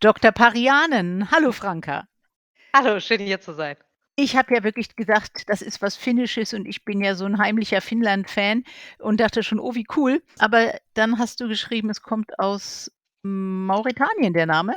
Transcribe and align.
Dr. 0.00 0.32
Parianen. 0.32 1.30
Hallo 1.30 1.52
Franka. 1.52 2.06
Hallo, 2.74 3.00
schön 3.00 3.20
hier 3.20 3.40
zu 3.40 3.52
sein. 3.52 3.76
Ich 4.16 4.36
habe 4.36 4.54
ja 4.54 4.64
wirklich 4.64 4.94
gedacht, 4.96 5.42
das 5.46 5.62
ist 5.62 5.80
was 5.80 5.96
Finnisches 5.96 6.52
und 6.52 6.66
ich 6.66 6.84
bin 6.84 7.00
ja 7.02 7.14
so 7.14 7.24
'n 7.24 7.38
heimlicher 7.38 7.80
Finnland-Fan 7.80 8.64
und 8.98 9.20
dachte 9.20 9.42
schon: 9.42 9.60
„Oh, 9.60 9.74
wie 9.74 9.86
cool.“ 9.96 10.22
Aber 10.38 10.74
dann 10.94 11.18
hast 11.18 11.40
du 11.40 11.48
geschrieben, 11.48 11.90
es 11.90 12.02
kommt 12.02 12.38
aus 12.38 12.90
Mauretanien 13.22 14.32
der 14.34 14.46
Name? 14.46 14.74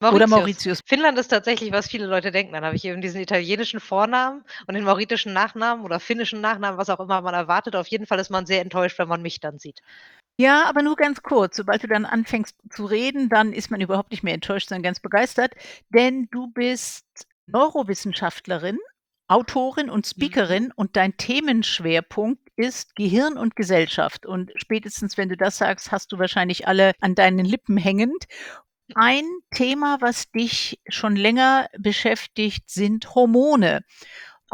Oder 0.00 0.26
Mauritius. 0.26 0.30
Mauritius? 0.30 0.80
Finnland 0.86 1.18
ist 1.18 1.28
tatsächlich, 1.28 1.70
was 1.72 1.88
viele 1.88 2.06
Leute 2.06 2.30
denken. 2.32 2.52
Dann 2.52 2.64
habe 2.64 2.76
ich 2.76 2.84
eben 2.84 3.00
diesen 3.00 3.20
italienischen 3.20 3.78
Vornamen 3.80 4.42
und 4.66 4.74
den 4.74 4.84
mauritischen 4.84 5.32
Nachnamen 5.32 5.84
oder 5.84 6.00
finnischen 6.00 6.40
Nachnamen, 6.40 6.76
was 6.78 6.90
auch 6.90 7.00
immer 7.00 7.20
man 7.22 7.34
erwartet. 7.34 7.76
Auf 7.76 7.86
jeden 7.88 8.06
Fall 8.06 8.18
ist 8.18 8.30
man 8.30 8.44
sehr 8.46 8.60
enttäuscht, 8.62 8.98
wenn 8.98 9.08
man 9.08 9.22
mich 9.22 9.40
dann 9.40 9.58
sieht. 9.58 9.80
Ja, 10.42 10.64
aber 10.64 10.82
nur 10.82 10.96
ganz 10.96 11.22
kurz. 11.22 11.56
Sobald 11.56 11.84
du 11.84 11.86
dann 11.86 12.04
anfängst 12.04 12.56
zu 12.68 12.84
reden, 12.84 13.28
dann 13.28 13.52
ist 13.52 13.70
man 13.70 13.80
überhaupt 13.80 14.10
nicht 14.10 14.24
mehr 14.24 14.34
enttäuscht, 14.34 14.68
sondern 14.70 14.82
ganz 14.82 14.98
begeistert, 14.98 15.54
denn 15.90 16.26
du 16.32 16.48
bist 16.48 17.06
Neurowissenschaftlerin, 17.46 18.78
Autorin 19.28 19.88
und 19.88 20.04
Mhm. 20.04 20.10
Speakerin 20.10 20.72
und 20.74 20.96
dein 20.96 21.16
Themenschwerpunkt 21.16 22.40
ist 22.56 22.96
Gehirn 22.96 23.38
und 23.38 23.54
Gesellschaft. 23.54 24.26
Und 24.26 24.50
spätestens, 24.56 25.16
wenn 25.16 25.28
du 25.28 25.36
das 25.36 25.58
sagst, 25.58 25.92
hast 25.92 26.10
du 26.10 26.18
wahrscheinlich 26.18 26.66
alle 26.66 26.90
an 27.00 27.14
deinen 27.14 27.44
Lippen 27.44 27.76
hängend. 27.76 28.24
Ein 28.96 29.24
Thema, 29.54 29.98
was 30.00 30.28
dich 30.32 30.80
schon 30.88 31.14
länger 31.14 31.68
beschäftigt, 31.78 32.68
sind 32.68 33.14
Hormone. 33.14 33.84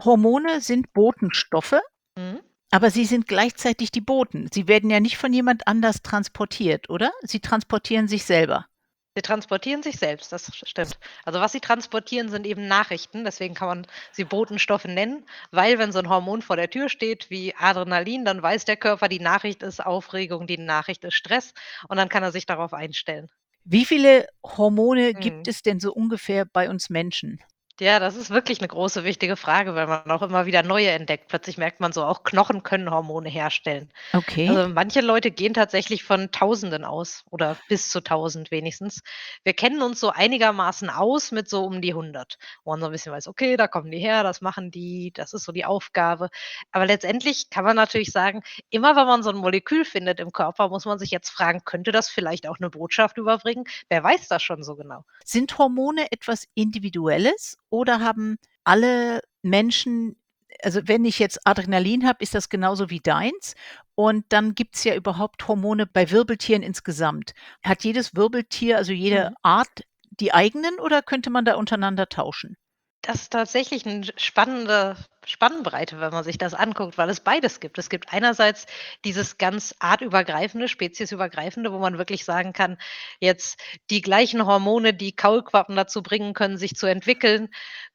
Hormone 0.04 0.60
sind 0.60 0.92
Botenstoffe, 0.92 1.80
Mhm. 2.16 2.40
Aber 2.70 2.90
sie 2.90 3.04
sind 3.04 3.26
gleichzeitig 3.28 3.90
die 3.90 4.00
Boten. 4.00 4.48
Sie 4.52 4.68
werden 4.68 4.90
ja 4.90 5.00
nicht 5.00 5.16
von 5.18 5.32
jemand 5.32 5.66
anders 5.68 6.02
transportiert, 6.02 6.90
oder? 6.90 7.12
Sie 7.22 7.40
transportieren 7.40 8.08
sich 8.08 8.24
selber. 8.24 8.66
Sie 9.14 9.20
transportieren 9.20 9.82
sich 9.82 9.96
selbst, 9.98 10.32
das 10.32 10.46
st 10.46 10.66
stimmt. 10.66 10.98
Also, 11.26 11.40
was 11.40 11.52
sie 11.52 11.60
transportieren, 11.60 12.30
sind 12.30 12.46
eben 12.46 12.66
Nachrichten, 12.68 13.22
deswegen 13.24 13.52
kann 13.54 13.68
man 13.68 13.86
sie 14.12 14.24
Botenstoffe 14.24 14.86
nennen, 14.86 15.26
weil 15.50 15.78
wenn 15.78 15.92
so 15.92 15.98
'n 15.98 16.08
Hormon 16.08 16.40
vor 16.40 16.56
der 16.56 16.70
Tür 16.70 16.88
steht 16.88 17.28
wie 17.28 17.54
Adrenalin, 17.54 18.24
dann 18.24 18.42
weiß 18.42 18.64
der 18.64 18.78
Körper, 18.78 19.08
die 19.08 19.20
Nachricht 19.20 19.62
ist 19.62 19.84
Aufregung, 19.84 20.46
die 20.46 20.56
Nachricht 20.56 21.04
ist 21.04 21.14
Stress 21.16 21.52
und 21.88 21.98
dann 21.98 22.08
kann 22.08 22.22
er 22.22 22.32
sich 22.32 22.46
darauf 22.46 22.72
einstellen. 22.72 23.28
Wie 23.64 23.84
viele 23.84 24.26
Hormone 24.44 25.14
gibt 25.14 25.46
Mhm. 25.46 25.48
es 25.48 25.62
denn 25.62 25.78
so 25.78 25.92
ungefähr 25.92 26.44
bei 26.44 26.68
uns 26.70 26.90
Menschen? 26.90 27.38
Ja, 27.80 28.00
das 28.00 28.16
ist 28.16 28.30
wirklich 28.30 28.60
'ne 28.60 28.66
große 28.66 29.04
wichtige 29.04 29.36
Frage, 29.36 29.76
weil 29.76 29.86
man 29.86 30.10
auch 30.10 30.22
immer 30.22 30.46
wieder 30.46 30.64
neue 30.64 30.90
entdeckt. 30.90 31.28
Plötzlich 31.28 31.58
merkt 31.58 31.78
man 31.78 31.92
so, 31.92 32.04
auch 32.04 32.24
Knochen 32.24 32.64
können 32.64 32.90
Hormone 32.90 33.28
herstellen. 33.28 33.88
Okay. 34.14 34.58
Also, 34.58 34.68
manche 34.68 35.02
Leute 35.02 35.32
gehen 35.32 35.54
tatsächlich 35.56 36.04
von 36.04 36.30
Tausenden 36.32 36.84
aus 36.84 37.24
oder 37.32 37.56
bis 37.68 37.90
zu 37.90 38.00
1.000 38.00 38.52
wenigstens. 38.52 39.02
Wir 39.44 39.54
kennen 39.54 39.82
uns 39.82 40.00
so 40.00 40.10
einigermaßen 40.10 40.88
aus 40.88 41.32
mit 41.32 41.50
so 41.50 41.64
um 41.64 41.82
die 41.82 41.94
100, 41.96 42.38
wo 42.64 42.70
man 42.72 42.80
so 42.80 42.86
'n 42.86 42.92
bisschen 42.92 43.12
weiß: 43.12 43.28
„Okay, 43.28 43.58
da 43.58 43.68
kommen 43.68 43.90
die 43.90 43.98
her, 43.98 44.22
das 44.22 44.40
machen 44.40 44.70
die, 44.70 45.12
das 45.14 45.32
ist 45.34 45.44
so 45.46 45.52
die 45.52 45.64
Aufgabe.“ 45.66 46.30
Aber 46.72 46.86
letztendlich 46.86 47.50
kann 47.50 47.64
man 47.64 47.76
natürlich 47.76 48.12
sagen, 48.12 48.44
immer 48.70 48.96
wenn 48.96 49.08
man 49.08 49.24
so 49.24 49.32
'n 49.32 49.36
Molekül 49.36 49.84
findet 49.84 50.20
im 50.20 50.32
Körper, 50.32 50.70
muss 50.70 50.86
man 50.86 51.00
sich 51.00 51.10
jetzt 51.10 51.30
fragen: 51.30 51.62
„Könnte 51.66 51.92
das 51.92 52.08
vielleicht 52.08 52.48
auch 52.48 52.60
'ne 52.60 52.70
Botschaft 52.70 53.18
überbringen?“ 53.18 53.64
Wer 53.90 54.04
weiß 54.04 54.28
das 54.28 54.44
schon 54.44 54.62
so 54.62 54.76
genau? 54.76 55.04
Sind 55.24 55.58
Hormone 55.58 56.12
etwas 56.12 56.46
Individuelles 56.54 57.58
oder 57.70 58.00
haben 58.00 58.36
alle 58.64 59.20
Menschen 59.42 60.16
also, 60.62 60.80
wenn 60.86 61.04
ich 61.04 61.18
jetzt 61.20 61.46
Adrenalin 61.46 62.06
habe, 62.06 62.18
ist 62.22 62.34
das 62.34 62.48
genauso 62.48 62.90
wie 62.90 63.00
deins 63.00 63.54
und 63.94 64.24
dann 64.30 64.54
gibt's 64.56 64.82
ja 64.84 64.94
überhaupt 64.96 65.46
Hormone 65.46 65.86
bei 65.86 66.10
Wirbeltieren 66.10 66.62
insgesamt. 66.64 67.32
Hat 67.62 67.84
jedes 67.84 68.16
Wirbeltier, 68.16 68.76
also 68.78 68.92
jede 68.92 69.30
Mhm. 69.30 69.36
Art, 69.42 69.82
die 70.20 70.34
eigenen 70.34 70.80
oder 70.80 71.02
könnte 71.02 71.30
man 71.30 71.44
da 71.44 71.54
untereinander 71.56 72.08
tauschen? 72.08 72.56
Das 73.04 73.22
ist 73.22 73.32
tatsächlich 73.32 73.86
'n 73.86 74.04
spannende 74.16 74.96
Spannbreite, 75.28 76.00
wenn 76.00 76.10
man 76.12 76.24
sich 76.24 76.38
das 76.38 76.54
anguckt, 76.54 76.98
weil 76.98 77.08
es 77.10 77.20
beides 77.20 77.60
gibt. 77.60 77.78
Es 77.78 77.88
gibt 77.90 78.12
einerseits 78.12 78.66
dieses 79.04 79.38
ganz 79.38 79.74
artübergreifende, 79.78 80.68
speziesübergreifende, 80.68 81.72
wo 81.72 81.78
man 81.78 81.98
wirklich 81.98 82.24
sagen 82.24 82.52
kann, 82.52 82.78
jetzt 83.20 83.60
die 83.90 84.00
gleichen 84.00 84.44
Hormone, 84.46 84.94
die 84.94 85.14
Kaulquappen 85.14 85.76
dazu 85.76 86.02
bringen 86.02 86.32
können, 86.34 86.56
sich 86.56 86.74
zu 86.76 86.86
entwickeln, 86.86 87.48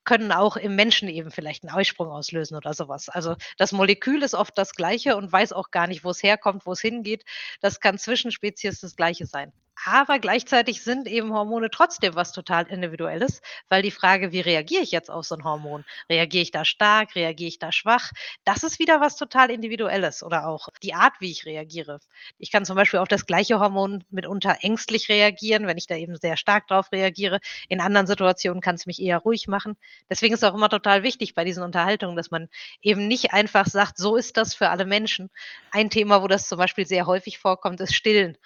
können 0.06 0.32
auch 0.32 0.56
im 0.58 0.76
Menschen 0.76 1.10
eben 1.10 1.32
vielleicht 1.32 1.64
'n 1.64 1.70
Eisprung 1.70 2.10
auslösen 2.10 2.56
oder 2.56 2.74
so 2.74 2.88
was. 2.88 3.10
Also, 3.10 3.36
das 3.58 3.72
Molekül 3.72 4.22
ist 4.24 4.36
oft 4.36 4.58
das 4.58 4.74
Gleiche 4.76 5.16
und 5.18 5.32
weiß 5.32 5.54
auch 5.54 5.72
gar 5.72 5.88
nicht, 5.88 6.04
wo's 6.04 6.22
herkommt, 6.24 6.66
wo's 6.66 6.82
hingeht. 6.82 7.24
Das 7.62 7.80
kann 7.80 7.98
zwischen 7.98 8.32
Spezies 8.32 8.80
das 8.82 8.96
Gleiche 8.96 9.26
sein. 9.26 9.52
Aber 9.86 10.20
gleichzeitig 10.20 10.82
sind 10.84 11.08
eben 11.08 11.32
Hormone 11.34 11.70
trotzdem 11.70 12.16
was 12.16 12.32
total 12.32 12.66
Individuelles, 12.68 13.42
weil 13.70 13.82
die 13.82 13.92
Frage: 13.92 14.32
„Wie 14.32 14.40
reagiere 14.42 14.82
ich 14.84 14.92
jetzt 14.92 15.10
auf 15.12 15.26
so 15.26 15.36
'n 15.36 15.44
Hormon? 15.44 15.84
Reagiere 16.10 16.42
ich 16.44 16.52
da 16.52 16.64
stark, 16.66 17.16
reagiere 17.16 17.48
ich 17.50 17.60
da 17.60 17.72
schwach?“ 17.72 18.12
Das 18.46 18.64
ist 18.64 18.80
wieder 18.80 19.00
was 19.02 19.16
total 19.16 19.52
Individuelles 19.52 20.24
oder 20.24 20.48
auch 20.48 20.70
die 20.82 20.94
Art, 20.94 21.14
wie 21.20 21.32
ich 21.32 21.46
reagiere. 21.46 22.00
Ich 22.40 22.52
kann 22.52 22.66
zum 22.66 22.76
Beispiel 22.78 23.00
auf 23.00 23.08
das 23.10 23.26
gleiche 23.26 23.60
Hormon 23.60 24.04
mitunter 24.10 24.58
ängstlich 24.62 25.08
reagieren, 25.10 25.68
wenn 25.68 25.78
ich 25.78 25.88
da 25.88 25.96
eben 25.96 26.16
sehr 26.18 26.38
stark 26.38 26.68
drauf 26.68 26.92
reagiere. 26.92 27.40
In 27.70 27.80
anderen 27.82 28.08
Situationen 28.08 28.62
kann's 28.62 28.86
mich 28.86 29.02
eher 29.02 29.20
ruhig 29.20 29.48
machen. 29.48 29.76
Deswegen 30.10 30.34
ist 30.34 30.44
auch 30.46 30.56
immer 30.56 30.70
total 30.70 31.04
wichtig 31.04 31.36
bei 31.36 31.44
diesen 31.46 31.64
Unterhaltungen, 31.64 32.16
dass 32.16 32.32
man 32.32 32.48
eben 32.82 33.08
nicht 33.08 33.34
einfach 33.34 33.66
sagt: 33.68 33.98
„So 33.98 34.16
ist 34.16 34.38
das 34.38 34.56
für 34.56 34.70
alle 34.70 34.86
Menschen.“ 34.86 35.30
Ein 35.72 35.90
Thema, 35.90 36.22
wo 36.24 36.28
das 36.28 36.48
zum 36.48 36.58
Beispiel 36.58 36.86
sehr 36.86 37.06
häufig 37.06 37.38
vorkommt, 37.38 37.80
ist 37.82 37.94
Stillen, 37.96 38.38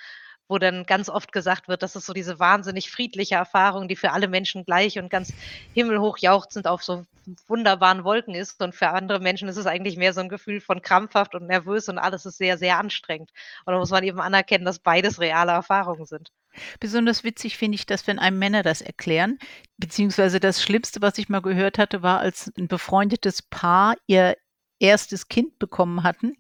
wo 0.50 0.58
dann 0.60 0.86
ganz 0.86 1.10
oft 1.10 1.32
gesagt 1.32 1.68
wird, 1.68 1.84
das 1.84 1.96
ist 1.96 2.06
so 2.06 2.14
diese 2.14 2.40
wahnsinnig 2.40 2.90
friedliche 2.92 3.36
Erfahrung, 3.36 3.88
die 3.88 3.96
für 3.96 4.12
alle 4.12 4.28
Menschen 4.28 4.64
gleich 4.66 4.98
und 5.00 5.10
ganz 5.10 5.34
himmelhoch 5.74 6.18
jauchzend 6.20 6.68
auf 6.68 6.84
so 6.84 7.06
wunderbaren 7.48 8.04
Wolken 8.06 8.36
ist. 8.36 8.62
Und 8.64 8.74
für 8.76 8.90
andere 8.90 9.20
Menschen 9.20 9.50
ist 9.50 9.58
es 9.58 9.66
eigentlich 9.68 9.98
mehr 9.98 10.14
so 10.14 10.22
'n 10.22 10.30
Gefühl 10.30 10.62
von 10.62 10.82
krampfhaft 10.82 11.36
und 11.36 11.48
nervös 11.48 11.90
und 11.90 11.98
alles 12.00 12.26
ist 12.26 12.38
sehr, 12.38 12.58
sehr 12.58 12.78
anstrengend. 12.80 13.32
Und 13.66 13.74
da 13.74 13.80
muss 13.80 13.92
man 13.92 14.04
eben 14.04 14.22
anerkennen, 14.22 14.66
dass 14.66 14.80
beides 14.80 15.20
reale 15.20 15.52
Erfahrungen 15.52 16.06
sind. 16.06 16.30
Besonders 16.82 17.24
witzig 17.24 17.58
finde 17.58 17.76
ich 17.76 17.86
das, 17.86 18.06
wenn 18.08 18.20
einem 18.20 18.38
Männer 18.40 18.64
das 18.64 18.82
erklären, 18.82 19.38
beziehungsweise 19.78 20.40
das 20.40 20.62
Schlimmste, 20.62 21.02
was 21.02 21.18
ich 21.18 21.30
mal 21.30 21.42
gehört 21.42 21.78
hatte, 21.78 22.02
war, 22.04 22.20
als 22.20 22.52
'n 22.58 22.68
befreundetes 22.68 23.42
Paar 23.42 23.96
ihr 24.08 24.38
1. 24.80 25.28
Kind 25.28 25.58
bekommen 25.60 26.04
hatten. 26.04 26.38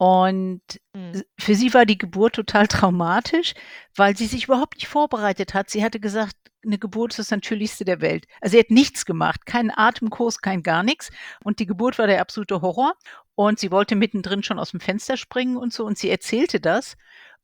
Und 0.00 0.62
Mhm. 0.94 1.22
für 1.38 1.54
sie 1.56 1.74
war 1.74 1.84
die 1.84 1.98
Geburt 1.98 2.36
total 2.36 2.68
traumatisch, 2.68 3.54
weil 3.96 4.16
sie 4.16 4.26
sich 4.26 4.44
überhaupt 4.44 4.76
nicht 4.76 4.86
vorbereitet 4.88 5.54
hat. 5.54 5.70
Sie 5.70 5.82
hatte 5.84 5.98
gesagt, 6.00 6.34
'ne 6.64 6.78
Geburt 6.78 7.12
ist 7.12 7.18
das 7.18 7.30
Natürlichste 7.32 7.84
der 7.84 8.00
Welt. 8.00 8.26
Also, 8.40 8.52
sie 8.52 8.60
hat 8.60 8.70
nichts 8.70 9.04
gemacht, 9.04 9.44
keinen 9.46 9.70
Atemkurs, 9.70 10.40
kein 10.40 10.62
gar 10.62 10.82
nix. 10.84 11.10
Und 11.44 11.58
die 11.58 11.66
Geburt 11.66 11.98
war 11.98 12.06
der 12.06 12.20
absolute 12.20 12.60
Horror. 12.62 12.94
Und 13.34 13.58
sie 13.58 13.70
wollte 13.72 13.96
mittendrin 13.96 14.42
schon 14.44 14.58
aus'm 14.60 14.80
Fenster 14.80 15.16
springen 15.16 15.56
und 15.56 15.72
so 15.72 15.84
und 15.84 15.98
sie 15.98 16.10
erzählte 16.10 16.60
das. 16.60 16.96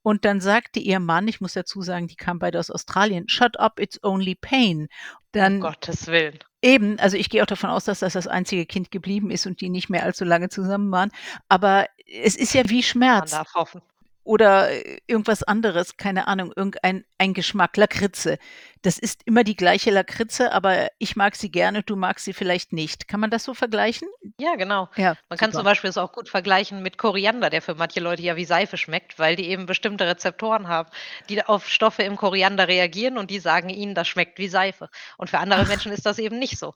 Und 0.02 0.24
dann 0.24 0.40
sagte 0.40 0.80
ihr 0.80 1.00
Mann 1.00 1.26
ich 1.28 1.40
muss 1.40 1.54
dazu 1.54 1.82
sagen, 1.82 2.06
die 2.08 2.16
kamen 2.16 2.38
beide 2.40 2.58
aus 2.60 2.70
Australien: 2.70 3.28
„Shut 3.28 3.58
up, 3.58 3.80
it's 3.80 4.02
only 4.04 4.34
pain.“ 4.36 4.82
Um 4.82 4.88
Dann 5.32 5.60
Gottes 5.60 6.06
Willen. 6.06 6.38
Eben, 6.64 6.98
also, 6.98 7.16
ich 7.16 7.30
gehe 7.30 7.42
auch 7.42 7.46
davon 7.46 7.70
aus, 7.70 7.84
dass 7.84 8.00
das 8.00 8.14
das 8.14 8.26
einzige 8.26 8.66
Kind 8.66 8.90
geblieben 8.90 9.30
ist 9.30 9.46
und 9.46 9.60
die 9.60 9.68
nicht 9.70 9.90
mehr 9.90 10.04
allzu 10.04 10.24
lange 10.24 10.48
zusammen 10.48 10.90
waren. 10.92 11.10
Aber 11.48 11.86
es 12.06 12.36
ist 12.36 12.54
ja 12.54 12.68
wie 12.70 12.76
Man 12.76 12.82
Schmerz 12.82 13.30
darf 13.30 13.54
hoffen. 13.54 13.82
Oder 14.24 14.70
irgendwas 15.06 15.42
anderes, 15.42 15.96
keine 15.96 16.26
Ahnung, 16.26 16.52
irgendein 16.56 17.04
ein 17.18 17.34
Geschmack, 17.34 17.76
Lakritze. 17.76 18.38
Das 18.82 18.98
ist 18.98 19.22
immer 19.24 19.44
die 19.44 19.56
gleiche 19.56 19.90
Lakritze, 19.90 20.52
aber 20.52 20.88
ich 20.98 21.16
mag 21.16 21.36
sie 21.36 21.50
gerne, 21.50 21.82
du 21.82 21.94
magst 21.96 22.24
sie 22.24 22.32
vielleicht 22.32 22.72
nicht. 22.72 23.06
Kann 23.06 23.20
man 23.20 23.30
das 23.30 23.44
so 23.44 23.54
vergleichen? 23.54 24.08
Ja, 24.38 24.56
genau. 24.56 24.88
Ja, 24.96 25.16
Man 25.28 25.38
kann 25.38 25.52
zum 25.52 25.60
super. 25.60 25.70
Beispiel 25.70 25.90
es 25.90 25.98
auch 25.98 26.12
gut 26.12 26.28
vergleichen 26.28 26.82
mit 26.82 26.98
Koriander, 26.98 27.50
der 27.50 27.62
für 27.62 27.74
manche 27.74 28.00
Leute 28.00 28.22
ja 28.22 28.36
wie 28.36 28.44
Seife 28.44 28.76
schmeckt, 28.76 29.18
weil 29.18 29.36
die 29.36 29.48
eben 29.48 29.66
bestimmte 29.66 30.06
Rezeptoren 30.06 30.68
haben, 30.68 30.90
die 31.28 31.42
auf 31.42 31.68
Stoffe 31.68 32.02
im 32.02 32.16
Koriander 32.16 32.66
reagieren 32.66 33.18
und 33.18 33.30
die 33.30 33.38
sagen 33.38 33.68
ihnen, 33.68 33.94
das 33.94 34.08
schmeckt 34.08 34.38
wie 34.38 34.48
Seife. 34.48 34.88
Und 35.18 35.30
für 35.30 35.38
andere 35.38 35.62
Ach. 35.62 35.68
Menschen 35.68 35.92
ist 35.92 36.06
das 36.06 36.18
eben 36.18 36.38
nicht 36.38 36.58
so. 36.58 36.74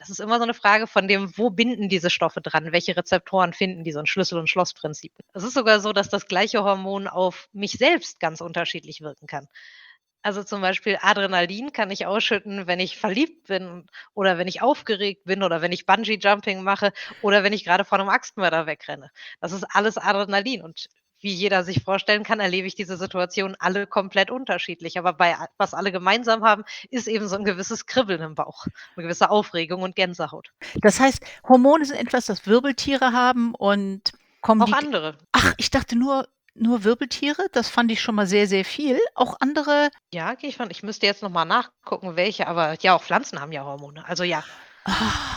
Das 0.00 0.10
ist 0.10 0.20
immer 0.20 0.38
so 0.38 0.44
'ne 0.44 0.52
Frage 0.54 0.86
von 0.86 1.08
dem, 1.08 1.36
wo 1.38 1.48
binden 1.50 1.88
diese 1.88 2.10
Stoffe 2.10 2.40
dran? 2.42 2.70
Welche 2.72 2.96
Rezeptoren 2.96 3.52
finden 3.54 3.82
die? 3.82 3.92
So 3.92 4.00
'n 4.00 4.06
Schlüssel 4.06 4.38
und 4.38 4.48
Schloss-Prinzip. 4.50 5.12
Es 5.32 5.42
ist 5.42 5.54
sogar 5.54 5.80
so, 5.80 5.92
dass 5.92 6.10
das 6.10 6.26
gleiche 6.26 6.62
Hormon 6.64 7.06
auf 7.08 7.48
mich 7.52 7.72
selbst 7.72 8.20
ganz 8.20 8.40
unterschiedlich 8.42 9.00
wirken 9.00 9.26
kann. 9.26 9.48
Also, 10.22 10.44
zum 10.44 10.60
Beispiel 10.62 10.98
Adrenalin 11.02 11.72
kann 11.72 11.90
ich 11.90 12.06
ausschütten, 12.06 12.66
wenn 12.66 12.80
ich 12.80 12.98
verliebt 12.98 13.46
bin 13.48 13.86
oder 14.14 14.38
wenn 14.38 14.48
ich 14.48 14.62
aufgeregt 14.62 15.24
bin 15.24 15.42
oder 15.44 15.62
wenn 15.62 15.72
ich 15.72 15.86
Bungee-Jumping 15.86 16.62
mache 16.62 16.92
oder 17.20 17.44
wenn 17.44 17.52
ich 17.54 17.64
grade 17.64 17.84
vor 17.84 17.98
'nem 17.98 18.08
Axtmörder 18.10 18.66
wegrenne. 18.66 19.10
Das 19.40 19.52
ist 19.52 19.64
alles 19.64 19.98
Adrenalin 19.98 20.62
und 20.62 20.88
wie 21.26 21.34
jeder 21.34 21.64
sich 21.64 21.84
vorstellen 21.84 22.24
kann, 22.24 22.40
erlebe 22.40 22.68
ich 22.68 22.76
diese 22.76 22.96
Situation 22.98 23.56
alle 23.60 23.86
komplett 23.88 24.30
unterschiedlich. 24.32 24.98
Aber 24.98 25.14
bei 25.14 25.36
was 25.58 25.74
alle 25.74 25.92
gemeinsam 25.92 26.44
haben, 26.44 26.64
ist 26.90 27.08
eben 27.08 27.28
so 27.28 27.36
'n 27.36 27.44
gewisses 27.44 27.86
Kribbeln 27.86 28.22
im 28.22 28.36
Bauch, 28.36 28.66
'ne 28.96 29.04
gewisse 29.04 29.30
Aufregung 29.30 29.82
und 29.82 29.96
Gänsehaut. 29.96 30.50
Das 30.82 31.00
heißt, 31.00 31.20
Hormone 31.48 31.84
sind 31.84 31.96
etwas, 31.96 32.26
das 32.26 32.46
Wirbeltiere 32.46 33.12
haben 33.12 33.54
und 33.54 34.12
kommen 34.40 34.60
Auch 34.60 34.72
andere. 34.72 35.18
ach, 35.32 35.54
ich 35.58 35.70
dachte 35.70 35.96
nur 35.96 36.28
Nur 36.58 36.84
Wirbeltiere? 36.84 37.46
Das 37.52 37.68
fand 37.68 37.90
ich 37.92 38.00
schon 38.00 38.14
mal 38.14 38.26
sehr, 38.26 38.46
sehr 38.48 38.64
viel. 38.64 38.98
Auch 39.14 39.36
andere 39.40 39.90
Ja, 40.12 40.34
gehe 40.34 40.48
ich 40.50 40.56
von 40.56 40.70
ich 40.70 40.82
müsste 40.84 41.06
jetzt 41.06 41.22
noch 41.22 41.30
mal 41.30 41.44
nachgucken, 41.44 42.14
welche, 42.16 42.46
aber 42.46 42.76
ja, 42.80 42.94
auch 42.94 43.02
Pflanzen 43.02 43.40
haben 43.40 43.50
ja 43.52 43.64
Hormone. 43.64 44.06
Also 44.06 44.22
ja. 44.22 44.44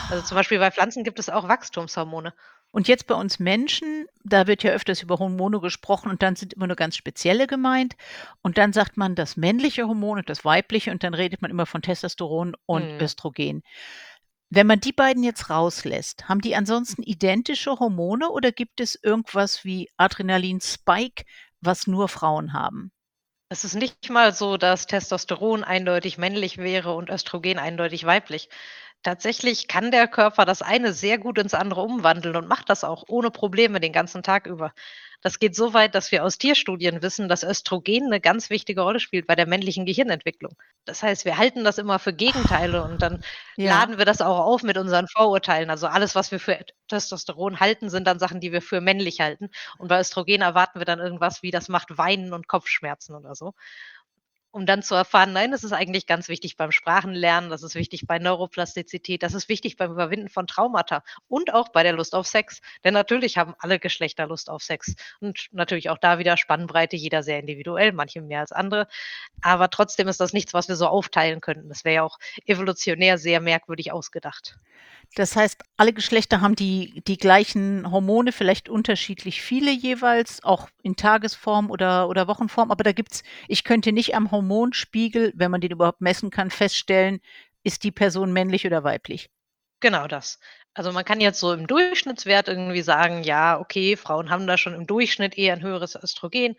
Also, 0.09 0.24
zum 0.24 0.35
Ah. 0.35 0.38
Beispiel 0.38 0.59
bei 0.59 0.71
Pflanzen 0.71 1.03
gibt 1.03 1.19
es 1.19 1.30
auch 1.30 1.47
Wachstumshormone. 1.47 2.33
Und 2.71 2.88
jetzt 2.88 3.07
bei 3.07 3.16
uns 3.16 3.39
Menschen, 3.39 4.06
da 4.24 4.45
wird 4.48 4.63
ja 4.63 4.71
öfters 4.71 5.01
über 5.01 5.18
Hormone 5.19 5.60
gesprochen 5.60 6.10
und 6.12 6.21
dann 6.21 6.36
sind 6.36 6.54
immer 6.54 6.68
nur 6.68 6.75
ganz 6.75 6.95
spezielle 6.95 7.48
gemeint. 7.48 7.95
Und 8.42 8.57
dann 8.57 8.74
sagt 8.74 8.95
man 8.98 9.16
das 9.16 9.38
männliche 9.38 9.88
Hormon 9.88 10.19
und 10.19 10.30
das 10.30 10.45
weibliche 10.45 10.92
und 10.92 11.04
dann 11.04 11.13
redet 11.16 11.42
man 11.42 11.51
immer 11.51 11.66
von 11.66 11.81
Testosteron 11.81 12.56
und 12.66 12.94
Mhm. 12.94 13.00
Östrogen. 13.00 13.63
Wenn 14.51 14.68
man 14.68 14.80
die 14.80 14.94
beiden 14.94 15.24
jetzt 15.24 15.50
rauslässt, 15.50 16.30
haben 16.30 16.42
die 16.42 16.56
ansonsten 16.56 17.01
identische 17.04 17.80
Hormone 17.80 18.30
oder 18.30 18.51
gibt 18.51 18.80
es 18.81 18.94
irgendwas 19.01 19.66
wie 19.66 19.89
Adrenalin-Spike, 19.98 21.24
was 21.62 21.88
nur 21.88 22.07
Frauen 22.10 22.54
haben? 22.54 22.92
Es 23.51 23.63
ist 23.63 23.75
nicht 23.75 24.10
mal 24.10 24.33
so, 24.33 24.57
dass 24.57 24.88
Testosteron 24.88 25.63
eindeutig 25.63 26.18
männlich 26.18 26.57
wäre 26.57 26.94
und 26.95 27.10
Östrogen 27.12 27.60
eindeutig 27.60 28.04
weiblich. 28.06 28.50
Tatsächlich 29.06 29.69
kann 29.69 29.92
der 29.92 30.07
Körper 30.10 30.44
das 30.46 30.62
eine 30.62 30.92
sehr 30.94 31.18
gut 31.18 31.38
ins 31.38 31.54
andere 31.54 31.81
umwandeln 31.84 32.36
und 32.36 32.50
macht 32.50 32.69
das 32.69 32.84
auch 32.84 33.06
ohne 33.07 33.31
Probleme 33.31 33.80
den 33.80 33.94
ganzen 33.94 34.24
Tag 34.24 34.46
über. 34.46 34.74
Das 35.22 35.40
geht 35.40 35.56
so 35.56 35.74
weit, 35.74 35.96
dass 35.96 36.12
wir 36.12 36.24
aus 36.25 36.38
Tierstudien 36.38 37.01
wissen, 37.01 37.28
dass 37.30 37.44
Östrogen 37.44 38.10
'ne 38.10 38.19
ganz 38.19 38.50
wichtige 38.50 38.81
Rolle 38.81 39.00
spielt 39.00 39.25
bei 39.28 39.36
der 39.36 39.48
männlichen 39.48 39.86
Gehirnentwicklung. 39.86 40.54
Das 40.86 41.01
heißt, 41.04 41.24
wir 41.25 41.38
halten 41.38 41.63
das 41.63 41.78
immer 41.78 41.98
für 42.00 42.13
Gegenteile 42.13 42.84
und 42.84 43.01
dann 43.01 43.19
Ja. 43.57 43.69
laden 43.69 43.98
wir 43.98 44.06
das 44.06 44.22
auch 44.22 44.40
auf 44.40 44.63
mit 44.63 44.78
unseren 44.78 45.07
Vorurteilen. 45.07 45.69
Also, 45.69 45.88
alles, 45.88 46.16
was 46.16 46.31
wir 46.31 46.40
für 46.40 46.57
Testosteron 46.90 47.60
halten, 47.62 47.90
sind 47.90 48.06
dann 48.07 48.19
Sachen, 48.19 48.40
die 48.42 48.52
wir 48.52 48.62
für 48.62 48.81
männlich 48.81 49.19
halten. 49.22 49.50
Und 49.78 49.88
bei 49.90 50.00
Östrogen 50.00 50.42
erwarten 50.42 50.80
wir 50.80 50.86
dann 50.86 51.00
irgendwas 51.00 51.42
wie, 51.44 51.52
das 51.52 51.68
macht 51.69 51.98
Weinen 51.98 52.34
und 52.34 52.48
Kopfschmerzen 52.48 53.16
oder 53.16 53.36
so. 53.36 53.54
Um 54.51 54.66
dann 54.66 54.81
zu 54.81 54.96
erfahren, 54.96 55.31
nein, 55.31 55.51
das 55.51 55.63
ist 55.63 55.74
eigentlich 55.74 56.07
ganz 56.07 56.28
wichtig 56.28 56.57
beim 56.57 56.72
Sprachenlernen, 56.72 57.51
das 57.51 57.62
ist 57.62 57.75
wichtig 57.75 58.07
bei 58.07 58.18
Neuroplastizität, 58.18 59.22
das 59.22 59.36
ist 59.36 59.48
wichtig 59.48 59.78
beim 59.78 59.92
Überwinden 59.92 60.28
von 60.28 60.48
Traumata 60.48 61.04
und 61.28 61.54
auch 61.54 61.69
bei 61.69 61.84
der 61.84 61.94
Lust 61.94 62.16
auf 62.16 62.25
Sex. 62.25 62.62
Denn 62.84 62.96
natürlich 62.96 63.38
haben 63.38 63.54
alle 63.60 63.78
Geschlechter 63.78 64.25
Lust 64.25 64.50
auf 64.50 64.63
Sex 64.63 64.96
und 65.19 65.50
natürlich 65.51 65.92
auch 65.92 66.00
da 66.00 66.18
wieder 66.18 66.36
Spannbreite, 66.36 66.96
jeder 66.96 67.22
sehr 67.22 67.40
individuell, 67.40 67.92
manche 67.92 68.22
mehr 68.22 68.40
als 68.40 68.51
andere. 68.51 68.88
Aber 69.42 69.69
trotzdem 69.69 70.07
ist 70.07 70.19
das 70.19 70.34
nichts, 70.34 70.54
was 70.56 70.68
wir 70.68 70.75
so 70.75 70.88
aufteilen 70.88 71.42
könnten. 71.42 71.69
Das 71.69 71.86
wäre 71.86 71.95
ja 71.95 72.04
auch 72.04 72.18
evolutionär 72.45 73.19
sehr 73.19 73.42
merkwürdig 73.42 73.92
ausgedacht. 73.92 74.57
Das 75.15 75.35
heißt, 75.35 75.63
alle 75.77 75.94
Geschlechter 75.94 76.41
haben 76.41 76.56
die 76.56 77.01
die 77.07 77.17
gleichen 77.17 77.89
Hormone, 77.91 78.31
vielleicht 78.31 78.69
unterschiedlich 78.69 79.41
viele 79.41 79.71
jeweils, 79.71 80.44
auch 80.44 80.69
in 80.83 80.95
Tagesform 80.95 81.71
oder 81.71 82.07
oder 82.09 82.27
Wochenform, 82.27 82.69
aber 82.71 82.83
da 82.83 82.91
gibt's 82.91 83.23
ich 83.47 83.63
könnte 83.63 83.91
nicht 83.91 84.15
am 84.15 84.29
Hormonspiegel, 84.31 85.33
wenn 85.35 85.51
man 85.51 85.61
den 85.61 85.71
überhaupt 85.71 86.01
messen 86.01 86.29
kann, 86.29 86.51
feststellen, 86.51 87.19
ist 87.63 87.83
die 87.83 87.91
Person 87.91 88.31
männlich 88.33 88.65
oder 88.65 88.83
weiblich? 88.83 89.29
Genau 89.83 90.07
das. 90.07 90.39
Also, 90.73 90.91
man 90.91 91.06
kann 91.06 91.21
jetzt 91.21 91.39
so 91.39 91.53
im 91.53 91.65
Durchschnittswert 91.65 92.47
irgendwie 92.50 92.81
sagen: 92.81 93.23
„Ja, 93.23 93.59
okay, 93.59 93.95
Frauen 93.95 94.29
haben 94.29 94.45
da 94.45 94.57
schon 94.57 94.73
im 94.73 94.85
Durchschnitt 94.88 95.38
eher 95.38 95.53
'n 95.56 95.61
höheres 95.61 95.95
Östrogen.“ 95.95 96.56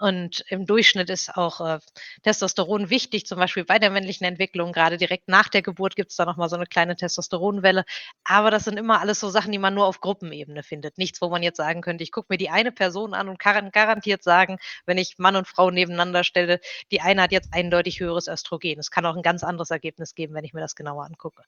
Und 0.00 0.44
im 0.48 0.66
Durchschnitt 0.66 1.08
ist 1.08 1.36
auch, 1.36 1.60
äh, 1.60 1.78
Testosteron 2.22 2.90
wichtig, 2.90 3.24
zum 3.26 3.38
Beispiel 3.38 3.64
bei 3.64 3.78
der 3.78 3.90
männlichen 3.90 4.26
Entwicklung. 4.26 4.72
Grade 4.72 4.98
direkt 4.98 5.26
nach 5.28 5.48
der 5.48 5.62
Geburt 5.62 5.96
gibt's 5.96 6.16
da 6.16 6.26
noch 6.26 6.36
mal 6.36 6.50
so 6.50 6.56
'ne 6.56 6.66
kleine 6.66 6.96
Testosteronwelle. 6.96 7.84
Aber 8.24 8.50
das 8.50 8.64
sind 8.64 8.78
immer 8.78 9.00
alles 9.00 9.20
so 9.20 9.30
Sachen, 9.30 9.52
die 9.52 9.58
man 9.58 9.72
nur 9.74 9.86
auf 9.86 10.00
Gruppenebene 10.02 10.62
findet. 10.62 10.98
Nichts, 10.98 11.22
wo 11.22 11.30
man 11.30 11.42
jetzt 11.42 11.56
sagen 11.56 11.80
könnte: 11.80 12.04
„Ich 12.04 12.12
gucke 12.12 12.26
mir 12.28 12.36
die 12.36 12.50
eine 12.50 12.72
Person 12.72 13.14
an 13.14 13.28
und 13.30 13.38
kann 13.38 13.70
garantiert 13.70 14.22
sagen, 14.22 14.58
wenn 14.84 14.98
ich 14.98 15.14
Mann 15.18 15.34
und 15.36 15.48
Frau 15.48 15.70
nebeneinander 15.70 16.24
stelle, 16.24 16.60
die 16.92 17.00
eine 17.00 17.22
hat 17.22 17.32
jetzt 17.32 17.54
eindeutig 17.54 17.98
höheres 18.00 18.28
Östrogen.“ 18.28 18.78
Es 18.78 18.90
kann 18.90 19.06
auch 19.06 19.16
'n 19.16 19.22
ganz 19.22 19.44
anderes 19.44 19.70
Ergebnis 19.70 20.14
geben, 20.14 20.34
wenn 20.34 20.44
ich 20.44 20.52
mir 20.52 20.60
das 20.60 20.74
genauer 20.76 21.04
angucke. 21.06 21.42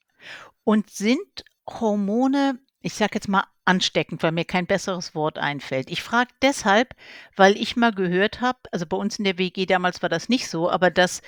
Und 0.64 0.90
sind 0.90 1.44
Hormone, 1.68 2.58
ich 2.80 2.94
sage 2.94 3.14
jetzt 3.14 3.28
mal, 3.28 3.44
ansteckend, 3.64 4.22
weil 4.22 4.32
mir 4.32 4.44
kein 4.44 4.66
besseres 4.66 5.14
Wort 5.14 5.38
einfällt? 5.38 5.90
Ich 5.90 6.02
frage 6.02 6.30
deshalb, 6.42 6.94
weil 7.36 7.56
ich 7.56 7.76
mal 7.76 7.92
gehört 7.92 8.40
habe 8.40 8.58
also, 8.72 8.86
bei 8.86 8.96
uns 8.96 9.18
in 9.18 9.24
der 9.24 9.38
WG 9.38 9.66
damals 9.66 10.02
war 10.02 10.08
das 10.08 10.28
nicht 10.28 10.48
so, 10.48 10.70
aber 10.70 10.90
dass 10.90 11.22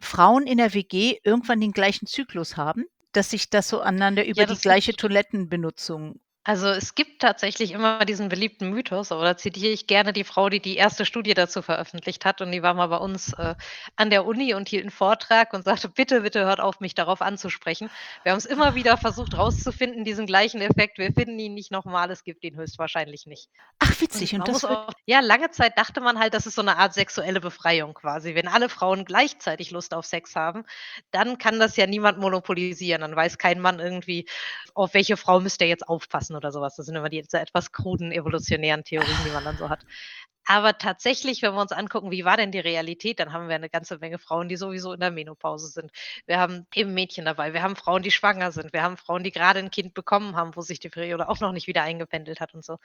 Frauen 0.00 0.46
in 0.46 0.58
der 0.58 0.74
WG 0.74 1.18
irgendwann 1.24 1.60
den 1.60 1.72
gleichen 1.72 2.06
Zyklus 2.06 2.56
haben, 2.56 2.84
dass 3.12 3.30
sich 3.30 3.50
das 3.50 3.68
so 3.68 3.80
aneinander 3.80 4.26
über 4.26 4.42
Ja, 4.42 4.46
die 4.46 4.60
gleiche 4.60 4.94
Toilettenbenutzung 4.94 6.20
Also, 6.46 6.68
es 6.68 6.94
gibt 6.94 7.20
tatsächlich 7.20 7.72
immer 7.72 8.04
diesen 8.06 8.28
beliebten 8.30 8.70
Mythos, 8.70 9.12
aber 9.12 9.24
da 9.24 9.36
zitiere 9.36 9.72
ich 9.72 9.86
gerne 9.86 10.12
die 10.14 10.24
Frau, 10.24 10.48
die 10.48 10.60
die 10.60 10.76
1. 10.76 11.04
Studie 11.04 11.34
dazu 11.34 11.60
veröffentlicht 11.62 12.24
hat 12.24 12.40
und 12.40 12.52
die 12.52 12.62
war 12.62 12.72
mal 12.74 12.86
bei 12.86 12.96
uns, 12.96 13.32
äh, 13.34 13.54
an 13.96 14.08
der 14.10 14.24
Uni 14.24 14.54
und 14.54 14.68
hielt 14.68 14.84
'n 14.86 14.90
Vortrag 14.90 15.52
und 15.52 15.64
sagte: 15.64 15.88
„Bitte, 15.90 16.22
bitte 16.22 16.44
hört 16.46 16.60
auf, 16.60 16.80
mich 16.80 16.94
darauf 16.94 17.20
anzusprechen. 17.20 17.90
Wir 18.22 18.32
haben's 18.32 18.46
immer 18.46 18.74
wieder 18.74 18.96
versucht 18.96 19.36
rauszufinden, 19.36 20.04
diesen 20.04 20.26
gleichen 20.26 20.60
Effekt. 20.62 20.96
Wir 20.98 21.12
finden 21.12 21.38
ihn 21.38 21.54
nicht 21.54 21.70
noch 21.70 21.84
mal, 21.84 22.10
es 22.10 22.24
gibt 22.24 22.42
ihn 22.44 22.56
höchstwahrscheinlich 22.56 23.26
nicht.“ 23.26 23.48
Ach 23.80 24.00
Und 24.12 24.32
witzig, 24.32 24.34
und 24.34 24.48
muss 24.48 24.64
das 24.64 24.64
auch 24.64 24.92
ja, 25.06 25.20
lange 25.20 25.50
Zeit 25.52 25.78
dachte 25.78 26.00
man 26.00 26.18
halt, 26.18 26.34
das 26.34 26.46
ist 26.46 26.56
so 26.56 26.62
'ne 26.62 26.76
Art 26.76 26.94
sexuelle 26.94 27.40
Befreiung 27.40 27.94
quasi. 27.94 28.34
Wenn 28.34 28.48
alle 28.48 28.68
Frauen 28.68 29.04
gleichzeitig 29.04 29.70
Lust 29.70 29.94
auf 29.94 30.04
Sex 30.04 30.34
haben, 30.34 30.64
dann 31.12 31.38
kann 31.38 31.60
das 31.60 31.76
ja 31.76 31.86
niemand 31.86 32.18
monopolisieren. 32.18 33.02
Dann 33.02 33.14
weiß 33.14 33.38
kein 33.38 33.60
Mann 33.60 33.78
irgendwie, 33.78 34.28
auf 34.74 34.94
welche 34.94 35.16
Frau 35.16 35.38
müsste 35.40 35.64
er 35.64 35.68
jetzt 35.70 35.88
aufpassen 35.88 36.34
oder 36.38 36.52
so 36.52 36.60
was. 36.62 36.76
Das 36.76 36.86
sind 36.86 36.96
immer 36.96 37.10
die 37.10 37.18
etwas 37.18 37.72
kruden 37.72 38.12
evolutionären 38.12 38.84
Theorien, 38.84 39.24
die 39.24 39.30
man 39.30 39.44
dann 39.44 39.58
so 39.58 39.68
hat. 39.68 39.84
Aber 40.50 40.78
tatsächlich, 40.78 41.42
wenn 41.42 41.52
wir 41.52 41.60
uns 41.60 41.72
angucken, 41.72 42.10
wie 42.10 42.24
war 42.24 42.38
denn 42.38 42.50
die 42.52 42.58
Realität, 42.58 43.20
dann 43.20 43.34
haben 43.34 43.50
wir 43.50 43.58
'ne 43.58 43.68
ganze 43.68 43.98
Menge 43.98 44.18
Frauen, 44.18 44.48
die 44.48 44.56
sowieso 44.56 44.94
in 44.94 45.00
der 45.00 45.10
Menopause 45.10 45.68
sind. 45.68 45.90
Wir 46.24 46.38
haben 46.40 46.66
eben 46.74 46.94
Mädchen 46.94 47.26
dabei, 47.26 47.52
wir 47.52 47.60
haben 47.62 47.76
Frauen, 47.76 48.02
die 48.02 48.10
schwanger 48.10 48.50
sind, 48.50 48.72
wir 48.72 48.82
haben 48.82 48.96
Frauen, 48.96 49.22
die 49.24 49.30
grade 49.30 49.58
'n 49.60 49.70
Kind 49.70 49.92
bekommen 49.92 50.36
haben, 50.36 50.56
wo 50.56 50.62
sich 50.62 50.80
die 50.80 50.88
Periode 50.88 51.28
auch 51.28 51.40
noch 51.40 51.52
nicht 51.52 51.66
wieder 51.66 51.82
eingependelt 51.82 52.40
hat 52.40 52.54
und 52.54 52.64
so. 52.64 52.78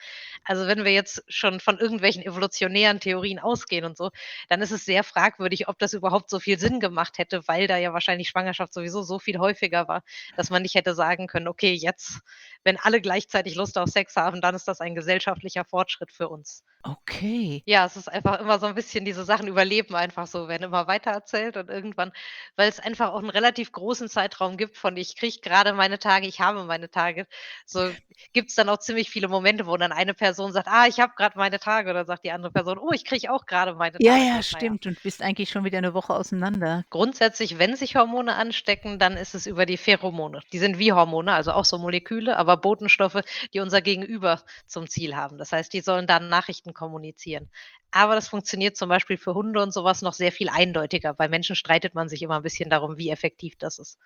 Also, 0.44 0.66
wenn 0.66 0.84
wir 0.84 0.92
jetzt 0.92 1.24
schon 1.28 1.58
von 1.58 1.78
irgendwelchen 1.78 2.22
evolutionären 2.22 3.00
Theorien 3.00 3.38
ausgehen 3.38 3.86
und 3.86 3.96
so, 3.96 4.10
dann 4.50 4.60
ist 4.60 4.70
es 4.70 4.84
sehr 4.84 5.02
fragwürdig, 5.02 5.66
ob 5.66 5.78
das 5.78 5.94
überhaupt 5.94 6.28
so 6.28 6.40
viel 6.40 6.58
Sinn 6.58 6.80
gemacht 6.80 7.16
hätte, 7.16 7.48
weil 7.48 7.66
da 7.66 7.78
ja 7.78 7.94
wahrscheinlich 7.94 8.28
Schwangerschaft 8.28 8.74
sowieso 8.74 9.02
so 9.02 9.18
viel 9.18 9.38
häufiger 9.38 9.88
war, 9.88 10.02
dass 10.36 10.50
man 10.50 10.60
nicht 10.60 10.74
hätte 10.74 10.94
sagen 10.94 11.28
können: 11.28 11.48
„Okay, 11.48 11.72
jetzt, 11.72 12.20
wenn 12.62 12.76
alle 12.78 13.00
gleichzeitig 13.00 13.54
Lust 13.54 13.78
auf 13.78 13.88
Sex 13.88 14.16
haben, 14.16 14.42
dann 14.42 14.54
ist 14.54 14.68
das 14.68 14.80
ein 14.82 14.94
gesellschaftlicher 14.94 15.64
Fortschritt 15.64 16.12
für 16.12 16.28
uns.“ 16.28 16.60
Okay. 16.86 17.64
Ja, 17.68 17.86
es 17.86 17.96
ist 17.96 18.08
einfach 18.12 18.40
immer 18.40 18.58
so 18.58 18.66
'n 18.66 18.74
bisschen 18.74 19.06
diese 19.06 19.24
Sachen 19.24 19.48
überleben 19.48 19.94
einfach 19.94 20.26
so, 20.26 20.48
werden 20.48 20.64
immer 20.64 20.86
weitererzählt 20.86 21.56
und 21.56 21.70
irgendwann 21.70 22.12
weil's 22.56 22.78
einfach 22.78 23.10
auch 23.14 23.22
'n 23.22 23.30
relativ 23.30 23.72
großen 23.72 24.10
Zeitraum 24.10 24.58
gibt 24.58 24.76
von: 24.76 24.94
„Ich 24.98 25.16
kriege 25.16 25.38
grade 25.40 25.72
meine 25.72 25.98
Tage, 25.98 26.26
ich 26.26 26.40
habe 26.40 26.64
meine 26.64 26.90
Tage“, 26.90 27.26
so 27.64 27.94
gibt's 28.34 28.54
dann 28.54 28.68
auch 28.68 28.80
ziemlich 28.80 29.08
viele 29.08 29.28
Momente, 29.28 29.66
wo 29.66 29.78
dann 29.78 29.92
eine 29.92 30.12
Person 30.12 30.52
sagt: 30.52 30.68
„Ah, 30.68 30.86
ich 30.86 31.00
habe 31.00 31.14
grad 31.16 31.36
meine 31.36 31.58
Tage.“ 31.58 31.88
Und 31.88 31.94
dann 31.96 32.06
sagt 32.06 32.24
die 32.26 32.32
andere 32.32 32.52
Person: 32.52 32.76
„Oh, 32.78 32.92
ich 32.92 33.06
kriege 33.06 33.32
auch 33.32 33.46
grade 33.46 33.74
meine 33.76 34.00
Ja, 34.00 34.16
Tage.“ 34.18 34.18
ja, 34.18 34.42
Na 34.50 34.60
ja. 34.62 34.74
stimmt 34.74 34.86
und 34.86 35.02
bist 35.02 35.22
eigentlich 35.22 35.50
schon 35.50 35.64
wieder 35.64 35.80
'ne 35.80 35.94
Woche 35.94 36.14
auseinander. 36.14 36.84
Grundsätzlich, 36.92 37.58
wenn 37.58 37.74
sich 37.76 37.96
Hormone 37.96 38.34
anstecken, 38.36 38.98
dann 38.98 39.16
ist 39.16 39.34
es 39.34 39.46
über 39.46 39.66
die 39.66 39.76
Pheromone. 39.78 40.40
Die 40.52 40.58
sind 40.58 40.78
wie 40.78 40.92
Hormone, 40.92 41.32
also 41.32 41.52
auch 41.52 41.64
so 41.64 41.78
Moleküle, 41.78 42.36
aber 42.36 42.56
Botenstoffe, 42.58 43.20
die 43.52 43.60
unser 43.60 43.80
Gegenüber 43.82 44.42
zum 44.66 44.86
Ziel 44.88 45.16
haben. 45.16 45.38
Das 45.38 45.50
heißt, 45.52 45.72
die 45.72 45.80
sollen 45.80 46.06
dann 46.06 46.28
Nachrichten 46.28 46.72
kommunizieren. 46.74 47.50
Aber 47.92 48.14
das 48.16 48.28
funktioniert 48.28 48.76
zum 48.76 48.88
Beispiel 48.90 49.16
für 49.18 49.34
Hunde 49.34 49.62
und 49.62 49.72
so 49.72 49.84
was 49.84 50.02
noch 50.02 50.12
sehr 50.14 50.32
viel 50.32 50.48
eindeutiger. 50.50 51.14
Bei 51.14 51.28
Menschen 51.28 51.56
streitet 51.56 51.94
man 51.94 52.08
sich 52.08 52.22
immer 52.22 52.36
'n 52.38 52.42
bisschen 52.42 52.70
darum, 52.70 52.98
wie 52.98 53.10
effektiv 53.10 53.56
das 53.58 53.78
ist. 53.78 53.98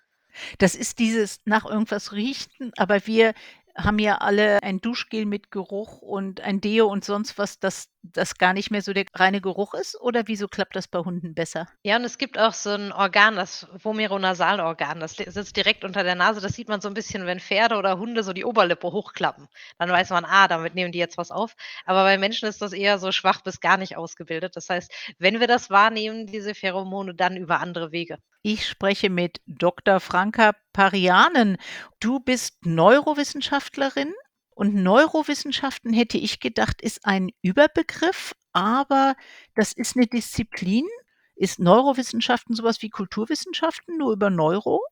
Das 0.61 0.75
ist 0.75 0.99
dieses 0.99 1.41
nach 1.45 1.65
irgendwas 1.65 2.13
riechen, 2.13 2.73
aber 2.77 3.07
wir 3.07 3.33
haben 3.79 3.99
ja 3.99 4.17
alle 4.19 4.63
ein 4.63 4.81
Duschgel 4.81 5.25
mit 5.27 5.51
Geruch 5.51 6.03
und 6.03 6.41
ein 6.43 6.61
Deo 6.61 6.87
und 6.89 7.05
sonst 7.05 7.39
was, 7.39 7.59
dass 7.61 7.89
das 8.03 8.37
gar 8.39 8.53
nicht 8.53 8.71
mehr 8.71 8.83
so 8.83 8.93
der 8.93 9.05
reine 9.15 9.41
Geruch 9.41 9.75
ist 9.75 10.01
oder 10.01 10.25
wieso 10.27 10.49
klappt 10.49 10.77
das 10.77 10.89
bei 10.89 10.99
Hunden 11.01 11.35
besser? 11.35 11.69
Ja, 11.85 11.97
und 11.97 12.05
es 12.05 12.19
gibt 12.19 12.39
auch 12.39 12.53
so 12.55 12.71
'n 12.71 12.91
Organ, 12.93 13.37
das 13.37 13.67
Vomeronasalorgan, 13.83 14.99
das 14.99 15.15
sitzt 15.17 15.57
direkt 15.57 15.85
unter 15.85 16.03
der 16.03 16.17
Nase. 16.17 16.41
Das 16.41 16.53
sieht 16.55 16.69
man 16.69 16.81
so 16.81 16.89
'n 16.89 16.95
bisschen, 16.95 17.25
wenn 17.25 17.39
Pferde 17.39 17.77
oder 17.77 17.99
Hunde 17.99 18.25
so 18.25 18.33
die 18.33 18.45
Oberlippe 18.45 18.89
hochklappen. 18.91 19.47
Dann 19.79 19.89
weiß 19.89 20.11
man: 20.11 20.25
„Ah, 20.25 20.49
damit 20.49 20.75
nehmen 20.75 20.91
die 20.93 20.99
jetzt 20.99 21.19
was 21.19 21.31
auf.“ 21.31 21.55
Aber 21.87 22.03
bei 22.03 22.19
Menschen 22.19 22.49
ist 22.49 22.61
das 22.63 22.73
eher 22.73 22.99
so 22.99 23.13
schwach 23.13 23.43
bis 23.43 23.61
gar 23.61 23.77
nicht 23.77 23.97
ausgebildet. 23.97 24.57
Das 24.57 24.69
heißt, 24.69 24.93
wenn 25.19 25.39
wir 25.41 25.47
das 25.47 25.71
wahrnehmen, 25.71 26.27
diese 26.27 26.55
Pheromone, 26.55 27.15
dann 27.15 27.37
über 27.37 27.61
andere 27.61 27.93
Wege. 27.93 28.19
Ich 28.45 28.69
spreche 28.69 29.11
mit 29.11 29.41
Doktor 29.47 29.99
Franka 29.99 30.53
Parianen. 30.73 31.57
Du 31.99 32.21
bist 32.21 32.65
Neurowissenschaftlerin 32.65 34.13
und 34.55 34.75
Neurowissenschaften, 34.77 35.93
hätte 35.93 36.19
ich 36.19 36.39
gedacht, 36.39 36.81
ist 36.81 37.05
ein 37.05 37.31
Überbegriff, 37.43 38.35
aber 38.53 39.17
das 39.57 39.73
ist 39.73 39.97
'ne 39.97 40.07
Disziplin? 40.07 40.87
Ist 41.35 41.59
Neurowissenschaften 41.59 42.55
so 42.55 42.63
was 42.63 42.81
wie 42.83 42.91
Kulturwissenschaften, 42.91 43.99
nur 43.99 44.13
über 44.13 44.31
Neuro? 44.31 44.83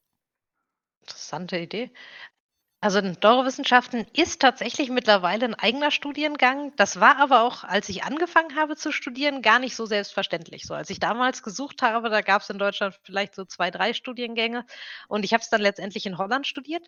Interessante 1.09 1.57
Idee. 1.59 1.91
Also 2.83 3.01
Neurowissenschaften 3.01 4.07
ist 4.13 4.41
tatsächlich 4.43 4.91
mittlerweile 4.91 5.47
'n 5.47 5.55
eigener 5.55 5.91
Studiengang. 5.91 6.73
Das 6.77 7.01
war 7.01 7.17
aber 7.17 7.41
auch, 7.43 7.65
als 7.65 7.89
ich 7.89 8.05
angefangen 8.05 8.55
habe 8.55 8.77
zu 8.77 8.93
studieren, 8.93 9.41
gar 9.41 9.59
nicht 9.59 9.75
so 9.75 9.87
selbstverständlich 9.87 10.65
so. 10.67 10.75
Als 10.75 10.91
ich 10.91 11.01
damals 11.01 11.43
gesucht 11.43 11.81
habe, 11.81 12.11
da 12.11 12.21
gab's 12.21 12.51
in 12.51 12.59
Deutschland 12.59 12.95
vielleicht 13.03 13.35
so 13.35 13.45
2, 13.47 13.71
3 13.71 13.95
Studiengänge 13.95 14.67
und 15.09 15.25
ich 15.25 15.33
habe 15.33 15.41
es 15.43 15.49
dann 15.49 15.63
letztendlich 15.63 16.05
in 16.05 16.19
Holland 16.19 16.47
studiert. 16.47 16.87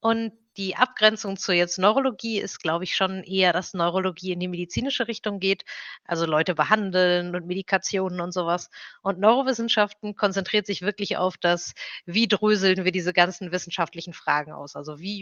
Und 0.00 0.32
die 0.58 0.76
Abgrenzung 0.76 1.36
zu 1.38 1.52
jetzt 1.54 1.78
Neurologie 1.78 2.38
ist, 2.40 2.58
glaube 2.62 2.84
ich, 2.84 2.94
schon 2.96 3.22
eher, 3.24 3.52
dass 3.54 3.72
Neurologie 3.72 4.32
in 4.32 4.40
die 4.40 4.48
medizinische 4.48 5.08
Richtung 5.08 5.40
geht, 5.40 5.64
also 6.04 6.26
Leute 6.26 6.54
behandeln 6.54 7.34
und 7.34 7.46
Medikationen 7.46 8.20
und 8.20 8.32
so 8.32 8.44
was. 8.46 8.68
Und 9.02 9.18
Neurowissenschaften 9.20 10.14
konzentriert 10.16 10.66
sich 10.66 10.82
wirklich 10.82 11.16
auf 11.16 11.38
das: 11.38 11.72
Wie 12.04 12.28
dröseln 12.28 12.84
wir 12.84 12.92
diese 12.92 13.12
ganzen 13.14 13.52
wissenschaftlichen 13.52 14.12
Fragen 14.12 14.52
aus? 14.52 14.76
Also, 14.76 14.98
wie 15.00 15.21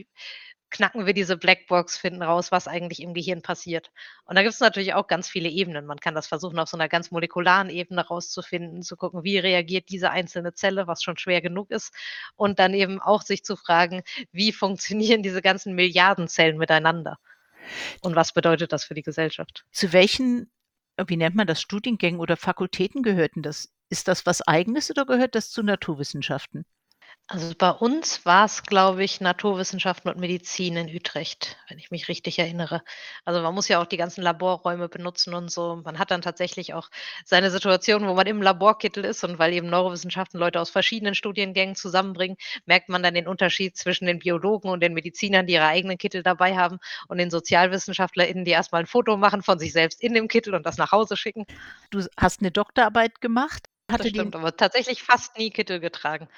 knacken 0.71 1.07
wir 1.07 1.15
diese 1.15 1.37
Blackbox, 1.37 1.97
finden 1.99 2.23
raus, 2.23 2.53
was 2.53 2.69
eigentlich 2.69 3.01
im 3.03 3.15
Gehirn 3.15 3.43
passiert? 3.43 3.91
Und 4.25 4.37
da 4.37 4.43
gibt's 4.43 4.61
natürlich 4.61 4.95
auch 4.95 5.07
ganz 5.09 5.29
viele 5.29 5.49
Ebenen. 5.51 5.87
Man 5.87 5.99
kann 6.01 6.15
das 6.15 6.29
versuchen, 6.29 6.59
auf 6.61 6.69
so 6.69 6.77
'ner 6.79 6.89
ganz 6.89 7.11
molekularen 7.13 7.71
Ebene 7.71 8.07
rauszufinden, 8.07 8.83
zu 8.83 8.97
gucken, 8.97 9.25
wie 9.25 9.39
reagiert 9.39 9.89
diese 9.91 10.11
einzelne 10.11 10.55
Zelle, 10.55 10.87
was 10.87 11.03
schon 11.03 11.17
schwer 11.19 11.41
genug 11.43 11.71
ist. 11.71 11.93
Und 12.37 12.59
dann 12.61 12.75
eben 12.75 13.01
auch 13.01 13.23
sich 13.23 13.45
zu 13.45 13.57
fragen: 13.57 14.03
Wie 14.33 14.53
funktionieren 14.55 15.23
diese 15.25 15.43
ganzen 15.43 15.75
Milliarden 15.75 16.29
Zellen 16.29 16.59
miteinander? 16.59 17.19
Und 18.03 18.17
was 18.17 18.33
bedeutet 18.35 18.73
das 18.73 18.85
für 18.85 18.95
die 18.95 19.03
Gesellschaft? 19.03 19.65
Zu 19.73 19.93
welchen, 19.93 20.51
äh, 20.97 21.05
wie 21.07 21.17
nennt 21.17 21.37
man 21.37 21.47
das, 21.47 21.61
Studiengängen 21.61 22.21
oder 22.21 22.37
Fakultäten 22.37 23.03
gehört 23.03 23.37
'n 23.37 23.43
das? 23.43 23.69
Ist 23.89 24.09
das 24.09 24.27
was 24.27 24.43
Eigenes 24.43 24.91
oder 24.91 25.07
gehört 25.07 25.35
das 25.37 25.51
zu 25.51 25.63
Naturwissenschaften? 25.63 26.65
Also, 27.33 27.55
bei 27.57 27.71
uns 27.71 28.27
war's, 28.27 28.65
glaube 28.65 29.05
ich, 29.05 29.21
Naturwissenschaften 29.21 30.11
und 30.11 30.19
Medizin 30.19 30.77
in 30.77 30.93
Utrecht, 30.93 31.59
wenn 31.69 31.79
ich 31.79 31.93
mich 31.93 32.09
richtig 32.09 32.41
erinnere. 32.41 32.83
Also, 33.25 33.41
man 33.41 33.55
muss 33.55 33.69
ja 33.69 33.81
auch 33.81 33.87
die 33.87 33.97
ganzen 33.99 34.23
Laborräume 34.23 34.89
benutzen 34.89 35.33
und 35.35 35.49
so. 35.49 35.77
Man 35.85 36.01
hat 36.01 36.11
dann 36.11 36.23
tatsächlich 36.23 36.75
auch 36.75 36.89
seine 37.25 37.53
Situation, 37.53 38.09
wo 38.09 38.15
man 38.15 38.27
im 38.27 38.43
Laborkittel 38.43 39.05
ist 39.05 39.23
und 39.23 39.39
weil 39.39 39.53
eben 39.53 39.69
Neurowissenschaften 39.71 40.41
Leute 40.41 40.61
aus 40.61 40.71
verschiedenen 40.71 41.15
Studiengängen 41.15 41.77
zusammenbringen, 41.77 42.37
merkt 42.67 42.89
man 42.89 43.01
dann 43.05 43.15
den 43.15 43.29
Unterschied 43.29 43.77
zwischen 43.77 44.07
den 44.07 44.19
Biologen 44.19 44.69
und 44.69 44.81
den 44.83 44.93
Medizinern, 44.93 45.47
die 45.47 45.53
ihre 45.53 45.67
eigenen 45.67 45.99
Kittel 45.99 46.25
dabei 46.25 46.57
haben 46.57 46.79
und 47.07 47.19
den 47.19 47.31
SozialwissenschaftlerInnen, 47.31 48.45
die 48.45 48.51
erst 48.51 48.73
mal 48.73 48.81
'n 48.83 48.87
Foto 48.89 49.17
machen 49.17 49.43
von 49.45 49.61
sich 49.61 49.73
selbst 49.73 50.03
in 50.03 50.15
dem 50.15 50.27
Kittel 50.27 50.53
und 50.57 50.67
das 50.67 50.79
nach 50.79 50.91
Hause 50.91 51.17
schicken. 51.17 51.47
Du 51.91 52.05
hast 52.19 52.43
'ne 52.43 52.51
Doktorarbeit 52.51 53.21
gemacht. 53.21 53.69
Das 53.99 54.07
Hatte 54.07 54.11
die 54.11 54.31
stimmt, 54.31 54.35
aber 54.37 54.57
tatsächlich 54.57 55.03
fast 55.03 55.37
nie 55.37 55.51
Kittel 55.51 55.81
getragen. 55.81 56.29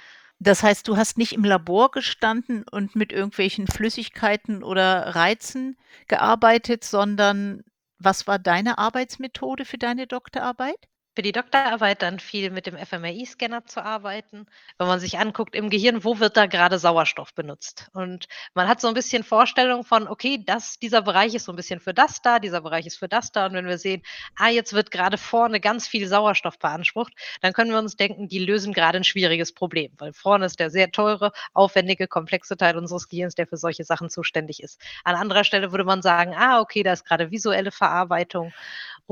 Das 0.43 0.65
heißt, 0.65 0.89
du 0.89 0.97
hast 0.97 1.19
nicht 1.19 1.35
im 1.35 1.45
Labor 1.45 1.93
gestanden 1.93 2.65
und 2.69 2.97
mit 2.97 3.13
irgendwelchen 3.13 3.69
Flüssigkeiten 3.69 4.65
oder 4.65 5.15
Reizen 5.15 5.77
gearbeitet, 6.09 6.83
sondern 6.83 7.63
was 7.99 8.27
war 8.27 8.41
deine 8.41 8.77
Arbeitsmethode 8.79 9.65
für 9.65 9.79
deine 9.79 10.09
Doktorarbeit? 10.09 10.89
Für 11.17 11.21
die 11.21 11.33
Doktorarbeit 11.33 12.01
dann 12.01 12.19
viel 12.21 12.49
mit 12.51 12.65
dem 12.65 12.75
fMRI-Scanner 12.75 13.67
zu 13.67 13.85
arbeiten. 13.85 14.47
Wenn 14.79 14.87
man 14.87 14.99
sich 14.99 15.19
anguckt 15.19 15.55
im 15.55 15.69
Gehirn, 15.69 16.05
wo 16.05 16.21
wird 16.21 16.39
da 16.39 16.47
grade 16.47 16.79
Sauerstoff 16.79 17.35
benutzt? 17.35 17.91
Und 17.93 18.29
man 18.55 18.67
hat 18.67 18.81
so 18.81 18.89
'n 18.89 18.95
bisschen 18.95 19.23
Vorstellung 19.23 19.85
von: 19.85 20.09
„Okay, 20.09 20.43
das 20.43 20.79
dieser 20.79 21.03
Bereich 21.03 21.35
ist 21.35 21.45
so 21.45 21.53
'n 21.53 21.57
bisschen 21.57 21.81
für 21.81 21.93
das 21.93 22.23
da, 22.23 22.39
dieser 22.39 22.63
Bereich 22.63 22.87
ist 22.87 22.97
für 22.99 23.09
das 23.11 23.31
da.“ 23.31 23.45
Und 23.45 23.53
wenn 23.53 23.67
wir 23.67 23.77
sehen: 23.77 24.01
„Ah, 24.37 24.49
jetzt 24.49 24.73
wird 24.73 24.91
grade 24.91 25.19
vorne 25.19 25.61
ganz 25.61 25.87
viel 25.87 26.09
Sauerstoff 26.09 26.59
beansprucht“, 26.59 27.13
dann 27.43 27.53
können 27.53 27.73
wir 27.73 27.79
uns 27.79 27.97
denken, 27.97 28.27
die 28.29 28.39
lösen 28.39 28.73
grade 28.73 28.97
'n 28.97 29.05
schwieriges 29.05 29.53
Problem, 29.53 29.93
weil 29.99 30.15
vorne 30.15 30.47
ist 30.47 30.61
der 30.61 30.71
sehr 30.71 30.91
teure, 30.93 31.33
aufwendige, 31.53 32.09
komplexe 32.09 32.57
Teil 32.57 32.79
unseres 32.79 33.09
Gehirns, 33.09 33.35
der 33.35 33.47
für 33.47 33.59
solche 33.59 33.85
Sachen 33.85 34.09
zuständig 34.09 34.63
ist. 34.63 34.81
An 35.05 35.15
anderer 35.17 35.45
Stelle 35.45 35.73
würde 35.73 35.85
man 35.85 36.01
sagen: 36.01 36.33
„Ah, 36.35 36.61
okay, 36.61 36.83
da 36.83 36.95
ist 36.95 37.05
grade 37.05 37.31
visuelle 37.31 37.71
Verarbeitung 37.71 38.55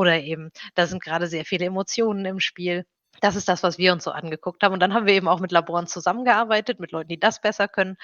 oder 0.00 0.19
eben 0.19 0.50
da 0.75 0.87
sind 0.87 1.02
grade 1.02 1.26
sehr 1.26 1.45
viele 1.45 1.66
Emotionen 1.66 2.25
im 2.25 2.40
Spiel.“ 2.40 2.87
Das 3.21 3.37
ist 3.37 3.49
das, 3.49 3.62
was 3.62 3.76
wir 3.76 3.92
uns 3.92 4.04
so 4.04 4.12
angeguckt 4.12 4.62
haben. 4.62 4.73
Und 4.73 4.80
dann 4.80 4.95
haben 4.95 5.04
wir 5.04 5.12
eben 5.12 5.28
auch 5.28 5.40
mit 5.40 5.52
Laboren 5.52 5.87
zusammengearbeitet, 5.87 6.80
mit 6.80 6.90
Leuten, 6.90 7.09
die 7.09 7.21
das 7.21 7.42
besser 7.42 7.69
können 7.69 7.97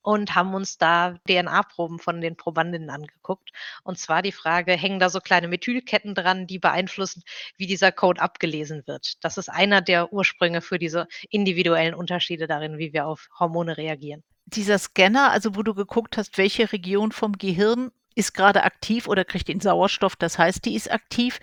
und 0.00 0.34
haben 0.34 0.54
uns 0.54 0.78
da 0.78 1.18
DNA-Proben 1.28 1.98
von 1.98 2.22
den 2.22 2.36
Probandinnen 2.36 2.88
angeguckt. 2.88 3.50
Und 3.84 3.98
zwar 3.98 4.22
die 4.22 4.32
Frage: 4.32 4.72
Hängen 4.72 4.98
da 4.98 5.10
so 5.10 5.20
kleine 5.20 5.48
Methylketten 5.48 6.14
dran, 6.14 6.46
die 6.46 6.58
beeinflussen, 6.58 7.22
wie 7.58 7.66
dieser 7.66 7.92
Code 7.92 8.22
abgelesen 8.22 8.86
wird? 8.86 9.22
Das 9.22 9.36
ist 9.36 9.50
einer 9.50 9.82
der 9.82 10.10
Ursprünge 10.10 10.62
für 10.62 10.78
diese 10.78 11.06
individuellen 11.28 11.94
Unterschiede 11.94 12.46
darin, 12.46 12.78
wie 12.78 12.94
wir 12.94 13.06
auf 13.06 13.28
Hormone 13.38 13.76
reagieren. 13.76 14.22
Dieser 14.46 14.78
Scanner, 14.78 15.30
also 15.30 15.54
wo 15.54 15.62
du 15.62 15.74
geguckt 15.74 16.16
hast, 16.16 16.38
welche 16.38 16.72
Region 16.72 17.12
vom 17.12 17.34
Gehirn 17.34 17.90
ist 18.16 18.34
grade 18.34 18.62
aktiv 18.64 19.08
oder 19.08 19.24
kriegt 19.24 19.48
den 19.48 19.60
Sauerstoff, 19.60 20.16
das 20.16 20.38
heißt, 20.38 20.64
die 20.64 20.74
ist 20.74 20.90
aktiv. 20.92 21.38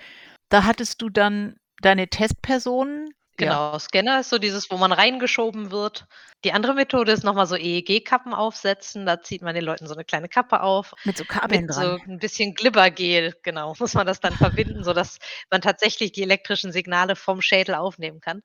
Da 0.50 0.66
hattest 0.66 1.02
du 1.02 1.10
dann 1.10 1.58
deine 1.82 2.10
Testpersonen? 2.10 3.12
Ja. 3.40 3.60
Genau, 3.60 3.80
Scanner 3.80 4.20
ist 4.20 4.30
so 4.32 4.38
dieses, 4.38 4.70
wo 4.70 4.76
man 4.76 4.92
reingeschoben 4.92 5.72
wird. 5.72 6.08
Die 6.44 6.52
andere 6.52 6.74
Methode 6.74 7.14
ist 7.14 7.24
noch 7.24 7.34
mal 7.36 7.46
so 7.46 7.56
EEG-Kappen 7.56 8.34
aufsetzen. 8.34 9.06
Da 9.06 9.22
zieht 9.22 9.42
man 9.42 9.56
den 9.56 9.64
Leuten 9.64 9.88
so 9.88 9.96
'ne 9.96 10.04
kleine 10.04 10.28
Kappe 10.28 10.62
auf 10.62 10.94
Mit 11.06 11.18
so 11.18 11.26
Kabeln 11.26 11.68
mit 11.68 11.68
dran. 11.68 11.96
so 11.96 12.00
'n 12.06 12.20
bisschen 12.20 12.54
Glibbergel, 12.54 13.34
genau, 13.44 13.76
muss 13.80 13.94
man 13.94 14.06
das 14.06 14.20
dann 14.20 14.36
verbinden, 14.36 14.84
sodass 14.84 15.20
man 15.50 15.62
tatsächlich 15.62 16.12
die 16.12 16.24
elektrischen 16.24 16.74
Signale 16.74 17.16
vom 17.16 17.42
Schädel 17.42 17.76
aufnehmen 17.76 18.20
kann. 18.20 18.42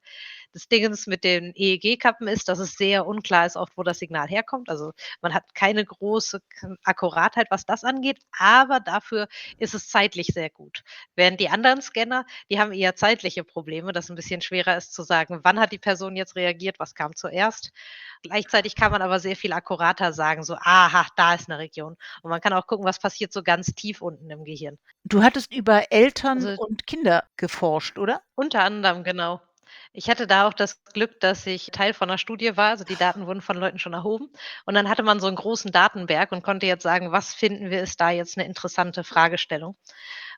Das 0.55 0.69
Dingens 0.69 1.09
mit 1.09 1.25
den 1.25 1.53
EEG-Kappen 1.57 2.29
ist, 2.29 2.49
dass 2.49 2.61
es 2.61 2.75
sehr 2.77 3.07
unklar 3.07 3.45
ist 3.45 3.57
oft, 3.57 3.77
wo 3.77 3.83
das 3.83 3.99
Signal 3.99 4.29
herkommt. 4.29 4.69
Also, 4.71 4.93
man 5.21 5.35
hat 5.35 5.53
keine 5.57 5.85
große 5.85 6.41
Akkuratheit, 6.85 7.49
was 7.51 7.67
das 7.67 7.83
angeht, 7.83 8.21
aber 8.39 8.79
dafür 8.79 9.27
ist 9.59 9.75
es 9.75 9.89
zeitlich 9.89 10.29
sehr 10.29 10.51
gut. 10.51 10.85
Während 11.17 11.41
die 11.41 11.49
anderen 11.51 11.83
Scanner, 11.83 12.25
die 12.51 12.61
haben 12.61 12.73
eher 12.73 12.95
zeitliche 12.95 13.43
Probleme, 13.43 13.93
dass 13.93 14.09
'n 14.11 14.15
bisschen 14.15 14.43
schwerer 14.43 14.77
ist 14.77 14.95
zu 14.95 15.03
sagen: 15.03 15.41
„Wann 15.43 15.59
hat 15.59 15.73
die 15.73 15.79
Person 15.79 16.15
jetzt 16.15 16.37
reagiert? 16.37 16.79
Was 16.79 16.95
kam 16.95 17.17
zuerst?“ 17.17 17.73
Gleichzeitig 18.23 18.77
kann 18.77 18.93
man 18.93 19.03
aber 19.03 19.19
sehr 19.19 19.35
viel 19.37 19.53
akkurater 19.53 20.13
sagen, 20.13 20.45
so: 20.45 20.55
„Aha, 20.61 21.07
da 21.17 21.35
ist 21.35 21.49
'ne 21.49 21.59
Region.“ 21.59 21.97
Und 22.23 22.31
man 22.31 22.41
kann 22.41 22.53
auch 22.53 22.69
gucken, 22.69 22.85
was 22.87 23.01
passiert 23.01 23.33
so 23.33 23.43
ganz 23.43 23.75
tief 23.75 24.03
unten 24.03 24.31
im 24.31 24.45
Gehirn. 24.45 24.79
Du 25.07 25.23
hattest 25.23 25.53
über 25.53 25.93
Eltern 25.93 26.39
Also 26.39 26.57
und 26.57 26.87
Kinder 26.87 27.25
geforscht, 27.37 27.99
oder? 27.99 28.23
Unter 28.39 28.63
anderem, 28.65 29.05
genau. 29.05 29.41
Ich 29.93 30.11
hatte 30.11 30.27
da 30.27 30.49
auch 30.49 30.53
das 30.55 30.85
Glück, 30.87 31.21
dass 31.21 31.47
ich 31.47 31.67
Teil 31.73 31.95
von 31.95 32.09
'ner 32.09 32.19
Studie 32.19 32.57
war. 32.57 32.71
Also, 32.71 32.85
die 32.85 32.97
Daten 32.97 33.27
wurden 33.27 33.41
von 33.43 33.57
Leuten 33.57 33.79
schon 33.79 33.93
erhoben. 33.95 34.29
Und 34.67 34.75
dann 34.75 34.89
hatte 34.89 35.03
man 35.05 35.21
so 35.21 35.29
'n 35.29 35.37
großen 35.37 35.71
Datenberg 35.73 36.33
und 36.33 36.43
konnte 36.43 36.67
jetzt 36.67 36.83
sagen: 36.83 37.13
„Was 37.13 37.35
finden 37.35 37.71
wir, 37.71 37.81
ist 37.83 38.01
da 38.01 38.11
jetzt 38.11 38.37
'ne 38.37 38.45
interessante 38.47 39.05
Fragestellung?“ 39.05 39.77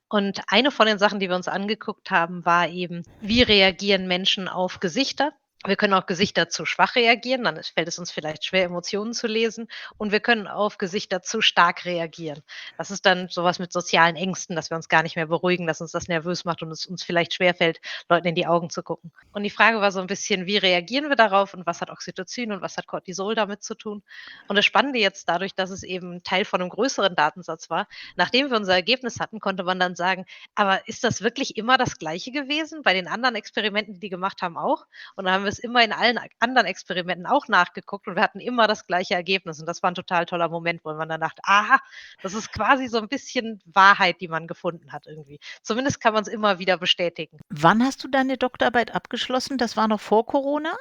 Und 0.08 0.42
eine 0.48 0.70
von 0.70 0.86
den 0.86 0.98
Sachen, 0.98 1.20
die 1.20 1.28
wir 1.30 1.36
uns 1.36 1.48
angeguckt 1.48 2.10
haben, 2.10 2.44
war 2.46 2.68
eben: 2.68 3.06
Wie 3.20 3.42
reagieren 3.42 4.06
Menschen 4.08 4.48
auf 4.48 4.80
Gesichter? 4.80 5.32
Wir 5.66 5.74
können 5.76 5.94
auf 5.94 6.06
Gesichter 6.06 6.48
zu 6.48 6.64
schwach 6.64 6.94
reagieren, 6.94 7.42
dann 7.42 7.60
fällt 7.62 7.88
es 7.88 7.98
uns 7.98 8.12
vielleicht 8.12 8.44
schwer, 8.44 8.62
Emotionen 8.64 9.12
zu 9.14 9.26
lesen. 9.26 9.66
Und 9.96 10.12
wir 10.12 10.20
können 10.20 10.46
auf 10.46 10.78
Gesichter 10.78 11.22
zu 11.22 11.40
stark 11.40 11.84
reagieren. 11.84 12.40
Das 12.78 12.92
ist 12.92 13.04
dann 13.04 13.26
so 13.28 13.42
was 13.42 13.58
mit 13.58 13.72
sozialen 13.72 14.14
Ängsten, 14.14 14.54
dass 14.54 14.70
wir 14.70 14.76
uns 14.76 14.88
gar 14.88 15.02
nicht 15.02 15.16
mehr 15.16 15.26
beruhigen, 15.26 15.66
dass 15.66 15.80
uns 15.80 15.90
das 15.90 16.06
nervös 16.06 16.44
macht 16.44 16.62
und 16.62 16.70
es 16.70 16.86
uns 16.86 17.02
vielleicht 17.02 17.34
schwerfällt, 17.34 17.80
Leuten 18.08 18.28
in 18.28 18.36
die 18.36 18.46
Augen 18.46 18.70
zu 18.70 18.84
gucken. 18.84 19.10
Und 19.32 19.42
die 19.42 19.50
Frage 19.50 19.80
war 19.80 19.90
so 19.90 19.98
'n 20.00 20.06
bisschen: 20.06 20.46
Wie 20.46 20.56
reagieren 20.56 21.08
wir 21.08 21.16
darauf 21.16 21.52
und 21.52 21.66
was 21.66 21.80
hat 21.80 21.90
Oxytocin 21.90 22.52
und 22.52 22.62
was 22.62 22.76
hat 22.76 22.86
Cortisol 22.86 23.34
damit 23.34 23.64
zu 23.64 23.74
tun? 23.74 24.04
Und 24.46 24.54
das 24.56 24.64
Spannende 24.64 25.00
jetzt 25.00 25.28
dadurch, 25.28 25.54
dass 25.56 25.70
es 25.70 25.82
eben 25.82 26.22
Teil 26.22 26.44
von 26.44 26.60
'nem 26.60 26.68
größeren 26.68 27.16
Datensatz 27.16 27.70
war, 27.70 27.88
nachdem 28.14 28.50
wir 28.50 28.56
unser 28.56 28.74
Ergebnis 28.74 29.18
hatten, 29.18 29.40
konnte 29.40 29.64
man 29.64 29.80
dann 29.80 29.96
sagen: 29.96 30.26
„Aber 30.54 30.86
ist 30.86 31.02
das 31.02 31.22
wirklich 31.22 31.56
immer 31.56 31.76
das 31.76 31.98
Gleiche 31.98 32.30
gewesen? 32.30 32.82
Bei 32.84 32.94
den 32.94 33.08
anderen 33.08 33.34
Experimenten, 33.34 33.94
die 33.94 34.00
die 34.00 34.10
gemacht 34.10 34.42
haben, 34.42 34.56
auch?“ 34.56 34.84
Und 35.16 35.24
dann 35.24 35.34
haben 35.34 35.44
wir's 35.56 35.64
immer 35.64 35.82
in 35.84 35.92
allen 35.92 36.18
anderen 36.40 36.66
Experimenten 36.66 37.26
auch 37.26 37.48
nachgeguckt 37.48 38.06
und 38.08 38.16
wir 38.16 38.22
hatten 38.22 38.40
immer 38.40 38.66
das 38.66 38.86
gleiche 38.86 39.14
Ergebnis. 39.14 39.60
Und 39.60 39.66
das 39.66 39.82
war 39.82 39.90
'n 39.90 39.94
total 39.94 40.26
toller 40.26 40.48
Moment, 40.48 40.84
wo 40.84 40.92
man 40.94 41.08
dann 41.08 41.20
dachte: 41.20 41.42
„Aha, 41.44 41.78
das 42.22 42.34
ist 42.34 42.52
quasi 42.52 42.88
so 42.88 42.98
'n 42.98 43.08
bisschen 43.08 43.60
Wahrheit, 43.66 44.20
die 44.20 44.28
man 44.28 44.46
gefunden 44.46 44.92
hat 44.92 45.06
irgendwie.“ 45.06 45.38
Zumindest 45.62 46.00
kann 46.00 46.14
man's 46.14 46.28
immer 46.28 46.58
wieder 46.58 46.78
bestätigen. 46.78 47.38
Wann 47.50 47.82
hast 47.84 48.04
du 48.04 48.08
deine 48.08 48.38
Doktorarbeit 48.38 48.94
abgeschlossen? 48.94 49.58
Das 49.58 49.76
war 49.76 49.88
noch 49.88 50.00
vor 50.00 50.26
Corona? 50.26 50.76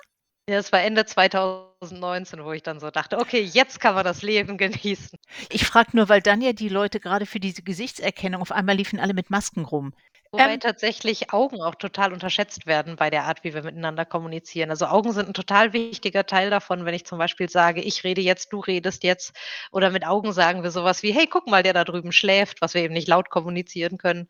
Ja, 0.49 0.57
es 0.57 0.71
war 0.71 0.81
Ende 0.81 1.05
2019, 1.05 2.43
wo 2.43 2.51
ich 2.51 2.61
dann 2.63 2.79
so 2.79 2.89
dachte: 2.91 3.17
„Okay, 3.19 3.41
jetzt 3.41 3.79
kann 3.79 3.95
man 3.95 4.03
das 4.05 4.21
Leben 4.21 4.57
genießen.“ 4.59 5.17
Ich 5.49 5.65
frage 5.65 5.95
nur, 5.97 6.07
weil 6.09 6.21
dann 6.21 6.41
ja 6.41 6.53
die 6.53 6.69
Leute 6.69 6.99
grade 6.99 7.25
für 7.25 7.39
diese 7.39 7.63
Gesichtserkennung 7.63 8.41
auf 8.41 8.51
einmal 8.51 8.75
liefen 8.75 8.99
alle 8.99 9.13
mit 9.15 9.29
Masken 9.31 9.65
rum. 9.65 9.93
Wobei 10.33 10.57
Ähm 10.57 10.57
tatsächlich 10.57 11.31
Augen 11.31 11.61
auch 11.61 11.75
total 11.75 12.11
unterschätzt 12.11 12.65
werden 12.65 12.95
bei 12.95 13.09
der 13.09 13.23
Art, 13.25 13.43
wie 13.43 13.53
wir 13.53 13.63
miteinander 13.63 14.05
kommunizieren. 14.05 14.69
Also, 14.69 14.85
Augen 14.87 15.11
sind 15.13 15.29
'n 15.29 15.33
total 15.33 15.71
wichtiger 15.73 16.25
Teil 16.25 16.49
davon, 16.49 16.83
wenn 16.85 16.93
ich 16.93 17.05
zum 17.05 17.17
Beispiel 17.19 17.47
sage: 17.49 17.81
„Ich 17.81 18.03
rede 18.03 18.21
jetzt, 18.21 18.51
du 18.51 18.59
redest 18.59 19.03
jetzt.“ 19.03 19.33
Oder 19.71 19.91
mit 19.91 20.05
Augen 20.05 20.33
sagen 20.33 20.63
wir 20.63 20.71
so 20.71 20.83
was 20.83 21.03
wie: 21.03 21.13
„Hey, 21.13 21.27
guck 21.27 21.47
mal, 21.47 21.63
der 21.63 21.73
da 21.73 21.83
drüben 21.83 22.11
schläft“, 22.11 22.61
was 22.61 22.73
wir 22.73 22.81
eben 22.83 22.93
nicht 22.93 23.07
laut 23.07 23.29
kommunizieren 23.29 23.97
können. 23.97 24.27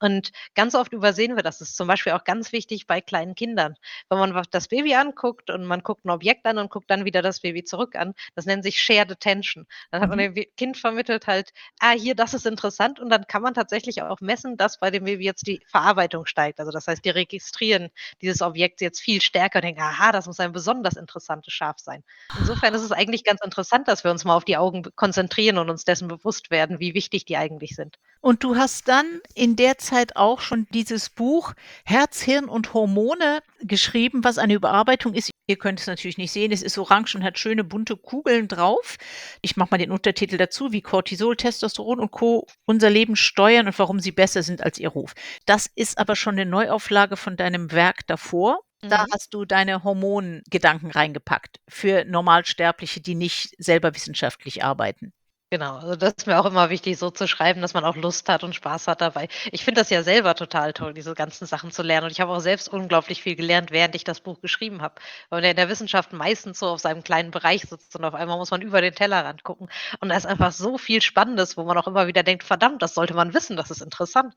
Und 0.00 0.32
ganz 0.54 0.74
oft 0.74 0.92
übersehen 0.92 1.36
wir 1.36 1.42
das. 1.44 1.58
Das 1.60 1.70
ist 1.70 1.76
zum 1.78 1.88
Beispiel 1.88 2.12
auch 2.12 2.24
ganz 2.24 2.52
wichtig 2.52 2.86
bei 2.86 3.00
kleinen 3.00 3.34
Kindern. 3.36 3.76
Wenn 4.10 4.18
man 4.20 4.42
das 4.52 4.68
Baby 4.68 4.94
anguckt 4.96 5.50
und 5.50 5.64
man 5.64 5.82
guckt 5.82 6.04
'n 6.06 6.10
Objekt 6.10 6.46
an 6.46 6.58
und 6.58 6.70
guckt 6.70 6.90
dann 6.90 7.04
wieder 7.06 7.22
das 7.22 7.40
Baby 7.40 7.64
zurück 7.64 7.96
an, 7.96 8.14
das 8.36 8.46
nennt 8.46 8.64
sich 8.64 8.82
Shared 8.82 9.10
Attention. 9.12 9.66
Dann 9.92 10.02
hat 10.02 10.10
man 10.10 10.18
Mhm. 10.18 10.26
dem 10.34 10.34
Kind 10.58 10.76
vermittelt 10.78 11.26
halt: 11.26 11.52
„Ah, 11.80 11.92
hier, 11.92 12.14
das 12.16 12.34
ist 12.34 12.46
interessant.“ 12.46 13.00
Und 13.00 13.10
dann 13.10 13.26
kann 13.28 13.42
man 13.42 13.54
tatsächlich 13.54 14.02
auch 14.02 14.20
messen, 14.20 14.56
dass 14.58 14.78
bei 14.80 14.90
dem 14.92 15.04
Baby 15.04 15.24
jetzt 15.32 15.46
die 15.46 15.60
Verarbeitung 15.66 16.26
steigt. 16.26 16.60
Also, 16.60 16.70
das 16.72 16.86
heißt, 16.86 17.04
die 17.04 17.10
registrieren 17.10 17.90
dieses 18.20 18.42
Objekt 18.42 18.80
jetzt 18.80 19.00
viel 19.00 19.20
stärker 19.20 19.58
und 19.58 19.64
denken: 19.64 19.82
„Aha, 19.82 20.12
das 20.12 20.26
muss 20.26 20.40
ein 20.40 20.52
besonders 20.52 20.96
interessantes 20.96 21.52
Schaf 21.52 21.78
sein.“ 21.78 22.04
Insofern 22.38 22.74
ist 22.74 22.82
es 22.82 22.92
eigentlich 22.92 23.24
ganz 23.24 23.40
interessant, 23.44 23.88
dass 23.88 24.04
wir 24.04 24.10
uns 24.10 24.24
mal 24.24 24.36
auf 24.36 24.44
die 24.44 24.56
Augen 24.56 24.84
konzentrieren 24.96 25.58
und 25.58 25.70
uns 25.70 25.84
dessen 25.84 26.08
bewusst 26.08 26.50
werden, 26.50 26.80
wie 26.80 26.94
wichtig 26.94 27.24
die 27.24 27.36
eigentlich 27.36 27.74
sind. 27.76 27.98
Und 28.20 28.44
du 28.44 28.56
hast 28.56 28.88
dann 28.88 29.20
in 29.34 29.56
der 29.56 29.78
Zeit 29.78 30.16
auch 30.16 30.40
schon 30.40 30.66
dieses 30.70 31.10
Buch 31.10 31.54
„Herz, 31.84 32.20
Hirn 32.22 32.46
und 32.48 32.72
Hormone“ 32.72 33.42
geschrieben, 33.60 34.24
was 34.24 34.38
eine 34.38 34.54
Überarbeitung 34.54 35.14
ist. 35.14 35.31
Ihr 35.52 35.58
könnt 35.58 35.80
es 35.80 35.86
natürlich 35.86 36.16
nicht 36.16 36.32
sehen, 36.32 36.50
es 36.50 36.62
ist 36.62 36.78
orange 36.78 37.14
und 37.14 37.22
hat 37.24 37.38
schöne 37.38 37.62
bunte 37.62 37.94
Kugeln 37.98 38.48
drauf. 38.48 38.96
Ich 39.42 39.54
mache 39.58 39.68
mal 39.72 39.76
den 39.76 39.90
Untertitel 39.90 40.38
dazu: 40.38 40.72
„Wie 40.72 40.80
Cortisol, 40.80 41.36
Testosteron 41.36 42.00
und 42.00 42.10
Co. 42.10 42.46
unser 42.64 42.88
Leben 42.88 43.16
steuern 43.16 43.66
und 43.66 43.78
warum 43.78 44.00
sie 44.00 44.12
besser 44.12 44.42
sind 44.42 44.62
als 44.62 44.78
ihr 44.78 44.88
Ruf.“ 44.88 45.12
Das 45.44 45.66
ist 45.74 45.98
aber 45.98 46.16
schon 46.16 46.36
'ne 46.36 46.46
Neuauflage 46.46 47.18
von 47.18 47.36
deinem 47.36 47.70
Werk 47.70 48.06
davor. 48.06 48.60
Da 48.88 49.04
Mhm. 49.04 49.06
hast 49.12 49.34
du 49.34 49.44
deine 49.44 49.84
Hormongedanken 49.84 50.90
reingepackt 50.90 51.60
für 51.68 52.04
Normalsterbliche, 52.06 53.02
die 53.02 53.14
nicht 53.14 53.54
selber 53.58 53.94
wissenschaftlich 53.94 54.64
arbeiten. 54.64 55.12
Genau, 55.52 55.76
also, 55.76 55.96
das 55.96 56.14
ist 56.16 56.26
mir 56.26 56.40
auch 56.40 56.46
immer 56.46 56.70
wichtig, 56.70 56.96
so 56.96 57.10
zu 57.10 57.28
schreiben, 57.28 57.60
dass 57.60 57.74
man 57.74 57.84
auch 57.84 57.94
Lust 57.94 58.26
hat 58.30 58.42
und 58.42 58.54
Spaß 58.54 58.88
hat 58.88 59.02
dabei. 59.02 59.28
Ich 59.50 59.62
finde 59.64 59.82
das 59.82 59.90
ja 59.90 60.02
selber 60.02 60.34
total 60.34 60.72
toll, 60.72 60.94
diese 60.94 61.12
ganzen 61.14 61.44
Sachen 61.46 61.70
zu 61.70 61.82
lernen 61.82 62.06
und 62.06 62.10
ich 62.10 62.22
habe 62.22 62.32
auch 62.32 62.40
selbst 62.40 62.70
unglaublich 62.70 63.22
viel 63.22 63.36
gelernt, 63.36 63.70
während 63.70 63.94
ich 63.94 64.02
das 64.02 64.20
Buch 64.20 64.40
geschrieben 64.40 64.80
habe. 64.80 64.94
Weil 65.28 65.38
man 65.40 65.44
ja 65.44 65.50
in 65.50 65.56
der 65.56 65.68
Wissenschaft 65.68 66.14
meistens 66.14 66.58
so 66.58 66.68
auf 66.68 66.80
seinem 66.80 67.04
kleinen 67.04 67.30
Bereich 67.32 67.62
sitzt 67.68 67.94
und 67.96 68.04
auf 68.06 68.14
einmal 68.14 68.38
muss 68.38 68.50
man 68.50 68.62
über 68.62 68.80
den 68.80 68.94
Tellerrand 68.94 69.44
gucken. 69.44 69.68
Und 70.00 70.08
da 70.08 70.16
ist 70.16 70.24
einfach 70.26 70.52
so 70.52 70.78
viel 70.78 71.02
Spannendes, 71.02 71.58
wo 71.58 71.64
man 71.64 71.76
auch 71.76 71.86
immer 71.86 72.06
wieder 72.06 72.22
denkt: 72.22 72.44
„Verdammt, 72.44 72.80
das 72.80 72.94
sollte 72.94 73.12
man 73.12 73.34
wissen, 73.34 73.58
das 73.58 73.70
ist 73.70 73.82
interessant.“ 73.82 74.34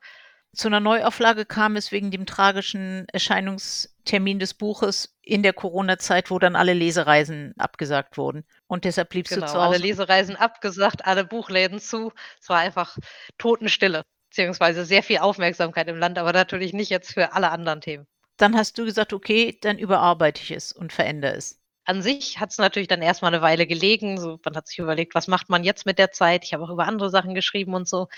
Zu 0.54 0.70
'ner 0.70 0.80
Neuauflage 0.80 1.44
kam 1.44 1.76
es 1.76 1.90
wegen 1.92 2.10
dem 2.10 2.24
tragischen 2.24 3.06
Erscheinungstermin 3.12 4.38
des 4.38 4.54
Buches 4.54 5.14
in 5.22 5.42
der 5.42 5.52
Corona-Zeit, 5.52 6.30
wo 6.30 6.38
dann 6.38 6.56
alle 6.56 6.72
Lesereisen 6.72 7.52
abgesagt 7.58 8.16
wurden. 8.16 8.44
Und 8.66 8.84
deshalb 8.84 9.10
bliebst 9.10 9.36
du 9.36 9.42
Genau, 9.42 9.44
zu 9.44 9.58
alle 9.58 9.76
Hause 9.76 9.78
Lesereisen 9.78 10.36
abgesagt, 10.36 11.04
alle 11.04 11.24
Buchläden 11.24 11.80
zu. 11.80 12.12
Es 12.40 12.48
war 12.48 12.58
einfach 12.58 12.96
Totenstille, 13.38 14.02
beziehungsweise 14.30 14.84
sehr 14.84 15.02
viel 15.02 15.18
Aufmerksamkeit 15.18 15.88
im 15.88 15.96
Land, 15.98 16.16
aber 16.18 16.32
natürlich 16.32 16.72
nicht 16.72 16.90
jetzt 16.90 17.12
für 17.12 17.32
alle 17.32 17.50
anderen 17.50 17.80
Themen. 17.80 18.06
Dann 18.40 18.54
hast 18.56 18.76
du 18.78 18.84
gesagt: 18.84 19.12
„Okay, 19.14 19.58
dann 19.62 19.78
überarbeite 19.78 20.42
ich 20.42 20.50
es 20.50 20.70
und 20.72 20.92
verändere 20.92 21.34
es.“ 21.36 21.58
An 21.88 22.02
sich 22.02 22.40
hat's 22.40 22.58
natürlich 22.58 22.88
dann 22.88 23.00
erst 23.00 23.22
mal 23.22 23.30
'ne 23.30 23.42
Weile 23.42 23.64
gelegen, 23.64 24.18
so 24.18 24.40
man 24.44 24.56
hat 24.56 24.66
sich 24.66 24.78
überlegt: 24.80 25.14
„Was 25.14 25.28
macht 25.28 25.48
man 25.48 25.62
jetzt 25.62 25.86
mit 25.86 26.00
der 26.00 26.10
Zeit?“ 26.10 26.42
Ich 26.44 26.52
habe 26.52 26.64
auch 26.64 26.70
über 26.70 26.84
andere 26.86 27.10
Sachen 27.10 27.32
geschrieben 27.32 27.74
und 27.74 27.88
so. 27.88 28.08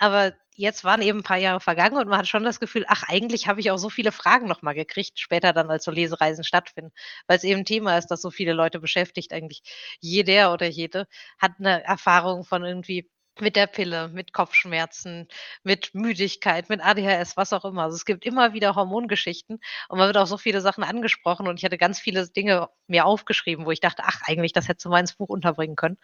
Aber 0.00 0.32
jetzt 0.56 0.82
waren 0.82 1.02
eben 1.02 1.18
'n 1.20 1.22
paar 1.22 1.36
Jahre 1.36 1.60
vergangen 1.60 1.98
und 1.98 2.08
man 2.08 2.18
hat 2.20 2.26
schon 2.26 2.42
das 2.42 2.58
Gefühl: 2.58 2.86
„Ach, 2.88 3.02
eigentlich 3.08 3.46
habe 3.48 3.60
ich 3.60 3.70
auch 3.70 3.76
so 3.76 3.90
viele 3.90 4.12
Fragen 4.12 4.48
noch 4.48 4.62
mal 4.62 4.72
gekriegt“, 4.74 5.20
später 5.20 5.52
dann, 5.52 5.70
als 5.70 5.84
so 5.84 5.90
Lesereisen 5.90 6.42
stattfinden, 6.42 6.90
weil's 7.28 7.44
eben 7.44 7.60
'n 7.60 7.64
Thema 7.66 7.98
ist, 7.98 8.06
das 8.10 8.22
so 8.22 8.30
viele 8.30 8.54
Leute 8.54 8.80
beschäftigt. 8.80 9.30
Eigentlich 9.34 9.62
jeder 10.00 10.54
oder 10.54 10.66
jede 10.66 11.06
hat 11.38 11.60
'ne 11.60 11.84
Erfahrung 11.84 12.44
von 12.44 12.64
irgendwie 12.64 13.10
mit 13.40 13.56
der 13.56 13.66
Pille, 13.66 14.08
mit 14.08 14.32
Kopfschmerzen, 14.32 15.28
mit 15.62 15.94
Müdigkeit, 15.94 16.68
mit 16.68 16.80
ADHS, 16.84 17.36
was 17.36 17.52
auch 17.52 17.64
immer. 17.64 17.84
Also, 17.84 17.96
es 17.96 18.04
gibt 18.04 18.24
immer 18.26 18.52
wieder 18.52 18.74
Hormongeschichten 18.74 19.60
und 19.88 19.98
man 19.98 20.06
wird 20.08 20.16
auf 20.16 20.28
so 20.28 20.38
viele 20.38 20.60
Sachen 20.60 20.84
angesprochen 20.84 21.48
und 21.48 21.58
ich 21.58 21.64
hatte 21.64 21.78
ganz 21.78 21.98
viele 22.00 22.28
Dinge 22.28 22.68
mir 22.86 23.06
aufgeschrieben, 23.06 23.66
wo 23.66 23.70
ich 23.70 23.80
dachte: 23.80 24.02
„Ach, 24.06 24.20
eigentlich, 24.26 24.52
das 24.52 24.68
hättest 24.68 24.84
du 24.86 24.90
mal 24.90 25.00
ins 25.00 25.14
Buch 25.14 25.28
unterbringen 25.28 25.76
können.“ 25.76 25.98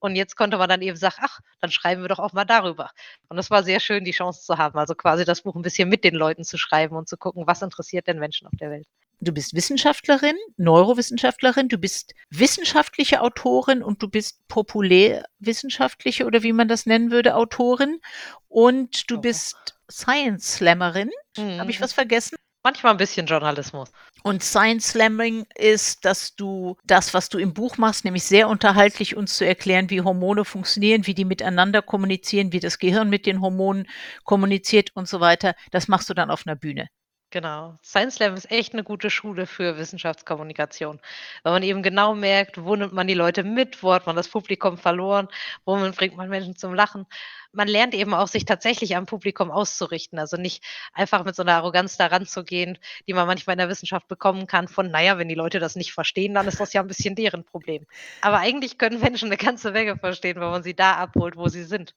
Und 0.00 0.16
jetzt 0.16 0.36
konnte 0.36 0.58
man 0.58 0.68
dann 0.68 0.82
eben 0.82 0.96
sagen: 0.96 1.16
„Ach, 1.20 1.40
dann 1.60 1.70
schreiben 1.72 2.02
wir 2.02 2.08
doch 2.08 2.20
auch 2.20 2.32
mal 2.34 2.44
darüber.“ 2.46 2.90
Und 3.28 3.36
das 3.38 3.50
war 3.50 3.62
sehr 3.64 3.80
schön, 3.80 4.04
die 4.04 4.12
Chance 4.12 4.42
zu 4.44 4.58
haben, 4.58 4.78
also, 4.78 4.94
quasi 4.94 5.24
das 5.24 5.42
Buch 5.42 5.56
'n 5.56 5.62
bisschen 5.62 5.88
mit 5.88 6.04
den 6.04 6.14
Leuten 6.16 6.44
zu 6.44 6.58
schreiben 6.58 6.96
und 6.96 7.08
zu 7.08 7.16
gucken, 7.18 7.46
was 7.46 7.62
interessiert 7.62 8.06
denn 8.08 8.18
Menschen 8.20 8.46
auf 8.48 8.54
der 8.60 8.70
Welt. 8.70 8.86
Du 9.20 9.32
bist 9.32 9.52
Wissenschaftlerin, 9.54 10.36
Neurowissenschaftlerin, 10.58 11.68
du 11.68 11.76
bist 11.76 12.14
wissenschaftliche 12.30 13.20
Autorin 13.20 13.82
und 13.82 14.00
du 14.00 14.08
bist 14.08 14.46
populärwissenschaftliche 14.46 16.24
oder 16.24 16.44
wie 16.44 16.52
man 16.52 16.68
das 16.68 16.86
nennen 16.86 17.10
würde, 17.10 17.34
Autorin 17.34 18.00
und 18.48 19.10
du 19.10 19.16
Oh. 19.16 19.20
bist 19.20 19.56
Science 19.90 20.54
Slammerin. 20.54 21.10
Habe 21.36 21.70
ich 21.72 21.80
Mhm. 21.80 21.82
was 21.82 21.92
vergessen? 21.92 22.36
Manchmal 22.62 22.94
'n 22.94 22.96
bisschen 22.98 23.26
Journalismus. 23.26 23.90
Und 24.22 24.42
Science 24.44 24.88
Slamming 24.90 25.46
ist, 25.56 26.04
dass 26.04 26.36
du 26.36 26.76
das, 26.84 27.12
was 27.12 27.28
du 27.28 27.38
im 27.38 27.54
Buch 27.54 27.76
machst, 27.76 28.04
nämlich 28.04 28.22
sehr 28.24 28.48
unterhaltlich 28.48 29.16
uns 29.16 29.36
zu 29.36 29.44
erklären, 29.46 29.90
wie 29.90 30.00
Hormone 30.02 30.44
funktionieren, 30.44 31.06
wie 31.08 31.14
die 31.14 31.24
miteinander 31.24 31.82
kommunizieren, 31.82 32.52
wie 32.52 32.60
das 32.60 32.78
Gehirn 32.78 33.08
mit 33.10 33.26
den 33.26 33.40
Hormonen 33.40 33.88
kommuniziert 34.24 34.90
und 34.94 35.08
so 35.08 35.18
weiter, 35.18 35.54
das 35.72 35.88
machst 35.88 36.08
du 36.08 36.14
dann 36.14 36.30
auf 36.30 36.46
'ner 36.46 36.56
Bühne. 36.56 36.88
Genau. 37.32 37.78
Science 37.82 38.14
Slam 38.14 38.34
ist 38.34 38.50
echt 38.50 38.72
'ne 38.72 38.82
gute 38.82 39.10
Schule 39.10 39.44
für 39.46 39.76
Wissenschaftskommunikation, 39.76 40.98
weil 41.42 41.52
man 41.52 41.62
eben 41.62 41.82
genau 41.82 42.14
merkt, 42.14 42.56
wo 42.64 42.74
nimmt 42.74 42.94
man 42.94 43.06
die 43.06 43.12
Leute 43.12 43.44
mit, 43.44 43.82
wo 43.82 43.92
hat 43.92 44.06
man 44.06 44.16
das 44.16 44.28
Publikum 44.30 44.78
verloren, 44.78 45.28
womit 45.66 45.94
bringt 45.96 46.16
man 46.16 46.30
Menschen 46.30 46.56
zum 46.56 46.72
Lachen. 46.72 47.04
Man 47.52 47.68
lernt 47.68 47.92
eben 47.94 48.14
auch, 48.14 48.28
sich 48.28 48.46
tatsächlich 48.46 48.96
am 48.96 49.04
Publikum 49.04 49.50
auszurichten, 49.50 50.18
also, 50.18 50.38
nicht 50.38 50.64
einfach 50.94 51.22
mit 51.26 51.36
so 51.36 51.42
'ner 51.42 51.56
Arroganz 51.56 51.98
da 51.98 52.06
ranzugehen, 52.06 52.78
die 53.06 53.12
man 53.12 53.26
manchmal 53.26 53.54
in 53.54 53.58
der 53.58 53.68
Wissenschaft 53.68 54.08
bekommen 54.08 54.46
kann 54.46 54.66
von: 54.66 54.90
„Na 54.90 55.02
ja, 55.02 55.18
wenn 55.18 55.28
die 55.28 55.34
Leute 55.34 55.58
das 55.58 55.76
nicht 55.76 55.92
verstehen, 55.92 56.32
dann 56.32 56.48
ist 56.48 56.60
das 56.60 56.72
ja 56.72 56.80
'n 56.80 56.86
bisschen 56.86 57.14
deren 57.14 57.44
Problem.“ 57.44 57.84
Aber 58.22 58.38
eigentlich 58.38 58.78
können 58.78 59.00
Menschen 59.00 59.28
'ne 59.28 59.36
ganze 59.36 59.72
Menge 59.72 59.96
verstehen, 59.98 60.36
wenn 60.40 60.48
man 60.50 60.62
sie 60.62 60.74
da 60.74 60.94
abholt, 60.96 61.36
wo 61.36 61.48
sie 61.48 61.64
sind. 61.64 61.94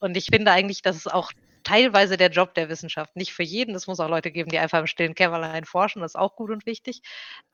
Und 0.00 0.16
ich 0.16 0.26
finde 0.32 0.52
eigentlich, 0.52 0.82
das 0.82 0.96
ist 0.96 1.12
auch 1.14 1.32
teilweise 1.64 2.16
der 2.16 2.30
Job 2.30 2.54
der 2.54 2.68
Wissenschaft. 2.68 3.16
Nicht 3.16 3.32
für 3.32 3.42
jeden, 3.42 3.74
es 3.74 3.86
muss 3.86 4.00
auch 4.00 4.08
Leute 4.08 4.30
geben, 4.30 4.50
die 4.50 4.58
einfach 4.58 4.80
im 4.80 4.86
stillen 4.86 5.14
Kämmerlein 5.14 5.64
forschen, 5.64 6.00
das 6.02 6.12
ist 6.12 6.16
auch 6.20 6.36
gut 6.36 6.50
und 6.50 6.66
wichtig. 6.66 7.02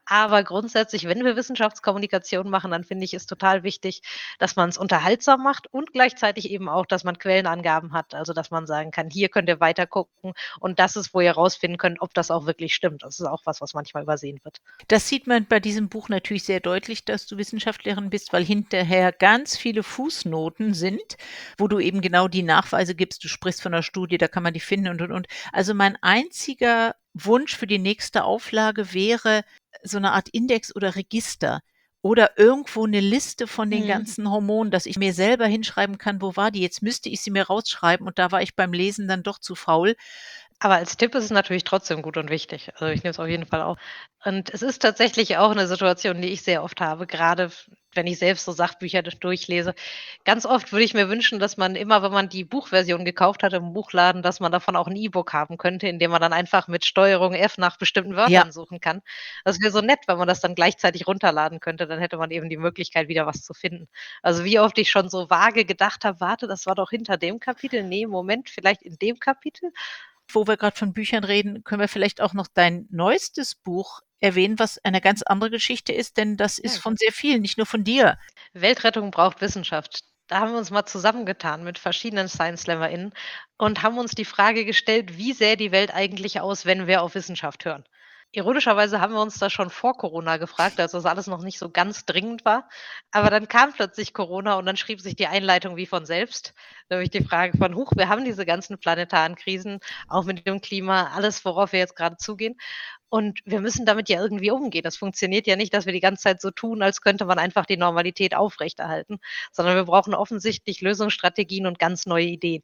Aber 0.06 0.42
grundsätzlich, 0.44 1.06
wenn 1.08 1.24
wir 1.24 1.36
Wissenschaftskommunikation 1.36 2.50
machen, 2.50 2.70
dann 2.70 2.84
finde 2.84 3.04
ich 3.04 3.14
es 3.14 3.26
total 3.26 3.62
wichtig, 3.62 4.02
dass 4.38 4.56
man's 4.56 4.76
unterhaltsam 4.78 5.42
macht 5.42 5.66
und 5.72 5.92
gleichzeitig 5.92 6.50
eben 6.50 6.68
auch, 6.68 6.86
dass 6.86 7.04
man 7.04 7.18
Quellenangaben 7.18 7.92
hat, 7.94 8.14
also, 8.14 8.32
dass 8.34 8.50
man 8.50 8.66
sagen 8.66 8.90
kann: 8.90 9.08
„Hier 9.10 9.28
könnt 9.30 9.48
ihr 9.48 9.60
weiter 9.60 9.86
gucken 9.86 10.32
und 10.60 10.78
das 10.78 10.96
ist, 10.96 11.14
wo 11.14 11.20
ihr 11.20 11.32
rausfinden 11.32 11.78
könnt, 11.78 12.00
ob 12.02 12.12
das 12.14 12.30
auch 12.30 12.46
wirklich 12.46 12.74
stimmt.“ 12.74 13.02
Das 13.02 13.18
ist 13.20 13.26
auch 13.26 13.42
was, 13.46 13.60
was 13.60 13.74
manchmal 13.74 14.02
übersehen 14.02 14.38
wird. 14.44 14.58
Das 14.88 15.08
sieht 15.08 15.26
man 15.26 15.46
bei 15.46 15.60
diesem 15.60 15.88
Buch 15.88 16.08
natürlich 16.08 16.44
sehr 16.44 16.60
deutlich, 16.60 17.04
dass 17.04 17.26
du 17.26 17.36
Wissenschaftlerin 17.38 18.10
bist, 18.10 18.32
weil 18.32 18.44
hinterher 18.44 19.12
ganz 19.12 19.56
viele 19.56 19.82
Fußnoten 19.82 20.74
sind, 20.74 21.16
wo 21.58 21.68
du 21.68 21.78
eben 21.78 22.00
genau 22.02 22.28
die 22.28 22.42
Nachweise 22.42 22.94
gibst. 22.94 23.24
Du 23.24 23.28
sprichst 23.28 23.62
von 23.62 23.72
'ner 23.72 23.82
Studie, 23.94 24.18
da 24.18 24.28
kann 24.28 24.42
man 24.42 24.54
die 24.54 24.61
finden 24.61 24.88
und, 24.88 25.02
und, 25.02 25.12
und. 25.12 25.26
Also, 25.52 25.74
mein 25.74 25.96
einziger 26.02 26.94
Wunsch 27.14 27.57
für 27.57 27.66
die 27.68 27.78
nächste 27.78 28.24
Auflage 28.24 28.92
wäre 28.94 29.44
so 29.83 29.98
'ne 30.00 30.12
Art 30.12 30.28
Index 30.30 30.74
oder 30.76 30.96
Register 30.96 31.61
oder 32.02 32.38
irgendwo 32.38 32.87
'ne 32.87 33.00
Liste 33.00 33.46
von 33.46 33.70
den 33.70 33.87
Mhm. 33.87 33.88
ganzen 33.88 34.30
Hormonen, 34.30 34.70
dass 34.72 34.87
ich 34.87 34.98
mir 34.98 35.14
selber 35.14 35.46
hinschreiben 35.46 35.98
kann, 35.98 36.20
wo 36.22 36.37
war 36.37 36.50
die? 36.50 36.61
Jetzt 36.61 36.83
müsste 36.83 37.09
ich 37.09 37.20
sie 37.22 37.30
mir 37.30 37.44
rausschreiben 37.46 38.07
und 38.07 38.18
da 38.18 38.33
war 38.33 38.42
ich 38.42 38.57
beim 38.57 38.72
Lesen 38.74 39.09
dann 39.09 39.22
doch 39.22 39.38
zu 39.38 39.54
faul. 39.54 39.94
Aber 40.60 40.74
als 40.76 40.96
Tipp 40.96 41.14
ist 41.14 41.24
es 41.24 41.30
natürlich 41.30 41.64
trotzdem 41.64 42.00
gut 42.02 42.16
und 42.16 42.30
wichtig. 42.30 42.70
Also, 42.74 42.86
ich 42.86 43.02
nehme 43.02 43.10
es 43.10 43.18
auf 43.18 43.26
jeden 43.28 43.46
Fall 43.46 43.62
auf. 43.62 43.78
Und 44.24 44.48
es 44.54 44.62
ist 44.62 44.80
tatsächlich 44.80 45.36
auch 45.36 45.54
'ne 45.54 45.66
Situation, 45.66 46.22
die 46.22 46.28
ich 46.28 46.42
sehr 46.42 46.62
oft 46.62 46.80
habe, 46.80 47.06
grade 47.06 47.44
f 47.44 47.68
wenn 47.96 48.06
ich 48.08 48.18
selbst 48.18 48.44
so 48.44 48.50
Sachbücher 48.50 49.02
durchlese. 49.02 49.72
Ganz 50.24 50.46
oft 50.46 50.72
würde 50.72 50.84
ich 50.84 50.94
mir 50.94 51.08
wünschen, 51.08 51.38
dass 51.38 51.56
man 51.56 51.76
immer, 51.76 52.02
wenn 52.02 52.10
man 52.10 52.28
die 52.28 52.42
Buchversion 52.44 53.04
gekauft 53.04 53.44
hat 53.44 53.52
im 53.52 53.72
Buchladen, 53.72 54.20
dass 54.22 54.40
man 54.40 54.50
davon 54.50 54.74
auch 54.74 54.88
'n 54.88 54.96
E-Book 54.96 55.32
haben 55.32 55.58
könnte, 55.58 55.86
in 55.86 55.98
dem 56.00 56.10
man 56.10 56.20
dann 56.20 56.32
einfach 56.32 56.66
mit 56.66 56.84
Steuerung 56.84 57.34
F 57.34 57.56
nach 57.58 57.76
bestimmten 57.76 58.16
Ja. 58.26 58.44
Wörtern 58.44 58.50
suchen 58.50 58.80
kann. 58.80 59.02
Das 59.44 59.60
wäre 59.60 59.70
so 59.70 59.80
nett, 59.80 60.00
wenn 60.08 60.18
man 60.18 60.26
das 60.26 60.40
dann 60.40 60.54
gleichzeitig 60.56 61.06
runterladen 61.06 61.60
könnte, 61.60 61.86
dann 61.86 62.00
hätte 62.00 62.16
man 62.16 62.30
eben 62.32 62.48
die 62.48 62.56
Möglichkeit, 62.56 63.06
wieder 63.08 63.26
was 63.26 63.42
zu 63.42 63.54
finden. 63.54 63.88
Also, 64.22 64.44
wie 64.44 64.58
oft 64.58 64.76
ich 64.78 64.90
schon 64.90 65.08
so 65.08 65.28
vage 65.30 65.64
gedacht 65.64 66.04
habe: 66.04 66.18
„Warte, 66.20 66.48
das 66.48 66.66
war 66.66 66.74
doch 66.74 66.90
hinter 66.90 67.16
dem 67.18 67.38
Kapitel. 67.38 67.82
Ne, 67.84 68.06
Moment, 68.06 68.48
vielleicht 68.50 68.82
in 68.82 68.96
dem 68.98 69.18
Kapitel?“ 69.20 69.70
Wo 70.30 70.46
wir 70.46 70.56
grad 70.56 70.76
von 70.78 70.92
Büchern 70.92 71.24
reden, 71.24 71.64
können 71.64 71.80
wir 71.80 71.88
vielleicht 71.88 72.20
auch 72.20 72.34
noch 72.34 72.48
dein 72.48 72.87
neuestes 72.90 73.54
Buch 73.54 74.00
erwähnen, 74.20 74.58
was 74.58 74.78
eine 74.84 75.00
ganz 75.00 75.22
andere 75.22 75.50
Geschichte 75.50 75.92
ist, 75.92 76.16
denn 76.16 76.37
das 76.37 76.58
ist 76.58 76.78
von 76.78 76.96
sehr 76.96 77.12
vielen, 77.12 77.42
nicht 77.42 77.58
nur 77.58 77.66
von 77.66 77.84
dir. 77.84 78.18
Weltrettung 78.52 79.10
braucht 79.10 79.40
Wissenschaft. 79.40 80.02
Da 80.26 80.40
haben 80.40 80.52
wir 80.52 80.58
uns 80.58 80.70
mal 80.70 80.87
zusammengetan 80.87 81.64
mit 81.64 81.78
verschiedenen 81.78 82.28
Science-SlammerInnen 82.28 83.12
und 83.58 83.82
haben 83.82 83.98
uns 83.98 84.12
die 84.12 84.24
Frage 84.24 84.64
gestellt: 84.64 85.18
„Wie 85.18 85.32
sähe 85.34 85.56
die 85.56 85.72
Welt 85.72 85.92
eigentlich 85.94 86.40
aus, 86.40 86.64
wenn 86.66 86.87
wir 86.87 87.02
auf 87.02 87.14
Wissenschaft 87.14 87.64
hören?“ 87.64 87.84
Ironischerweise 88.36 89.00
haben 89.00 89.12
wir 89.14 89.22
uns 89.22 89.38
das 89.38 89.52
schon 89.52 89.70
vor 89.70 89.96
Corona 89.96 90.38
gefragt, 90.38 90.80
als 90.80 90.90
das 90.92 91.06
alles 91.06 91.28
noch 91.28 91.40
nicht 91.42 91.58
so 91.58 91.70
ganz 91.70 92.04
dringend 92.04 92.44
war. 92.44 92.68
Aber 93.12 93.30
dann 93.30 93.46
kam 93.48 93.72
plötzlich 93.72 94.12
Corona 94.12 94.54
und 94.56 94.66
dann 94.66 94.76
schrieb 94.76 95.00
sich 95.00 95.14
die 95.14 95.28
Einleitung 95.28 95.76
wie 95.76 95.86
von 95.86 96.04
selbst. 96.04 96.52
Nämlich 96.90 97.10
die 97.10 97.22
Frage 97.22 97.56
von: 97.56 97.74
„Huch, 97.76 97.92
wir 97.96 98.08
haben 98.08 98.24
diese 98.24 98.44
ganzen 98.44 98.78
planetaren 98.78 99.36
Krisen, 99.36 99.78
auch 100.08 100.24
mit 100.24 100.46
dem 100.46 100.60
Klima, 100.60 101.12
alles, 101.14 101.44
worauf 101.44 101.72
wir 101.72 101.78
jetzt 101.78 101.94
gerade 101.96 102.16
zugehen. 102.16 102.56
Und 103.08 103.38
wir 103.44 103.60
müssen 103.60 103.86
damit 103.86 104.08
ja 104.08 104.20
irgendwie 104.20 104.50
umgehen. 104.50 104.82
Das 104.82 104.96
funktioniert 104.96 105.46
ja 105.46 105.54
nicht, 105.56 105.72
dass 105.72 105.86
wir 105.86 105.92
die 105.92 106.00
ganze 106.00 106.24
Zeit 106.24 106.40
so 106.40 106.50
tun, 106.50 106.82
als 106.82 107.00
könnte 107.02 107.26
man 107.26 107.38
einfach 107.38 107.66
die 107.66 107.76
Normalität 107.76 108.34
aufrechterhalten, 108.34 109.18
sondern 109.52 109.76
wir 109.76 109.84
brauchen 109.84 110.14
offensichtlich 110.14 110.80
Lösungsstrategien 110.80 111.66
und 111.66 111.78
ganz 111.78 112.06
neue 112.06 112.24
Ideen.“ 112.26 112.62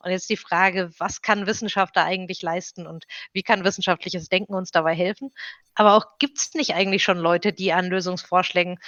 Und 0.00 0.10
jetzt 0.10 0.30
die 0.30 0.36
Frage: 0.36 0.90
Was 0.98 1.22
kann 1.22 1.46
Wissenschaft 1.46 1.96
da 1.96 2.04
eigentlich 2.04 2.42
leisten 2.42 2.86
und 2.86 3.04
wie 3.32 3.42
kann 3.42 3.64
wissenschaftliches 3.64 4.28
Denken 4.28 4.54
uns 4.54 4.70
dabei 4.70 4.94
helfen? 4.94 5.30
Aber 5.74 5.94
auch 5.96 6.18
gibt's 6.18 6.54
nicht 6.54 6.74
eigentlich 6.74 7.02
schon 7.02 7.18
Leute, 7.18 7.52
die 7.52 7.72
an 7.72 7.86
Lösungsvorschlägen 7.86 8.78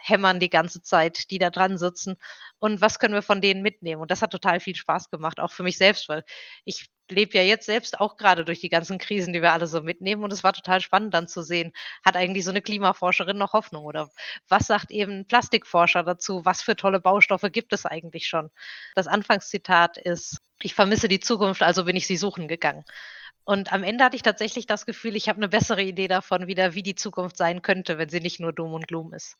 hämmern 0.00 0.40
die 0.40 0.50
ganze 0.50 0.82
Zeit, 0.82 1.30
die 1.30 1.38
da 1.38 1.50
dran 1.50 1.78
sitzen? 1.78 2.16
Und 2.58 2.80
was 2.80 2.98
können 2.98 3.14
wir 3.14 3.22
von 3.22 3.40
denen 3.40 3.62
mitnehmen? 3.62 4.00
Und 4.02 4.10
das 4.10 4.22
hat 4.22 4.30
total 4.30 4.60
viel 4.60 4.76
Spaß 4.76 5.10
gemacht, 5.10 5.40
auch 5.40 5.52
für 5.52 5.62
mich 5.62 5.78
selbst, 5.78 6.08
weil 6.08 6.24
ich 6.64 6.88
lebe 7.10 7.36
ja 7.36 7.42
jetzt 7.44 7.66
selbst 7.66 8.00
auch 8.00 8.16
gerade 8.16 8.44
durch 8.44 8.60
die 8.60 8.68
ganzen 8.68 8.98
Krisen, 8.98 9.32
die 9.32 9.42
wir 9.42 9.52
alle 9.52 9.66
so 9.66 9.80
mitnehmen 9.82 10.24
und 10.24 10.32
es 10.32 10.42
war 10.42 10.52
total 10.52 10.80
spannend 10.80 11.14
dann 11.14 11.28
zu 11.28 11.42
sehen, 11.42 11.72
hat 12.04 12.16
eigentlich 12.16 12.44
so 12.44 12.50
eine 12.50 12.62
Klimaforscherin 12.62 13.38
noch 13.38 13.52
Hoffnung 13.52 13.84
oder 13.84 14.10
was 14.48 14.66
sagt 14.66 14.90
eben 14.90 15.26
Plastikforscher 15.26 16.02
dazu? 16.02 16.44
Was 16.44 16.62
für 16.62 16.76
tolle 16.76 17.00
Baustoffe 17.00 17.50
gibt 17.52 17.72
es 17.72 17.86
eigentlich 17.86 18.26
schon? 18.26 18.50
Das 18.96 19.06
Anfangszitat 19.06 19.98
ist: 19.98 20.40
„Ich 20.62 20.74
vermisse 20.74 21.08
die 21.08 21.20
Zukunft, 21.20 21.62
also 21.62 21.84
bin 21.84 21.96
ich 21.96 22.06
sie 22.06 22.16
suchen 22.16 22.48
gegangen.“ 22.48 22.84
Und 23.44 23.72
am 23.72 23.84
Ende 23.84 24.04
hatte 24.04 24.16
ich 24.16 24.22
tatsächlich 24.22 24.66
das 24.66 24.86
Gefühl, 24.86 25.16
ich 25.16 25.28
habe 25.28 25.40
'ne 25.40 25.48
bessere 25.48 25.82
Idee 25.82 26.08
davon 26.08 26.46
wieder, 26.48 26.74
wie 26.74 26.82
die 26.82 26.94
Zukunft 26.96 27.36
sein 27.36 27.62
könnte, 27.62 27.98
wenn 27.98 28.08
sie 28.10 28.20
nicht 28.20 28.40
nur 28.40 28.52
Doom 28.52 28.74
und 28.74 28.88
Gloom 28.88 29.14
ist. 29.14 29.36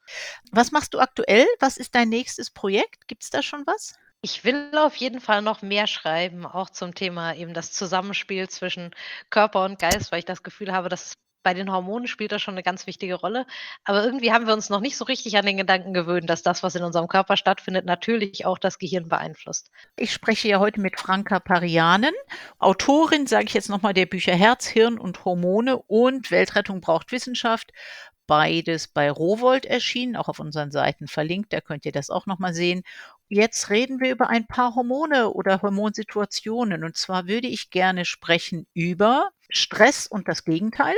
Was 0.52 0.72
machst 0.72 0.94
du 0.94 1.00
aktuell? 1.00 1.46
Was 1.61 1.76
ist 1.79 1.94
dein 1.94 2.09
nächstes 2.11 2.50
Projekt? 2.50 3.09
Gibt's 3.09 3.31
da 3.31 3.42
schon 3.42 3.64
was? 3.66 3.94
Ich 4.24 4.44
will 4.44 4.70
auf 4.79 4.96
jeden 4.96 5.20
Fall 5.20 5.42
noch 5.42 5.62
mehr 5.62 5.87
schreiben, 5.87 6.46
auch 6.46 6.70
zum 6.70 6.94
Thema 6.94 7.35
eben 7.35 7.52
das 7.55 7.72
Zusammenspiel 7.72 8.48
zwischen 8.48 8.90
Körper 9.31 9.64
und 9.64 9.79
Geist, 9.79 10.11
weil 10.11 10.20
ich 10.20 10.24
das 10.24 10.42
Gefühl 10.42 10.72
habe, 10.72 10.88
dass 10.88 11.14
bei 11.46 11.54
den 11.54 11.72
Hormonen 11.72 12.09
spielt 12.09 12.32
das 12.32 12.42
schon 12.42 12.56
'ne 12.56 12.64
ganz 12.64 12.87
wichtige 12.88 13.14
Rolle. 13.16 13.46
Aber 13.85 14.04
irgendwie 14.04 14.32
haben 14.32 14.46
wir 14.48 14.54
uns 14.54 14.70
noch 14.70 14.80
nicht 14.80 14.96
so 14.98 15.04
richtig 15.06 15.38
an 15.38 15.46
den 15.46 15.56
Gedanken 15.59 15.94
gewöhnt, 15.94 16.28
dass 16.30 16.42
das, 16.44 16.62
was 16.64 16.74
in 16.76 16.85
unserem 16.85 17.09
Körper 17.09 17.37
stattfindet, 17.38 17.87
natürlich 17.87 18.46
auch 18.46 18.59
das 18.59 18.78
Gehirn 18.78 19.09
beeinflusst. 19.09 19.70
Ich 19.98 20.12
spreche 20.12 20.48
ja 20.48 20.59
heute 20.61 20.78
mit 20.80 21.00
Franka 21.00 21.40
Parianen, 21.40 22.12
Autorin, 22.59 23.26
sage 23.26 23.46
ich 23.46 23.54
jetzt 23.54 23.70
noch 23.70 23.80
mal, 23.80 23.94
der 23.94 24.04
Bücher 24.04 24.35
„Herz, 24.35 24.66
Hirn 24.66 24.98
und 24.98 25.24
Hormone“ 25.24 25.78
und 25.87 26.30
„Weltrettung 26.30 26.82
braucht 26.82 27.12
Wissenschaft“. 27.12 27.72
Beides 28.26 28.88
bei 28.88 29.11
Rowohlt 29.11 29.64
erschienen, 29.66 30.16
auch 30.16 30.28
auf 30.28 30.40
unseren 30.40 30.70
Seiten 30.72 31.06
verlinkt, 31.09 31.52
da 31.52 31.61
könnt 31.62 31.87
ihr 31.87 31.92
das 31.92 32.11
auch 32.11 32.26
noch 32.26 32.38
mal 32.40 32.52
sehen. 32.54 32.82
Jetzt 33.28 33.70
reden 33.70 34.00
wir 34.00 34.11
über 34.11 34.28
ein 34.30 34.46
paar 34.46 34.74
Hormone 34.74 35.30
oder 35.30 35.62
Hormonsituationen. 35.62 36.85
Und 36.85 36.96
zwar 36.96 37.26
würde 37.28 37.48
ich 37.48 37.70
gerne 37.70 38.04
sprechen 38.04 38.66
über 38.74 39.30
Stress 39.48 40.06
und 40.06 40.28
das 40.28 40.44
Gegenteil. 40.44 40.94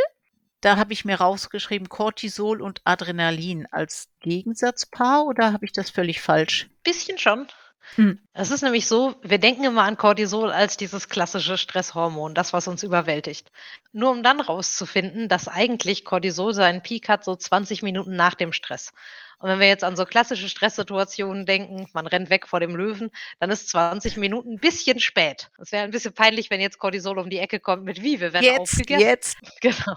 Da 0.60 0.76
habe 0.76 0.92
ich 0.92 1.04
mir 1.04 1.20
rausgeschrieben 1.20 1.88
Cortisol 1.88 2.60
und 2.60 2.80
Adrenalin 2.84 3.66
als 3.70 4.08
Gegensatzpaar 4.20 5.24
oder 5.24 5.52
habe 5.52 5.64
ich 5.64 5.72
das 5.72 5.90
völlig 5.90 6.20
falsch? 6.20 6.68
Bisschen 6.82 7.18
schon. 7.18 7.46
Hm. 7.94 8.18
Es 8.34 8.50
ist 8.50 8.62
nämlich 8.62 8.86
so, 8.86 9.14
wir 9.22 9.38
denken 9.38 9.64
immer 9.64 9.84
an 9.84 9.96
Cortisol 9.96 10.50
als 10.50 10.76
dieses 10.76 11.08
klassische 11.08 11.56
Stresshormon, 11.56 12.34
das, 12.34 12.52
was 12.52 12.68
uns 12.68 12.82
überwältigt. 12.82 13.50
Nur 13.92 14.10
um 14.10 14.22
dann 14.22 14.40
rauszufinden, 14.40 15.28
dass 15.28 15.48
eigentlich 15.48 16.04
Cortisol 16.04 16.52
seinen 16.52 16.82
Peak 16.82 17.08
hat 17.08 17.24
so 17.24 17.34
20 17.34 17.82
Minuten 17.82 18.14
nach 18.14 18.34
dem 18.34 18.52
Stress. 18.52 18.92
Und 19.40 19.48
wenn 19.48 19.60
wir 19.60 19.68
jetzt 19.68 19.84
an 19.84 19.94
so 19.96 20.04
klassische 20.04 20.48
Stresssituationen 20.48 21.46
denken, 21.46 21.86
man 21.92 22.08
rennt 22.08 22.28
weg 22.28 22.48
vor 22.48 22.58
dem 22.58 22.74
Löwen, 22.74 23.10
dann 23.38 23.50
ist 23.50 23.68
20 23.68 24.16
Minuten 24.16 24.54
'n 24.54 24.58
bisschen 24.58 24.98
spät. 24.98 25.50
Es 25.58 25.70
wäre 25.70 25.84
ein 25.84 25.92
bisschen 25.92 26.12
peinlich, 26.12 26.50
wenn 26.50 26.60
jetzt 26.60 26.78
Cortisol 26.78 27.18
um 27.20 27.30
die 27.30 27.38
Ecke 27.38 27.60
kommt 27.60 27.84
mit: 27.84 28.02
„Wie, 28.02 28.18
wir 28.20 28.32
werden 28.32 28.48
Jetzt, 28.48 28.50
aufgegessen?“ 28.50 28.98
jetzt. 28.98 29.36
Genau. 29.60 29.96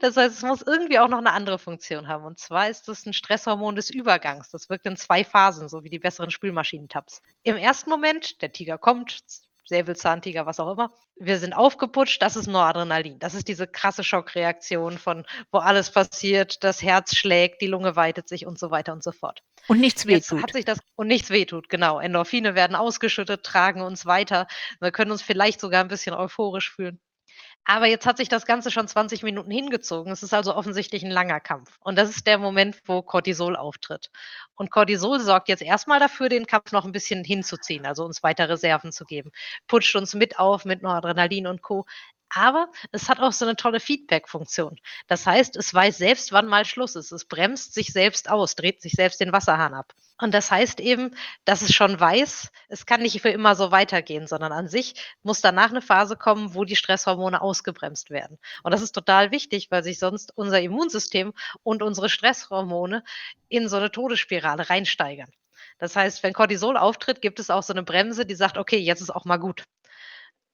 Das 0.00 0.16
heißt, 0.16 0.36
es 0.38 0.42
muss 0.42 0.62
irgendwie 0.62 0.98
auch 0.98 1.08
noch 1.08 1.20
'ne 1.20 1.32
andere 1.32 1.58
Funktion 1.58 2.08
haben. 2.08 2.24
Und 2.24 2.38
zwar 2.38 2.68
ist 2.70 2.88
das 2.88 3.06
'n 3.06 3.12
Stresshormon 3.14 3.76
des 3.76 3.90
Übergangs. 3.90 4.50
Das 4.50 4.68
wirkt 4.70 4.86
in 4.86 4.96
2 4.96 5.24
Phasen, 5.24 5.68
so 5.68 5.84
wie 5.84 5.90
die 5.90 5.98
besseren 6.00 6.30
Spülmaschinentabs. 6.30 7.22
Im 7.44 7.56
ersten 7.56 7.90
Moment, 7.90 8.42
der 8.42 8.52
Tiger 8.52 8.78
kommt, 8.78 9.20
Säbelzahntiger, 9.68 10.46
was 10.46 10.60
auch 10.60 10.72
immer. 10.72 10.92
Wir 11.16 11.38
sind 11.38 11.52
aufgeputscht, 11.52 12.20
das 12.22 12.36
ist 12.36 12.46
Noradrenalin. 12.46 13.18
Das 13.18 13.34
ist 13.34 13.48
diese 13.48 13.66
krasse 13.66 14.04
Schockreaktion 14.04 14.98
von 14.98 15.24
wo 15.52 15.58
alles 15.58 15.90
passiert, 15.92 16.62
das 16.64 16.82
Herz 16.82 17.14
schlägt, 17.16 17.60
die 17.62 17.66
Lunge 17.66 17.96
weitet 17.96 18.28
sich 18.28 18.46
und 18.46 18.58
so 18.58 18.70
weiter 18.70 18.92
und 18.92 19.02
so 19.02 19.12
fort. 19.12 19.42
Und 19.68 19.80
nichts 19.80 20.04
Jetzt 20.08 20.36
hat 20.40 20.52
wehtut. 20.52 20.52
sich 20.54 20.64
das 20.64 20.78
und 20.96 21.08
nichts 21.08 21.30
wehtut, 21.30 21.68
genau. 21.68 22.00
Endorphine 22.00 22.54
werden 22.54 22.74
ausgeschüttet, 22.76 23.44
tragen 23.44 23.82
uns 23.82 24.06
weiter. 24.06 24.46
Wir 24.80 24.92
können 24.92 25.10
uns 25.12 25.22
vielleicht 25.22 25.60
sogar 25.60 25.82
'n 25.84 25.88
bisschen 25.88 26.14
euphorisch 26.14 26.70
fühlen. 26.72 26.98
Aber 27.70 27.84
jetzt 27.86 28.06
hat 28.06 28.16
sich 28.16 28.30
das 28.30 28.46
Ganze 28.46 28.70
schon 28.70 28.88
20 28.88 29.22
Minuten 29.22 29.50
hingezogen. 29.50 30.10
Es 30.10 30.22
ist 30.22 30.32
also 30.32 30.56
offensichtlich 30.56 31.04
'n 31.04 31.10
langer 31.10 31.38
Kampf. 31.38 31.76
Und 31.80 31.96
das 31.98 32.08
ist 32.08 32.26
der 32.26 32.38
Moment, 32.38 32.78
wo 32.86 33.02
Cortisol 33.02 33.56
auftritt. 33.56 34.08
Und 34.54 34.70
Cortisol 34.70 35.20
sorgt 35.20 35.50
jetzt 35.50 35.60
erst 35.62 35.86
mal 35.86 36.00
dafür, 36.00 36.30
den 36.30 36.46
Kampf 36.46 36.72
noch 36.72 36.86
'n 36.86 36.92
bisschen 36.92 37.24
hinzuziehen, 37.24 37.84
also 37.84 38.06
uns 38.06 38.22
weiter 38.22 38.48
Reserven 38.48 38.90
zu 38.90 39.04
geben. 39.04 39.32
Putscht 39.66 39.94
uns 39.96 40.14
mit 40.14 40.38
auf 40.38 40.64
mit 40.64 40.80
Noradrenalin 40.82 41.46
und 41.46 41.60
Co. 41.60 41.84
Aber 42.34 42.68
es 42.92 43.08
hat 43.08 43.20
auch 43.20 43.32
so 43.32 43.46
'ne 43.46 43.56
tolle 43.56 43.80
Feedbackfunktion. 43.80 44.78
Das 45.06 45.24
heißt, 45.26 45.56
es 45.56 45.72
weiß 45.72 45.96
selbst, 45.98 46.32
wann 46.32 46.46
mal 46.46 46.64
Schluss 46.66 46.94
ist. 46.94 47.10
Es 47.12 47.24
bremst 47.24 47.72
sich 47.74 47.92
selbst 47.92 48.28
aus, 48.30 48.54
dreht 48.54 48.82
sich 48.82 48.92
selbst 48.92 49.20
den 49.20 49.32
Wasserhahn 49.32 49.72
ab. 49.74 49.92
Und 50.20 50.34
das 50.34 50.50
heißt 50.50 50.80
eben, 50.80 51.14
dass 51.44 51.62
es 51.62 51.72
schon 51.72 51.98
weiß, 51.98 52.50
es 52.68 52.84
kann 52.86 53.00
nicht 53.02 53.22
für 53.22 53.30
immer 53.30 53.54
so 53.54 53.70
weitergehen, 53.70 54.26
sondern 54.26 54.52
an 54.52 54.68
sich 54.68 54.94
muss 55.22 55.40
danach 55.40 55.70
'ne 55.70 55.80
Phase 55.80 56.16
kommen, 56.16 56.54
wo 56.54 56.64
die 56.64 56.76
Stresshormone 56.76 57.40
ausgebremst 57.40 58.10
werden. 58.10 58.38
Und 58.62 58.72
das 58.72 58.82
ist 58.82 58.92
total 58.92 59.30
wichtig, 59.30 59.70
weil 59.70 59.82
sich 59.82 59.98
sonst 59.98 60.36
unser 60.36 60.60
Immunsystem 60.60 61.32
und 61.62 61.82
unsere 61.82 62.08
Stresshormone 62.10 63.04
in 63.48 63.68
so 63.70 63.78
'ne 63.78 63.90
Todesspirale 63.90 64.68
reinsteigern. 64.68 65.30
Das 65.78 65.96
heißt, 65.96 66.22
wenn 66.24 66.32
Cortisol 66.34 66.76
auftritt, 66.76 67.22
gibt 67.22 67.38
es 67.40 67.48
auch 67.50 67.62
so 67.62 67.72
'ne 67.72 67.84
Bremse, 67.84 68.26
die 68.26 68.34
sagt: 68.34 68.58
„Okay, 68.58 68.78
jetzt 68.78 69.00
ist 69.00 69.10
auch 69.14 69.24
mal 69.24 69.38
gut.“ 69.38 69.64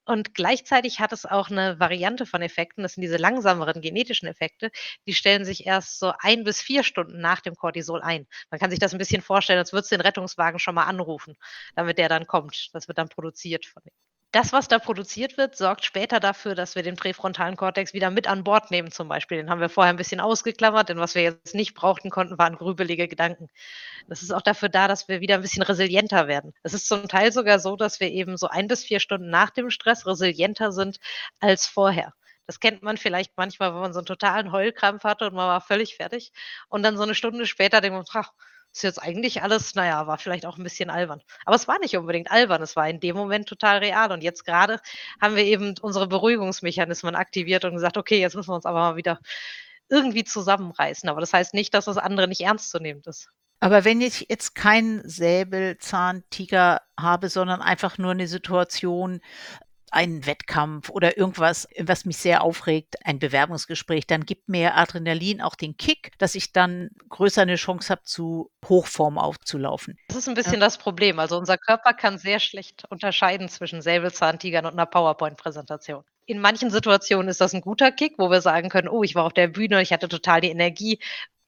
Und 0.09 0.35
gleichzeitig 0.35 1.01
hat 1.01 1.13
es 1.15 1.25
auch 1.25 1.49
'ne 1.49 1.79
Variante 1.81 2.27
von 2.27 2.43
Effekten. 2.43 2.83
Das 2.83 2.93
sind 2.95 3.03
diese 3.03 3.17
langsameren 3.17 3.81
genetischen 3.81 4.29
Effekte, 4.29 4.71
die 5.07 5.15
stellen 5.15 5.45
sich 5.47 5.67
erst 5.67 5.99
so 5.99 6.13
1 6.21 6.45
bis 6.45 6.61
4 6.61 6.83
Stunden 6.85 7.21
nach 7.21 7.41
dem 7.41 7.55
Cortisol 7.55 8.03
ein. 8.03 8.27
Man 8.51 8.61
kann 8.61 8.71
sich 8.71 8.79
das 8.81 8.93
'n 8.93 8.99
bisschen 8.99 9.23
vorstellen, 9.23 9.59
als 9.59 9.73
würdest 9.73 9.91
du 9.93 9.97
den 9.97 10.03
Rettungswagen 10.03 10.59
schon 10.59 10.75
mal 10.75 10.85
anrufen, 10.85 11.37
damit 11.75 11.97
der 11.99 12.09
dann 12.11 12.27
kommt. 12.27 12.69
Das 12.75 12.87
wird 12.87 12.99
dann 12.99 13.09
produziert 13.09 13.65
von 13.65 13.83
dem. 13.83 13.91
Das, 14.35 14.53
was 14.53 14.67
da 14.67 14.81
produziert 14.81 15.37
wird, 15.39 15.55
sorgt 15.57 15.85
später 15.85 16.19
dafür, 16.19 16.57
dass 16.57 16.75
wir 16.75 16.83
den 16.83 16.97
präfrontalen 16.97 17.55
Kortex 17.57 17.93
wieder 17.95 18.11
mit 18.11 18.27
an 18.27 18.43
Bord 18.43 18.73
nehmen 18.73 18.91
zum 18.91 19.07
Beispiel. 19.07 19.37
Den 19.39 19.49
haben 19.49 19.61
wir 19.61 19.69
vorher 19.69 19.93
'n 19.95 19.97
bisschen 19.97 20.19
ausgeklammert, 20.19 20.89
denn 20.89 20.99
was 20.99 21.15
wir 21.15 21.23
jetzt 21.23 21.55
nicht 21.55 21.73
brauchten 21.77 22.11
konnten, 22.11 22.37
waren 22.37 22.57
grübelige 22.57 23.07
Gedanken. 23.07 23.47
Das 24.09 24.23
ist 24.23 24.33
auch 24.33 24.43
dafür 24.43 24.69
da, 24.69 24.89
dass 24.89 25.09
wir 25.09 25.21
wieder 25.21 25.37
'n 25.37 25.43
bisschen 25.43 25.63
resilienter 25.63 26.29
werden. 26.29 26.53
Es 26.65 26.75
ist 26.75 26.89
zum 26.89 27.07
Teil 27.09 27.33
sogar 27.33 27.61
so, 27.61 27.77
dass 27.77 28.01
wir 28.01 28.11
eben 28.11 28.37
so 28.37 28.49
1 28.49 28.67
bis 28.69 28.85
4 28.85 29.01
Stunden 29.01 29.31
nach 29.31 29.51
dem 29.51 29.71
Stress 29.71 30.07
resilienter 30.07 30.73
sind 30.73 30.99
als 31.41 31.67
vorher. 31.69 32.13
Das 32.47 32.61
kennt 32.61 32.83
man 32.83 32.97
vielleicht 32.97 33.33
manchmal, 33.37 33.73
wenn 33.75 33.81
man 33.83 33.93
so 33.95 34.01
'n 34.01 34.07
totalen 34.07 34.53
Heulkrampf 34.53 35.05
hatte 35.05 35.27
und 35.27 35.35
man 35.35 35.47
war 35.49 35.61
völlig 35.61 35.97
fertig. 35.97 36.33
Und 36.69 36.83
dann 36.85 36.97
so 36.97 37.05
'ne 37.05 37.15
Stunde 37.15 37.47
später 37.47 37.81
denkt 37.81 37.97
man: 37.97 38.07
„Ach, 38.15 38.33
ist 38.75 38.83
jetzt 38.83 39.03
eigentlich 39.03 39.43
alles 39.43 39.75
na 39.75 39.87
ja, 39.87 40.07
war 40.09 40.19
vielleicht 40.19 40.47
auch 40.47 40.59
'n 40.59 40.65
bisschen 40.65 40.91
albern.“ 40.91 41.23
Aber 41.47 41.57
es 41.57 41.69
war 41.69 41.79
nicht 41.81 41.97
unbedingt 41.97 42.31
albern, 42.33 42.63
es 42.63 42.77
war 42.77 42.89
in 42.89 43.01
dem 43.01 43.17
Moment 43.17 43.49
total 43.49 43.79
real. 43.79 44.13
Und 44.13 44.23
jetzt 44.23 44.45
grade 44.47 44.81
haben 45.23 45.37
wir 45.37 45.45
eben 45.45 45.75
unsere 45.83 46.09
Beruhigungsmechanismen 46.09 47.15
aktiviert 47.17 47.65
und 47.65 47.75
gesagt: 47.75 47.97
„Okay, 47.99 48.21
jetzt 48.21 48.35
müssen 48.37 48.51
wir 48.51 48.57
uns 48.57 48.67
aber 48.67 48.81
mal 48.81 48.97
wieder 48.97 49.21
irgendwie 49.91 50.25
zusammenreißen.“ 50.25 51.09
Aber 51.09 51.21
das 51.21 51.33
heißt 51.33 51.55
nicht, 51.55 51.75
dass 51.75 51.87
das 51.87 51.99
andere 51.99 52.29
nicht 52.29 52.41
ernstzunehmend 52.43 53.07
ist. 53.07 53.29
Aber 53.63 53.85
wenn 53.85 54.01
ich 54.01 54.27
jetzt 54.29 54.55
keinen 54.55 55.09
Säbelzahntiger 55.09 56.83
habe, 56.99 57.29
sondern 57.29 57.63
einfach 57.63 57.99
nur 57.99 58.15
'ne 58.15 58.27
Situation, 58.29 59.21
einen 59.95 60.27
Wettkampf 60.27 60.91
oder 60.91 61.17
irgendwas, 61.19 61.69
was 61.79 62.05
mich 62.05 62.17
sehr 62.19 62.43
aufregt, 62.43 62.97
ein 63.07 63.19
Bewerbungsgespräch, 63.19 64.07
dann 64.07 64.27
gibt 64.27 64.49
mir 64.49 64.75
Adrenalin 64.77 65.41
auch 65.41 65.55
den 65.57 65.77
Kick, 65.77 66.13
dass 66.19 66.35
ich 66.35 66.53
dann 66.53 66.91
größer 67.09 67.45
'ne 67.47 67.57
Chance 67.57 67.91
habe, 67.91 68.03
zu 68.05 68.51
Hochform 68.69 69.19
aufzulaufen. 69.19 69.97
Das 70.11 70.19
ist 70.19 70.29
'n 70.29 70.35
Ja. 70.45 70.55
bisschen 70.55 70.61
das 70.61 70.77
Problem. 70.77 71.19
Also, 71.19 71.39
unser 71.39 71.57
Körper 71.57 71.95
kann 71.95 72.19
sehr 72.19 72.39
schlecht 72.39 72.85
unterscheiden 72.91 73.49
zwischen 73.49 73.81
Säbelzahntigern 73.81 74.67
und 74.67 74.75
'ner 74.77 74.85
PowerPoint-Präsentation. 74.87 76.05
In 76.27 76.41
manchen 76.41 76.71
Situationen 76.71 77.29
ist 77.29 77.41
das 77.41 77.55
'n 77.55 77.63
guter 77.63 77.91
Kick, 77.91 78.15
wo 78.19 78.31
wir 78.31 78.41
sagen 78.43 78.69
können: 78.69 78.89
„Oh, 78.89 79.03
ich 79.03 79.15
war 79.15 79.25
auf 79.25 79.33
der 79.33 79.49
Bühne, 79.49 79.81
ich 79.81 79.93
hatte 79.93 80.09
total 80.09 80.41
die 80.43 80.51
Energie.“ 80.51 80.99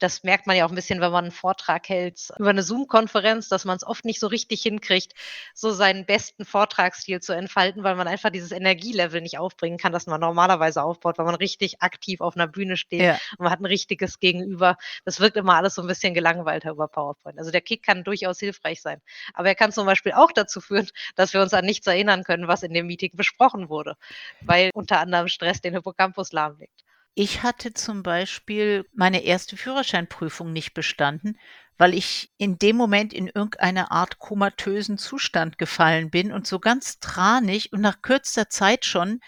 Das 0.03 0.23
merkt 0.25 0.47
man 0.47 0.57
ja 0.57 0.67
auch 0.67 0.71
'n 0.71 0.75
bisschen, 0.75 1.01
wenn 1.01 1.11
man 1.11 1.25
'n 1.27 1.31
Vortrag 1.31 1.89
hält 1.89 2.29
über 2.39 2.53
'ne 2.53 2.63
Zoom-Konferenz, 2.63 3.49
dass 3.49 3.65
man's 3.65 3.83
oft 3.83 4.05
nicht 4.05 4.21
so 4.21 4.27
richtig 4.27 4.61
hinkriegt, 4.63 5.15
so 5.55 5.71
seinen 5.73 6.05
besten 6.05 6.45
Vortragsstil 6.45 7.21
zu 7.21 7.33
entfalten, 7.33 7.83
weil 7.83 7.97
man 7.97 8.07
einfach 8.07 8.29
dieses 8.31 8.53
Energielevel 8.53 9.23
nicht 9.23 9.39
aufbringen 9.39 9.79
kann, 9.79 9.93
das 9.93 10.07
man 10.07 10.21
normalerweise 10.21 10.83
aufbaut, 10.83 11.17
wenn 11.17 11.25
man 11.25 11.35
richtig 11.35 11.81
aktiv 11.81 12.21
auf 12.21 12.37
'ner 12.37 12.47
Bühne 12.47 12.77
steht 12.77 13.07
Ja. 13.07 13.21
und 13.39 13.45
man 13.45 13.51
hat 13.53 13.61
'n 13.61 13.65
richtiges 13.67 14.19
Gegenüber. 14.21 14.77
Das 15.07 15.19
wirkt 15.19 15.39
immer 15.39 15.55
alles 15.55 15.75
so 15.75 15.81
'n 15.83 15.89
bisschen 15.89 16.13
gelangweilter 16.13 16.73
über 16.73 16.89
PowerPoint. 16.89 17.39
Also, 17.39 17.51
der 17.51 17.63
Kick 17.63 17.83
kann 17.83 18.05
durchaus 18.05 18.39
hilfreich 18.39 18.83
sein. 18.83 19.01
Aber 19.33 19.49
er 19.49 19.55
kann 19.55 19.73
zum 19.73 19.87
Beispiel 19.87 20.13
auch 20.13 20.31
dazu 20.33 20.61
führen, 20.61 20.91
dass 21.15 21.33
wir 21.33 21.41
uns 21.41 21.55
an 21.55 21.65
nichts 21.65 21.87
erinnern 21.87 22.23
können, 22.23 22.49
was 22.49 22.63
in 22.63 22.75
dem 22.75 22.87
Meeting 22.87 23.13
besprochen 23.15 23.71
wurde, 23.71 23.95
weil 24.43 24.71
unter 24.75 25.01
anderem 25.01 25.29
Stress 25.29 25.63
den 25.63 25.73
Hippocampus 25.73 26.33
lahmlegt. 26.33 26.83
Ich 27.19 27.43
hatte 27.43 27.73
zum 27.73 28.03
Beispiel 28.03 28.85
meine 28.93 29.25
1. 29.25 29.57
Führerscheinprüfung 29.57 30.53
nicht 30.53 30.75
bestanden, 30.75 31.39
weil 31.79 31.95
ich 31.95 32.31
in 32.37 32.59
dem 32.59 32.77
Moment 32.77 33.15
in 33.15 33.27
irgendeine 33.29 33.91
Art 33.91 34.19
komatösen 34.19 34.99
Zustand 34.99 35.57
gefallen 35.57 36.11
bin 36.11 36.31
und 36.31 36.47
so 36.47 36.59
ganz 36.59 37.01
tranig 37.01 37.73
und 37.73 37.81
nach 37.81 38.03
kürzester 38.03 38.51
Zeit 38.51 38.85
schon 38.85 39.21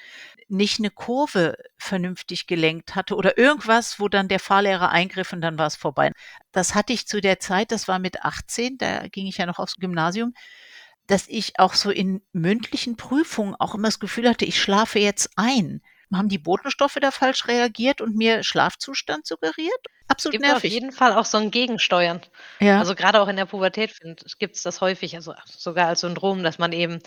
nicht 0.48 0.80
'ne 0.80 0.90
Kurve 0.90 1.58
vernünftig 1.78 2.48
gelenkt 2.48 2.96
hatte 2.96 3.16
oder 3.16 3.38
irgendwas, 3.38 4.00
wo 4.00 4.08
dann 4.08 4.28
der 4.28 4.40
Fahrlehrer 4.40 4.90
eingriff 4.90 5.34
und 5.34 5.42
dann 5.42 5.58
war's 5.58 5.76
vorbei. 5.76 6.12
Das 6.52 6.74
hatte 6.74 6.94
ich 6.94 7.06
zu 7.06 7.20
der 7.20 7.38
Zeit, 7.40 7.70
das 7.70 7.88
war 7.88 8.00
mit 8.00 8.22
18, 8.24 8.78
da 8.78 9.08
ging 9.08 9.26
ich 9.28 9.38
ja 9.38 9.46
noch 9.46 9.60
aufs 9.60 9.76
Gymnasium, 9.76 10.34
dass 11.06 11.28
ich 11.28 11.58
auch 11.60 11.74
so 11.74 11.90
in 11.90 12.22
mündlichen 12.32 12.96
Prüfungen 12.96 13.54
auch 13.56 13.74
immer 13.76 13.88
das 13.88 14.00
Gefühl 14.00 14.28
hatte, 14.28 14.46
ich 14.46 14.60
schlafe 14.62 14.98
jetzt 15.00 15.30
ein. 15.36 15.82
Haben 16.12 16.28
die 16.28 16.38
Botenstoffe 16.38 16.98
da 17.00 17.10
falsch 17.10 17.46
reagiert 17.48 18.00
und 18.00 18.14
mir 18.16 18.42
Schlafzustand 18.42 19.26
suggeriert? 19.26 19.86
Es 20.16 20.28
Absolut 20.28 20.30
gibt 20.30 20.50
auf 20.50 20.64
nervig. 20.64 20.72
jeden 20.72 20.90
Fall 20.92 21.12
auch 21.12 21.24
so 21.26 21.38
'n 21.38 21.50
Gegensteuern. 21.50 22.20
Ja. 22.60 22.88
Also, 22.88 22.94
grade 22.94 23.20
auch 23.20 23.28
in 23.28 23.36
der 23.36 23.44
Pubertät 23.46 23.90
finde 23.92 24.24
gibt's 24.38 24.62
das 24.62 24.80
häufig, 24.80 25.14
also, 25.16 25.34
sogar 25.46 25.88
als 25.88 26.00
Syndrom, 26.00 26.42
dass 26.44 26.58
man 26.58 26.72
eben 26.72 27.00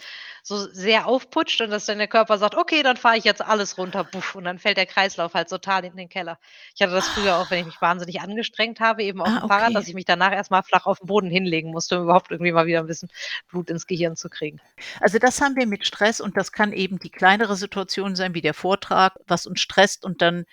so 0.43 0.57
sehr 0.71 1.07
aufputscht 1.07 1.61
und 1.61 1.69
dass 1.71 1.85
dann 1.85 1.97
der 1.97 2.07
Körper 2.07 2.37
sagt: 2.37 2.55
„Okay, 2.55 2.83
dann 2.83 2.97
fahre 2.97 3.17
ich 3.17 3.23
jetzt 3.23 3.41
alles 3.41 3.77
runter, 3.77 4.03
buff“, 4.03 4.35
und 4.35 4.43
dann 4.43 4.59
fällt 4.59 4.77
der 4.77 4.85
Kreislauf 4.85 5.33
halt 5.33 5.49
total 5.49 5.85
in 5.85 5.95
den 5.95 6.09
Keller. 6.09 6.39
Ich 6.75 6.81
hatte 6.81 6.93
das 6.93 7.07
früher 7.09 7.37
auch, 7.37 7.49
wenn 7.49 7.59
ich 7.59 7.65
mich 7.65 7.81
wahnsinnig 7.81 8.21
angestrengt 8.21 8.79
habe, 8.81 9.03
eben 9.03 9.21
Ah, 9.25 9.39
auf'm 9.39 9.43
Fahrrad, 9.45 9.73
okay. 9.73 9.75
dass 9.75 9.87
ich 9.87 9.93
mich 9.93 10.05
danach 10.05 10.31
erst 10.33 10.51
mal 10.51 10.61
flach 10.63 10.85
auf 10.85 11.01
'n 11.01 11.07
Boden 11.07 11.29
hinlegen 11.29 11.71
musste, 11.71 11.97
um 11.97 12.03
überhaupt 12.03 12.31
irgendwie 12.31 12.51
mal 12.51 12.65
wieder 12.67 12.79
'n 12.81 12.87
bisschen 12.87 13.09
Blut 13.47 13.69
ins 13.69 13.87
Gehirn 13.87 14.15
zu 14.15 14.29
kriegen. 14.29 14.61
Also, 15.01 15.17
das 15.19 15.41
haben 15.41 15.55
wir 15.55 15.65
mit 15.67 15.85
Stress 15.85 16.21
und 16.21 16.37
das 16.37 16.51
kann 16.51 16.73
eben 16.73 16.99
die 16.99 17.09
kleinere 17.09 17.55
Situation 17.55 18.15
sein 18.15 18.33
wie 18.35 18.41
der 18.41 18.53
Vortrag, 18.53 19.13
was 19.27 19.45
uns 19.47 19.59
stresst 19.59 20.05
und 20.05 20.21
dann 20.21 20.45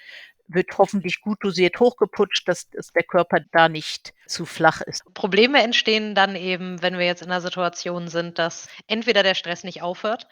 wird 0.49 0.77
hoffentlich 0.79 1.21
gut 1.21 1.43
dosiert 1.45 1.79
hochgeputscht, 1.81 2.49
dass 2.49 2.69
dass 2.71 2.93
der 2.93 3.05
Körper 3.05 3.39
da 3.53 3.69
nicht 3.69 4.13
zu 4.27 4.47
flach 4.47 4.81
ist. 4.83 5.03
Probleme 5.15 5.63
entstehen 5.63 6.15
dann 6.15 6.37
eben, 6.37 6.83
wenn 6.83 6.99
wir 6.99 7.07
jetzt 7.07 7.23
in 7.23 7.29
'ner 7.29 7.41
Situation 7.41 8.09
sind, 8.09 8.39
dass 8.39 8.69
entweder 8.87 9.23
der 9.23 9.35
Stress 9.35 9.65
nicht 9.65 9.83
aufhört 9.83 10.27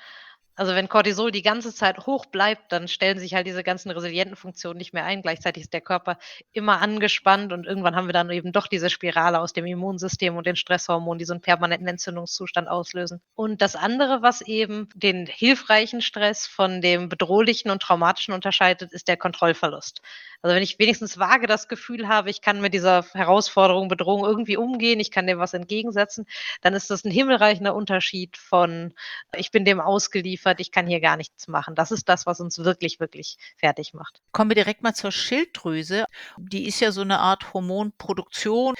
also, 0.56 0.74
wenn 0.74 0.88
Cortisol 0.88 1.30
die 1.30 1.42
ganze 1.42 1.74
Zeit 1.74 2.06
hoch 2.06 2.26
bleibt, 2.26 2.72
dann 2.72 2.88
stellen 2.88 3.18
sich 3.18 3.34
halt 3.34 3.46
diese 3.46 3.62
ganzen 3.62 3.90
resilienten 3.90 4.36
Funktionen 4.36 4.78
nicht 4.78 4.92
mehr 4.94 5.04
ein. 5.04 5.22
Gleichzeitig 5.22 5.64
ist 5.64 5.72
der 5.74 5.80
Körper 5.82 6.18
immer 6.52 6.80
angespannt 6.80 7.52
und 7.52 7.66
irgendwann 7.66 7.94
haben 7.96 8.08
wir 8.08 8.12
dann 8.14 8.30
eben 8.30 8.52
doch 8.52 8.66
diese 8.66 8.88
Spirale 8.90 9.40
aus 9.40 9.52
dem 9.52 9.66
Immunsystem 9.66 10.36
und 10.36 10.46
den 10.46 10.56
Stresshormonen, 10.56 11.18
die 11.18 11.24
so 11.26 11.34
'n 11.34 11.40
permanenten 11.42 11.88
Entzündungszustand 11.88 12.68
auslösen. 12.68 13.20
Und 13.34 13.60
das 13.62 13.76
andere, 13.76 14.22
was 14.22 14.40
eben 14.40 14.88
den 14.94 15.26
hilfreichen 15.26 16.00
Stress 16.02 16.46
von 16.46 16.80
dem 16.80 17.08
bedrohlichen 17.08 17.70
und 17.70 17.82
traumatischen 17.82 18.32
unterscheidet, 18.34 18.92
ist 18.92 19.08
der 19.08 19.16
Kontrollverlust. 19.18 20.00
Also, 20.46 20.54
wenn 20.54 20.62
ich 20.62 20.78
wenigstens 20.78 21.18
vage 21.18 21.48
das 21.48 21.66
Gefühl 21.66 22.06
habe, 22.06 22.30
ich 22.30 22.40
kann 22.40 22.60
mit 22.60 22.72
dieser 22.72 23.04
Herausforderung, 23.14 23.88
Bedrohung 23.88 24.24
irgendwie 24.24 24.56
umgehen, 24.56 25.00
ich 25.00 25.10
kann 25.10 25.26
dem 25.26 25.40
was 25.40 25.54
entgegensetzen, 25.54 26.24
dann 26.62 26.72
ist 26.74 26.88
das 26.88 27.04
'n 27.04 27.10
himmelreichender 27.10 27.74
Unterschied 27.74 28.36
von: 28.36 28.94
„Ich 29.36 29.50
bin 29.50 29.64
dem 29.64 29.80
ausgeliefert, 29.80 30.60
ich 30.60 30.70
kann 30.70 30.86
hier 30.86 31.00
gar 31.00 31.16
nichts 31.16 31.48
machen.“ 31.48 31.74
Das 31.74 31.90
ist 31.90 32.08
das, 32.08 32.26
was 32.26 32.38
uns 32.40 32.58
wirklich, 32.58 33.00
wirklich 33.00 33.38
fertigmacht. 33.56 34.20
Kommen 34.30 34.50
wir 34.50 34.54
direkt 34.54 34.84
mal 34.84 34.94
zur 34.94 35.10
Schilddrüse. 35.10 36.04
Die 36.38 36.66
ist 36.68 36.78
ja 36.78 36.92
so 36.92 37.02
'ne 37.02 37.18
Art 37.18 37.52
Hormonproduktion. 37.52 38.74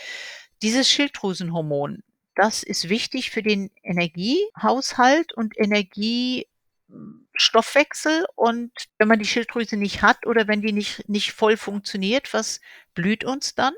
Dieses 0.63 0.89
Schilddrüsenhormon, 0.89 2.05
das 2.37 2.63
ist 2.63 2.89
wichtig 2.89 3.31
für 3.33 3.43
den 3.43 3.71
Energiehaushalt 3.83 5.33
und 5.35 5.59
Energie 5.59 6.47
Stoffwechsel 7.37 8.27
und 8.35 8.73
wenn 8.99 9.09
man 9.09 9.19
die 9.19 9.27
Schilddrüse 9.27 9.77
nicht 9.77 10.03
hat 10.03 10.27
oder 10.27 10.49
wenn 10.49 10.63
die 10.63 10.73
nicht 10.73 11.09
nicht 11.09 11.33
voll 11.33 11.57
funktioniert, 11.57 12.33
was 12.35 12.61
blüht 12.95 13.25
uns 13.25 13.55
dann? 13.55 13.75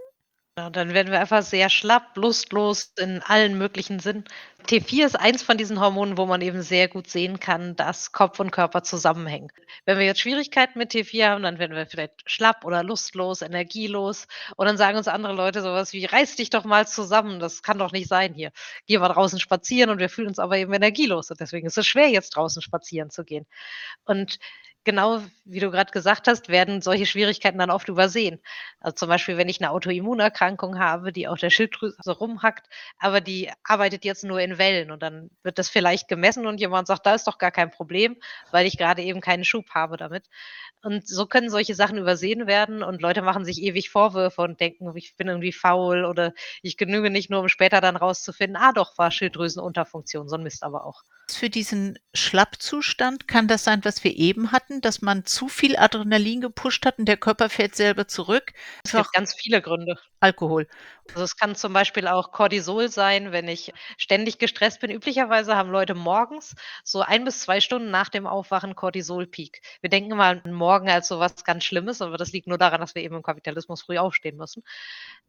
Ja, 0.58 0.70
dann 0.70 0.92
werden 0.92 1.12
wir 1.12 1.20
einfach 1.20 1.42
sehr 1.44 1.70
schlapp, 1.70 2.16
lustlos 2.16 2.92
in 2.98 3.22
allen 3.22 3.56
möglichen 3.58 4.00
Sinnen. 4.00 4.24
T4 4.66 5.06
ist 5.06 5.14
eins 5.14 5.40
von 5.44 5.56
diesen 5.56 5.78
Hormonen, 5.78 6.18
wo 6.18 6.26
man 6.26 6.40
eben 6.40 6.62
sehr 6.62 6.88
gut 6.88 7.08
sehen 7.08 7.38
kann, 7.38 7.76
dass 7.76 8.10
Kopf 8.10 8.40
und 8.40 8.50
Körper 8.50 8.82
zusammenhängen. 8.82 9.52
Wenn 9.84 9.98
wir 9.98 10.04
jetzt 10.04 10.18
Schwierigkeiten 10.20 10.76
mit 10.80 10.90
T4 10.90 11.28
haben, 11.28 11.44
dann 11.44 11.60
werden 11.60 11.76
wir 11.76 11.86
vielleicht 11.86 12.28
schlapp 12.28 12.64
oder 12.64 12.82
lustlos, 12.82 13.40
energielos 13.42 14.26
und 14.56 14.66
dann 14.66 14.76
sagen 14.76 14.98
uns 14.98 15.06
andere 15.06 15.32
Leute 15.32 15.62
so 15.62 15.68
was 15.72 15.92
wie: 15.92 16.06
„Reiß 16.06 16.34
dich 16.34 16.50
doch 16.50 16.64
mal 16.64 16.88
zusammen, 16.88 17.38
das 17.38 17.62
kann 17.62 17.78
doch 17.78 17.92
nicht 17.92 18.08
sein 18.08 18.34
hier. 18.34 18.50
Geh 18.88 18.98
mal 18.98 19.08
draußen 19.10 19.38
spazieren“, 19.38 19.90
und 19.90 20.00
wir 20.00 20.08
fühlen 20.08 20.26
uns 20.28 20.40
aber 20.40 20.56
eben 20.58 20.72
energielos 20.72 21.30
und 21.30 21.38
deswegen 21.38 21.68
ist 21.68 21.78
es 21.78 21.86
schwer, 21.86 22.08
jetzt 22.08 22.30
draußen 22.34 22.62
spazieren 22.62 23.10
zu 23.10 23.24
gehen. 23.24 23.46
Und 24.06 24.38
genau 24.84 25.22
wie 25.44 25.60
du 25.60 25.70
grad 25.70 25.92
gesagt 25.92 26.28
hast, 26.28 26.48
werden 26.48 26.82
solche 26.82 27.06
Schwierigkeiten 27.06 27.58
dann 27.58 27.70
oft 27.70 27.88
übersehen. 27.88 28.40
Also, 28.80 28.94
zum 28.96 29.08
Beispiel, 29.08 29.36
wenn 29.38 29.48
ich 29.48 29.60
'ne 29.60 29.70
Autoimmunerkrankung 29.70 30.78
habe, 30.78 31.12
die 31.12 31.28
auf 31.28 31.38
der 31.40 31.50
Schilddrüse 31.50 32.10
rumhackt, 32.12 32.68
aber 32.98 33.20
die 33.20 33.50
arbeitet 33.64 34.04
jetzt 34.04 34.24
nur 34.24 34.40
in 34.40 34.58
Wellen 34.58 34.90
und 34.90 35.02
dann 35.02 35.30
wird 35.42 35.58
das 35.58 35.68
vielleicht 35.70 36.08
gemessen 36.08 36.46
und 36.46 36.60
jemand 36.60 36.86
sagt: 36.88 37.06
„Da 37.06 37.14
ist 37.14 37.26
doch 37.26 37.38
gar 37.38 37.50
kein 37.50 37.70
Problem, 37.70 38.16
weil 38.50 38.66
ich 38.66 38.76
grade 38.78 39.02
eben 39.02 39.20
keinen 39.20 39.44
Schub 39.44 39.70
habe 39.70 39.96
damit.“ 39.96 40.26
Und 40.82 41.06
so 41.08 41.26
können 41.26 41.50
solche 41.50 41.74
Sachen 41.74 41.98
übersehen 41.98 42.46
werden 42.46 42.82
und 42.82 43.02
Leute 43.02 43.22
machen 43.22 43.44
sich 43.44 43.62
ewig 43.62 43.90
Vorwürfe 43.90 44.42
und 44.42 44.60
denken: 44.60 44.94
„Ich 44.96 45.16
bin 45.16 45.28
irgendwie 45.28 45.52
faul 45.52 46.04
oder 46.04 46.32
ich 46.62 46.76
genüge 46.76 47.10
nicht“, 47.10 47.30
nur 47.30 47.40
um 47.40 47.48
später 47.48 47.80
dann 47.80 47.96
rauszufinden: 47.96 48.56
„Ah 48.56 48.72
doch, 48.72 48.98
war 48.98 49.10
Schilddrüsenunterfunktion“, 49.10 50.28
so 50.28 50.36
'n 50.36 50.42
Mist 50.44 50.62
aber 50.62 50.84
auch. 50.86 51.02
Für 51.30 51.50
diesen 51.50 51.98
Schlappzustand 52.14 53.28
kann 53.28 53.48
das 53.48 53.62
sein, 53.64 53.84
was 53.84 54.02
wir 54.02 54.16
eben 54.16 54.50
hatten, 54.50 54.77
dass 54.80 55.02
man 55.02 55.24
zu 55.24 55.48
viel 55.48 55.76
Adrenalin 55.76 56.40
gepusht 56.40 56.84
hat 56.86 56.98
und 56.98 57.06
der 57.06 57.16
Körper 57.16 57.48
fährt 57.50 57.74
selber 57.76 58.08
zurück? 58.08 58.52
Es 58.84 58.94
gibt 58.94 59.12
ganz 59.12 59.34
viele 59.34 59.60
Gründe. 59.62 59.98
Alkohol. 60.20 60.66
Also, 61.14 61.24
es 61.24 61.36
kann 61.36 61.54
zum 61.56 61.72
Beispiel 61.72 62.06
auch 62.06 62.32
Cortisol 62.32 62.90
sein, 62.90 63.32
wenn 63.32 63.48
ich 63.48 63.72
ständig 63.96 64.36
gestresst 64.38 64.80
bin. 64.80 64.90
Üblicherweise 64.90 65.56
haben 65.56 65.70
Leute 65.70 65.94
morgens 65.94 66.54
so 66.84 67.00
1 67.00 67.24
bis 67.24 67.40
2 67.40 67.60
Stunden 67.60 67.90
nach 67.90 68.10
dem 68.10 68.26
Aufwachen 68.26 68.74
Cortisol-Peak. 68.76 69.62
Wir 69.80 69.88
denken 69.88 70.20
an 70.20 70.42
'n 70.44 70.52
Morgen 70.52 70.90
als 70.90 71.08
so 71.08 71.18
was 71.18 71.44
ganz 71.44 71.64
Schlimmes, 71.64 72.02
aber 72.02 72.18
das 72.18 72.32
liegt 72.32 72.46
nur 72.46 72.58
daran, 72.58 72.80
dass 72.82 72.94
wir 72.94 73.02
eben 73.02 73.16
im 73.16 73.22
Kapitalismus 73.22 73.82
früh 73.82 73.96
aufstehen 73.96 74.36
müssen. 74.36 74.62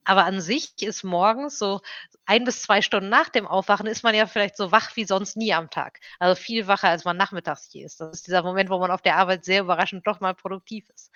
Aber 0.04 0.26
an 0.26 0.42
sich 0.42 0.74
ist 0.82 1.04
morgens 1.04 1.58
so 1.60 1.80
1 2.26 2.44
bis 2.46 2.62
2 2.64 2.82
Stunden 2.82 3.10
nach 3.10 3.30
dem 3.30 3.48
Aufwachen 3.48 3.88
ist 3.88 4.04
man 4.04 4.16
ja 4.16 4.28
vielleicht 4.28 4.58
so 4.58 4.72
wach 4.74 4.96
wie 4.98 5.06
sonst 5.06 5.38
nie 5.38 5.54
am 5.54 5.70
Tag. 5.70 6.00
Also, 6.20 6.36
viel 6.42 6.68
wacher, 6.68 6.90
als 6.90 7.06
man 7.06 7.16
nachmittags 7.18 7.72
je 7.72 7.84
ist. 7.86 8.02
Das 8.02 8.12
ist 8.18 8.28
dieser 8.28 8.44
Moment, 8.44 8.70
wo 8.70 8.80
man 8.80 8.92
auf 8.92 9.02
der 9.02 9.16
Arbeit 9.18 9.29
sehr 9.42 9.62
überraschend 9.62 10.06
doch 10.08 10.20
mal 10.20 10.34
produktiv 10.36 10.90
ist. 10.96 11.12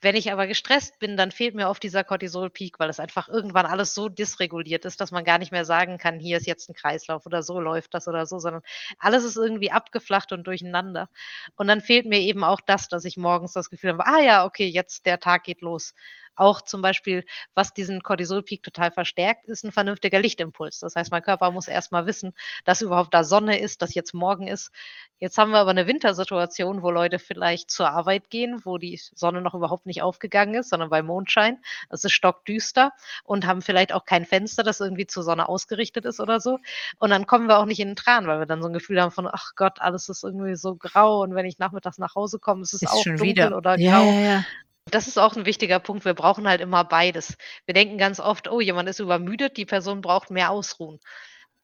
Wenn 0.00 0.14
ich 0.14 0.30
aber 0.32 0.46
gestresst 0.46 0.98
bin, 1.00 1.16
dann 1.16 1.32
fehlt 1.32 1.54
mir 1.56 1.68
oft 1.68 1.82
dieser 1.82 2.04
Cortisol-Peak, 2.04 2.78
weil 2.78 2.88
es 2.88 3.00
einfach 3.00 3.28
irgendwann 3.28 3.66
alles 3.66 3.94
so 3.94 4.08
dysreguliert 4.08 4.84
ist, 4.84 5.00
dass 5.00 5.10
man 5.10 5.24
gar 5.24 5.38
nicht 5.38 5.50
mehr 5.52 5.64
sagen 5.64 5.98
kann: 5.98 6.20
„Hier 6.20 6.36
ist 6.36 6.46
jetzt 6.46 6.68
'n 6.70 6.74
Kreislauf“ 6.74 7.26
oder 7.26 7.42
„so 7.42 7.60
läuft 7.60 7.94
das“ 7.94 8.06
oder 8.08 8.24
so, 8.26 8.38
sondern 8.38 8.62
alles 8.98 9.24
ist 9.24 9.36
irgendwie 9.36 9.72
abgeflacht 9.72 10.32
und 10.32 10.46
durcheinander. 10.46 11.08
Und 11.56 11.66
dann 11.68 11.80
fehlt 11.80 12.06
mir 12.06 12.20
eben 12.20 12.44
auch 12.44 12.60
das, 12.60 12.88
dass 12.88 13.04
ich 13.04 13.16
morgens 13.16 13.52
das 13.54 13.70
Gefühl 13.70 13.90
habe: 13.92 14.06
„Ah 14.06 14.20
ja, 14.22 14.44
okay, 14.44 14.66
jetzt 14.68 15.04
der 15.06 15.18
Tag 15.20 15.42
geht 15.44 15.62
los.“ 15.62 15.94
Auch 16.38 16.62
zum 16.62 16.82
Beispiel, 16.82 17.24
was 17.54 17.74
diesen 17.74 18.02
Cortisol-Peak 18.02 18.62
total 18.62 18.92
verstärkt, 18.92 19.46
ist 19.46 19.64
'n 19.64 19.72
vernünftiger 19.72 20.20
Lichtimpuls. 20.20 20.78
Das 20.80 20.94
heißt, 20.96 21.10
mein 21.10 21.22
Körper 21.22 21.50
muss 21.50 21.68
erst 21.68 21.92
mal 21.92 22.06
wissen, 22.06 22.32
dass 22.64 22.80
überhaupt 22.82 23.12
da 23.14 23.24
Sonne 23.24 23.58
ist, 23.60 23.82
dass 23.82 23.94
jetzt 23.94 24.14
morgen 24.14 24.46
ist. 24.46 24.70
Jetzt 25.18 25.36
haben 25.38 25.50
wir 25.50 25.58
aber 25.58 25.74
'ne 25.74 25.86
Wintersituation, 25.88 26.82
wo 26.82 26.90
Leute 26.92 27.18
vielleicht 27.18 27.70
zur 27.72 27.90
Arbeit 27.90 28.30
gehen, 28.30 28.60
wo 28.64 28.78
die 28.78 29.00
Sonne 29.16 29.40
noch 29.42 29.54
überhaupt 29.54 29.86
nicht 29.86 30.02
aufgegangen 30.02 30.54
ist, 30.54 30.70
sondern 30.70 30.90
bei 30.90 31.02
Mondschein. 31.02 31.58
Es 31.90 32.04
ist 32.04 32.12
stockdüster 32.12 32.92
und 33.24 33.46
haben 33.46 33.62
vielleicht 33.62 33.92
auch 33.92 34.04
kein 34.04 34.24
Fenster, 34.24 34.62
das 34.62 34.80
irgendwie 34.80 35.06
zur 35.08 35.24
Sonne 35.24 35.48
ausgerichtet 35.48 36.04
ist 36.04 36.20
oder 36.20 36.38
so. 36.40 36.58
Und 37.00 37.10
dann 37.10 37.26
kommen 37.26 37.48
wir 37.48 37.58
auch 37.58 37.64
nicht 37.66 37.80
in 37.80 37.88
'n 37.90 37.96
Tran, 37.96 38.28
weil 38.28 38.38
wir 38.38 38.46
dann 38.46 38.62
so 38.62 38.68
'n 38.68 38.72
Gefühl 38.74 39.02
haben 39.02 39.10
von: 39.10 39.26
„Ach 39.30 39.52
Gott, 39.56 39.80
alles 39.80 40.08
ist 40.08 40.22
irgendwie 40.22 40.54
so 40.56 40.76
grau 40.76 41.22
und 41.22 41.34
wenn 41.34 41.46
ich 41.46 41.58
nachmittags 41.58 41.98
nach 41.98 42.14
Hause 42.14 42.38
komme, 42.38 42.62
ist 42.62 42.74
es 42.74 42.84
Ist 42.84 42.94
auch 42.94 43.08
dunkel 43.16 43.48
wieder 43.48 43.56
oder 43.56 43.76
ja, 43.76 43.98
grau.“ 43.98 44.14
ja, 44.14 44.20
ja. 44.20 44.44
Das 44.90 45.06
ist 45.08 45.18
auch 45.18 45.36
'n 45.36 45.44
wichtiger 45.46 45.78
Punkt. 45.80 46.04
Wir 46.04 46.14
brauchen 46.14 46.48
halt 46.48 46.60
immer 46.60 46.84
beides. 46.84 47.36
Wir 47.66 47.74
denken 47.74 47.98
ganz 47.98 48.20
oft: 48.20 48.48
„Oh, 48.48 48.60
jemand 48.60 48.88
ist 48.88 49.00
übermüdet, 49.00 49.56
die 49.56 49.66
Person 49.66 50.00
braucht 50.00 50.30
mehr 50.30 50.50
Ausruhen.“ 50.50 50.98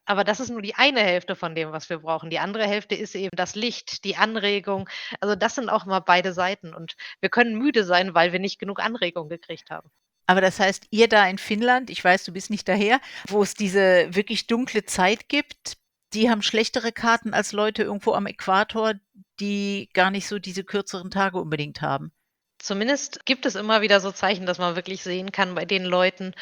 Aber 0.05 0.23
das 0.23 0.39
ist 0.39 0.49
nur 0.49 0.61
die 0.61 0.75
eine 0.75 1.01
Hälfte 1.01 1.35
von 1.35 1.55
dem, 1.55 1.71
was 1.71 1.89
wir 1.89 1.99
brauchen. 1.99 2.29
Die 2.29 2.39
andere 2.39 2.67
Hälfte 2.67 2.95
ist 2.95 3.15
eben 3.15 3.35
das 3.35 3.55
Licht, 3.55 4.03
die 4.05 4.17
Anregung. 4.17 4.89
Also, 5.21 5.35
das 5.35 5.55
sind 5.55 5.69
auch 5.69 5.85
immer 5.85 6.01
beide 6.01 6.33
Seiten 6.33 6.73
und 6.75 6.95
wir 7.21 7.29
können 7.29 7.57
müde 7.57 7.83
sein, 7.85 8.13
weil 8.15 8.31
wir 8.33 8.39
nicht 8.39 8.59
genug 8.59 8.79
Anregung 8.81 9.29
gekriegt 9.29 9.69
haben. 9.71 9.89
Aber 10.27 10.41
das 10.41 10.59
heißt, 10.59 10.87
ihr 10.91 11.07
da 11.07 11.27
in 11.27 11.37
Finnland, 11.37 11.89
ich 11.89 12.03
weiß, 12.03 12.23
du 12.25 12.33
bist 12.33 12.49
nicht 12.49 12.67
daher, 12.67 12.99
wo 13.29 13.41
es 13.43 13.53
diese 13.53 14.07
wirklich 14.15 14.47
dunkle 14.47 14.85
Zeit 14.85 15.29
gibt, 15.29 15.77
die 16.13 16.29
haben 16.29 16.41
schlechtere 16.41 16.91
Karten 16.91 17.33
als 17.33 17.51
Leute 17.51 17.83
irgendwo 17.83 18.13
am 18.13 18.25
Äquator, 18.27 18.93
die 19.39 19.89
gar 19.93 20.11
nicht 20.11 20.27
so 20.27 20.39
diese 20.39 20.63
kürzeren 20.63 21.11
Tage 21.11 21.37
unbedingt 21.39 21.81
haben. 21.81 22.11
Zumindest 22.57 23.25
gibt 23.25 23.45
es 23.45 23.55
immer 23.55 23.81
wieder 23.81 23.99
so 23.99 24.11
Zeichen, 24.11 24.45
dass 24.45 24.57
man 24.57 24.75
wirklich 24.75 25.03
sehen 25.03 25.31
kann 25.31 25.55
bei 25.55 25.65
den 25.65 25.83
Leuten, 25.83 26.33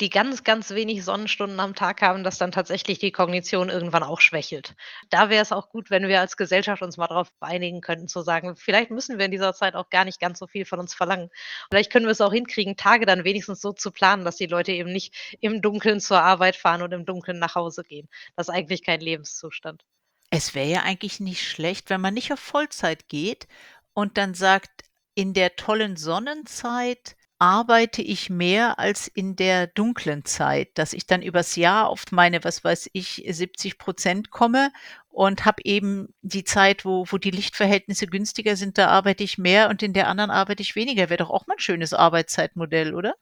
die 0.00 0.08
ganz, 0.08 0.44
ganz 0.44 0.70
wenig 0.70 1.04
Sonnenstunden 1.04 1.60
am 1.60 1.74
Tag 1.74 2.00
haben, 2.00 2.24
dass 2.24 2.38
dann 2.38 2.52
tatsächlich 2.52 2.98
die 2.98 3.12
Kognition 3.12 3.68
irgendwann 3.68 4.02
auch 4.02 4.20
schwächelt. 4.20 4.74
Da 5.10 5.28
wäre 5.28 5.42
es 5.42 5.52
auch 5.52 5.68
gut, 5.68 5.90
wenn 5.90 6.08
wir 6.08 6.20
als 6.20 6.38
Gesellschaft 6.38 6.82
uns 6.82 6.96
mal 6.96 7.06
darauf 7.06 7.30
einigen 7.40 7.82
könnten, 7.82 8.08
zu 8.08 8.22
sagen, 8.22 8.56
vielleicht 8.56 8.90
müssen 8.90 9.18
wir 9.18 9.26
in 9.26 9.30
dieser 9.30 9.52
Zeit 9.52 9.74
auch 9.74 9.90
gar 9.90 10.06
nicht 10.06 10.18
ganz 10.18 10.38
so 10.38 10.46
viel 10.46 10.64
von 10.64 10.80
uns 10.80 10.94
verlangen. 10.94 11.30
Vielleicht 11.70 11.92
können 11.92 12.06
wir 12.06 12.12
es 12.12 12.22
auch 12.22 12.32
hinkriegen, 12.32 12.76
Tage 12.76 13.04
dann 13.04 13.24
wenigstens 13.24 13.60
so 13.60 13.72
zu 13.72 13.90
planen, 13.90 14.24
dass 14.24 14.36
die 14.36 14.46
Leute 14.46 14.72
eben 14.72 14.90
nicht 14.90 15.36
im 15.40 15.60
Dunkeln 15.60 16.00
zur 16.00 16.22
Arbeit 16.22 16.56
fahren 16.56 16.82
und 16.82 16.92
im 16.92 17.04
Dunkeln 17.04 17.38
nach 17.38 17.54
Hause 17.54 17.84
gehen. 17.84 18.08
Das 18.36 18.48
ist 18.48 18.54
eigentlich 18.54 18.82
kein 18.82 19.00
Lebenszustand. 19.00 19.84
Es 20.30 20.54
wäre 20.54 20.68
ja 20.68 20.82
eigentlich 20.82 21.20
nicht 21.20 21.46
schlecht, 21.46 21.90
wenn 21.90 22.00
man 22.00 22.14
nicht 22.14 22.32
auf 22.32 22.40
Vollzeit 22.40 23.08
geht 23.08 23.48
und 23.92 24.16
dann 24.16 24.32
sagt, 24.32 24.84
in 25.14 25.32
der 25.34 25.56
tollen 25.56 25.96
Sonnenzeit 25.96 27.16
arbeite 27.40 28.02
ich 28.02 28.28
mehr 28.28 28.78
als 28.78 29.08
in 29.08 29.34
der 29.34 29.66
dunklen 29.66 30.26
Zeit, 30.26 30.68
dass 30.74 30.92
ich 30.92 31.06
dann 31.06 31.22
übers 31.22 31.56
Jahr 31.56 31.88
auf 31.88 32.04
meine, 32.10 32.44
was 32.44 32.62
weiß 32.62 32.90
ich, 32.92 33.24
70 33.26 33.78
Prozent 33.78 34.30
komme 34.30 34.70
und 35.08 35.46
habe 35.46 35.62
eben 35.64 36.14
die 36.20 36.44
Zeit, 36.44 36.84
wo, 36.84 37.06
wo 37.08 37.16
die 37.16 37.30
Lichtverhältnisse 37.30 38.06
günstiger 38.06 38.56
sind, 38.56 38.76
da 38.76 38.88
arbeite 38.88 39.24
ich 39.24 39.38
mehr 39.38 39.70
und 39.70 39.82
in 39.82 39.94
der 39.94 40.08
anderen 40.08 40.30
arbeite 40.30 40.62
ich 40.62 40.76
weniger. 40.76 41.08
Wäre 41.08 41.16
doch 41.16 41.30
auch 41.30 41.46
mal 41.46 41.54
ein 41.54 41.60
schönes 41.60 41.94
Arbeitszeitmodell, 41.94 42.94
oder? 42.94 43.14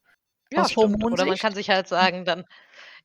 Ja, 0.51 0.63
Aus 0.63 0.73
stimmt. 0.73 1.05
Oder 1.05 1.25
man 1.25 1.39
kann 1.39 1.55
sich 1.55 1.71
halt 1.71 1.87
sagen, 1.87 2.25
dann 2.25 2.45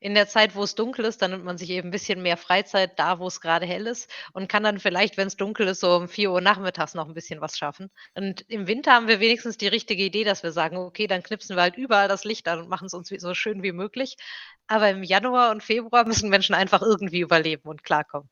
in 0.04 0.14
der 0.16 0.28
Zeit, 0.28 0.56
wo 0.56 0.64
es 0.64 0.76
dunkel 0.76 1.06
ist, 1.06 1.22
dann 1.22 1.32
nimmt 1.32 1.46
man 1.46 1.58
sich 1.58 1.70
eben 1.72 1.88
ein 1.90 1.92
bisschen 1.92 2.22
mehr 2.22 2.38
Freizeit 2.38 3.00
da, 3.00 3.20
wo 3.20 3.28
es 3.28 3.42
gerade 3.42 3.66
hell 3.66 3.88
ist 3.88 4.12
und 4.34 4.50
kann 4.50 4.64
dann 4.64 4.80
vielleicht, 4.80 5.18
wenn 5.18 5.28
es 5.28 5.38
dunkel 5.38 5.68
ist, 5.68 5.80
so 5.80 5.96
um 5.96 6.08
vier 6.10 6.32
Uhr 6.32 6.42
nachmittags 6.42 6.94
noch 6.94 7.08
ein 7.08 7.14
bisschen 7.14 7.42
was 7.42 7.58
schaffen. 7.58 7.90
Und 8.16 8.42
im 8.50 8.68
Winter 8.68 8.94
haben 8.94 9.08
wir 9.08 9.20
wenigstens 9.20 9.58
die 9.58 9.68
richtige 9.68 10.04
Idee, 10.04 10.24
dass 10.26 10.44
wir 10.44 10.52
sagen: 10.52 10.78
„Okay, 10.78 11.08
dann 11.08 11.24
knipsen 11.24 11.56
wir 11.56 11.64
halt 11.64 11.78
überall 11.78 12.08
das 12.08 12.24
Licht 12.26 12.48
an 12.48 12.60
und 12.60 12.70
machen 12.70 12.86
es 12.88 12.94
uns 12.94 13.10
so 13.10 13.34
schön 13.34 13.64
wie 13.64 13.72
möglich.“ 13.72 14.16
Aber 14.68 14.90
im 14.90 15.04
Januar 15.04 15.52
und 15.52 15.64
Februar 15.64 16.06
müssen 16.06 16.30
Menschen 16.30 16.56
einfach 16.56 16.82
irgendwie 16.82 17.20
überleben 17.22 17.68
und 17.70 17.84
klarkommen. 17.84 18.30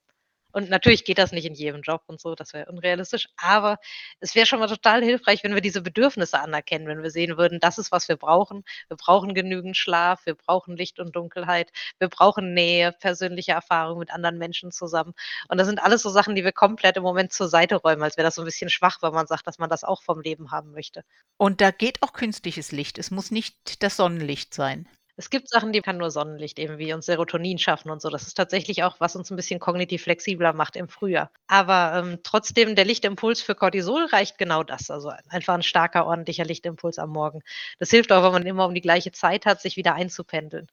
Und 0.52 0.70
natürlich 0.70 1.06
geht 1.06 1.18
das 1.18 1.32
nicht 1.32 1.46
in 1.46 1.54
jedem 1.54 1.82
Job 1.82 2.04
und 2.08 2.20
so, 2.20 2.36
das 2.36 2.54
wäre 2.54 2.72
unrealistisch. 2.72 3.28
Aber 3.38 3.78
es 4.20 4.36
wäre 4.36 4.46
schon 4.46 4.60
mal 4.60 4.68
total 4.68 5.04
hilfreich, 5.04 5.44
wenn 5.44 5.54
wir 5.54 5.62
diese 5.62 5.82
Bedürfnisse 5.82 6.40
anerkennen, 6.40 6.88
wenn 6.88 7.04
wir 7.04 7.12
sehen 7.12 7.38
würden, 7.38 7.60
das 7.60 7.78
ist, 7.78 7.92
was 7.92 8.08
wir 8.08 8.18
brauchen. 8.18 8.64
Wir 8.88 8.98
brauchen 8.98 9.34
genügend 9.34 9.78
Schlaf, 9.78 10.26
wir 10.26 10.36
brauchen 10.36 10.76
Licht 10.78 11.00
und 11.00 11.16
Dunkelheit, 11.16 11.72
wir 12.00 12.10
brauchen 12.10 12.54
Nähe, 12.54 12.92
persönliche 12.92 13.52
Erfahrung 13.52 14.00
mit 14.00 14.12
anderen 14.12 14.38
Menschen 14.38 14.72
zusammen. 14.72 15.14
Und 15.50 15.58
das 15.58 15.68
sind 15.68 15.82
alles 15.82 16.02
so 16.02 16.10
Sachen, 16.10 16.36
die 16.36 16.44
wir 16.44 16.52
komplett 16.52 16.98
im 16.98 17.04
Moment 17.04 17.34
zur 17.34 17.48
Seite 17.48 17.76
räumen, 17.76 18.04
als 18.04 18.18
wäre 18.18 18.26
das 18.26 18.36
so 18.36 18.42
ein 18.42 18.46
bisschen 18.46 18.70
schwach, 18.70 19.00
wenn 19.02 19.14
man 19.14 19.28
sagt, 19.28 19.48
dass 19.48 19.60
man 19.60 19.70
das 19.70 19.84
auch 19.84 20.02
vom 20.02 20.22
Leben 20.22 20.52
haben 20.52 20.72
möchte. 20.72 21.04
Und 21.38 21.62
da 21.62 21.72
geht 21.72 22.02
auch 22.04 22.14
künstliches 22.14 22.72
Licht. 22.72 22.98
Es 22.98 23.12
muss 23.12 23.32
nicht 23.32 23.84
das 23.84 23.98
Sonnenlicht 23.98 24.54
sein. 24.54 24.88
Es 25.18 25.30
gibt 25.30 25.50
Sachen, 25.50 25.72
die 25.74 25.82
kann 25.82 25.98
nur 25.98 26.12
Sonnenlicht 26.12 26.58
eben 26.60 26.78
wie 26.78 26.94
uns 26.94 27.06
Serotonin 27.06 27.58
schaffen 27.58 27.90
und 27.92 28.02
so. 28.02 28.10
Das 28.10 28.24
ist 28.28 28.34
tatsächlich 28.36 28.84
auch, 28.84 29.00
was 29.00 29.16
uns 29.16 29.30
ein 29.30 29.36
bisschen 29.36 29.60
kognitiv 29.60 30.04
flexibler 30.04 30.54
macht 30.54 30.76
im 30.76 30.88
Frühjahr. 30.90 31.32
Aber, 31.48 31.94
ähm, 31.96 32.20
trotzdem, 32.24 32.76
der 32.76 32.86
Lichtimpuls 32.86 33.42
für 33.42 33.56
Cortisol 33.56 34.06
reicht 34.06 34.38
genau 34.38 34.64
das. 34.64 34.90
Also, 34.90 35.12
einfach 35.30 35.54
ein 35.54 35.64
starker, 35.64 36.06
ordentlicher 36.06 36.46
Lichtimpuls 36.46 36.98
am 37.00 37.10
Morgen. 37.12 37.42
Das 37.80 37.90
hilft 37.90 38.12
auch, 38.12 38.24
wenn 38.24 38.32
man 38.32 38.46
immer 38.46 38.66
um 38.66 38.74
die 38.74 38.82
gleiche 38.82 39.12
Zeit 39.12 39.46
hat, 39.46 39.62
sich 39.62 39.76
wieder 39.78 39.94
einzupendeln. 39.96 40.68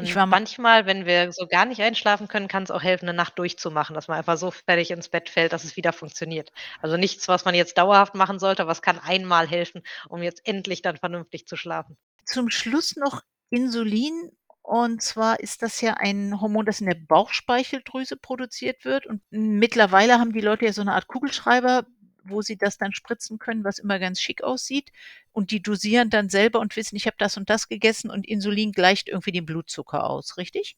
Ich 0.00 0.14
war 0.16 0.26
manchmal, 0.26 0.86
wenn 0.86 1.06
wir 1.06 1.32
so 1.32 1.46
gar 1.46 1.64
nicht 1.66 1.80
einschlafen 1.82 2.28
können, 2.28 2.48
kann 2.48 2.62
es 2.64 2.70
auch 2.70 2.82
helfen, 2.82 3.08
eine 3.08 3.16
Nacht 3.16 3.38
durchzumachen, 3.38 3.94
dass 3.94 4.08
man 4.08 4.18
einfach 4.18 4.36
so 4.38 4.50
fertig 4.50 4.90
ins 4.90 5.08
Bett 5.08 5.28
fällt, 5.28 5.52
dass 5.52 5.64
es 5.64 5.76
wieder 5.76 5.92
funktioniert. 5.92 6.50
Also, 6.80 6.96
nichts, 6.96 7.28
was 7.28 7.44
man 7.44 7.54
jetzt 7.54 7.78
dauerhaft 7.78 8.14
machen 8.14 8.38
sollte, 8.38 8.62
aber 8.62 8.72
es 8.72 8.82
kann 8.82 8.98
einmal 8.98 9.46
helfen, 9.48 9.82
um 10.08 10.22
jetzt 10.22 10.46
endlich 10.46 10.82
dann 10.82 10.96
vernünftig 10.96 11.46
zu 11.46 11.56
schlafen. 11.56 11.96
Zum 12.24 12.50
Schluss 12.50 12.96
noch 12.96 13.22
Insulin, 13.52 14.32
und 14.62 15.02
zwar 15.02 15.40
ist 15.40 15.62
das 15.62 15.80
ja 15.80 15.94
ein 15.94 16.40
Hormon, 16.40 16.64
das 16.64 16.80
in 16.80 16.86
der 16.86 16.94
Bauchspeicheldrüse 16.94 18.16
produziert 18.16 18.84
wird. 18.84 19.06
Und 19.06 19.20
mittlerweile 19.30 20.18
haben 20.18 20.32
die 20.32 20.40
Leute 20.40 20.64
ja 20.64 20.72
so 20.72 20.80
eine 20.80 20.94
Art 20.94 21.08
Kugelschreiber, 21.08 21.84
wo 22.24 22.40
sie 22.40 22.56
das 22.56 22.78
dann 22.78 22.94
spritzen 22.94 23.38
können, 23.38 23.64
was 23.64 23.78
immer 23.78 23.98
ganz 23.98 24.20
schick 24.20 24.42
aussieht. 24.42 24.90
Und 25.32 25.50
die 25.50 25.60
dosieren 25.60 26.08
dann 26.08 26.28
selber 26.28 26.60
und 26.60 26.76
wissen, 26.76 26.96
ich 26.96 27.06
habe 27.06 27.16
das 27.18 27.36
und 27.36 27.50
das 27.50 27.68
gegessen 27.68 28.10
und 28.10 28.26
Insulin 28.26 28.72
gleicht 28.72 29.08
irgendwie 29.08 29.32
den 29.32 29.44
Blutzucker 29.44 30.08
aus, 30.08 30.38
richtig? 30.38 30.76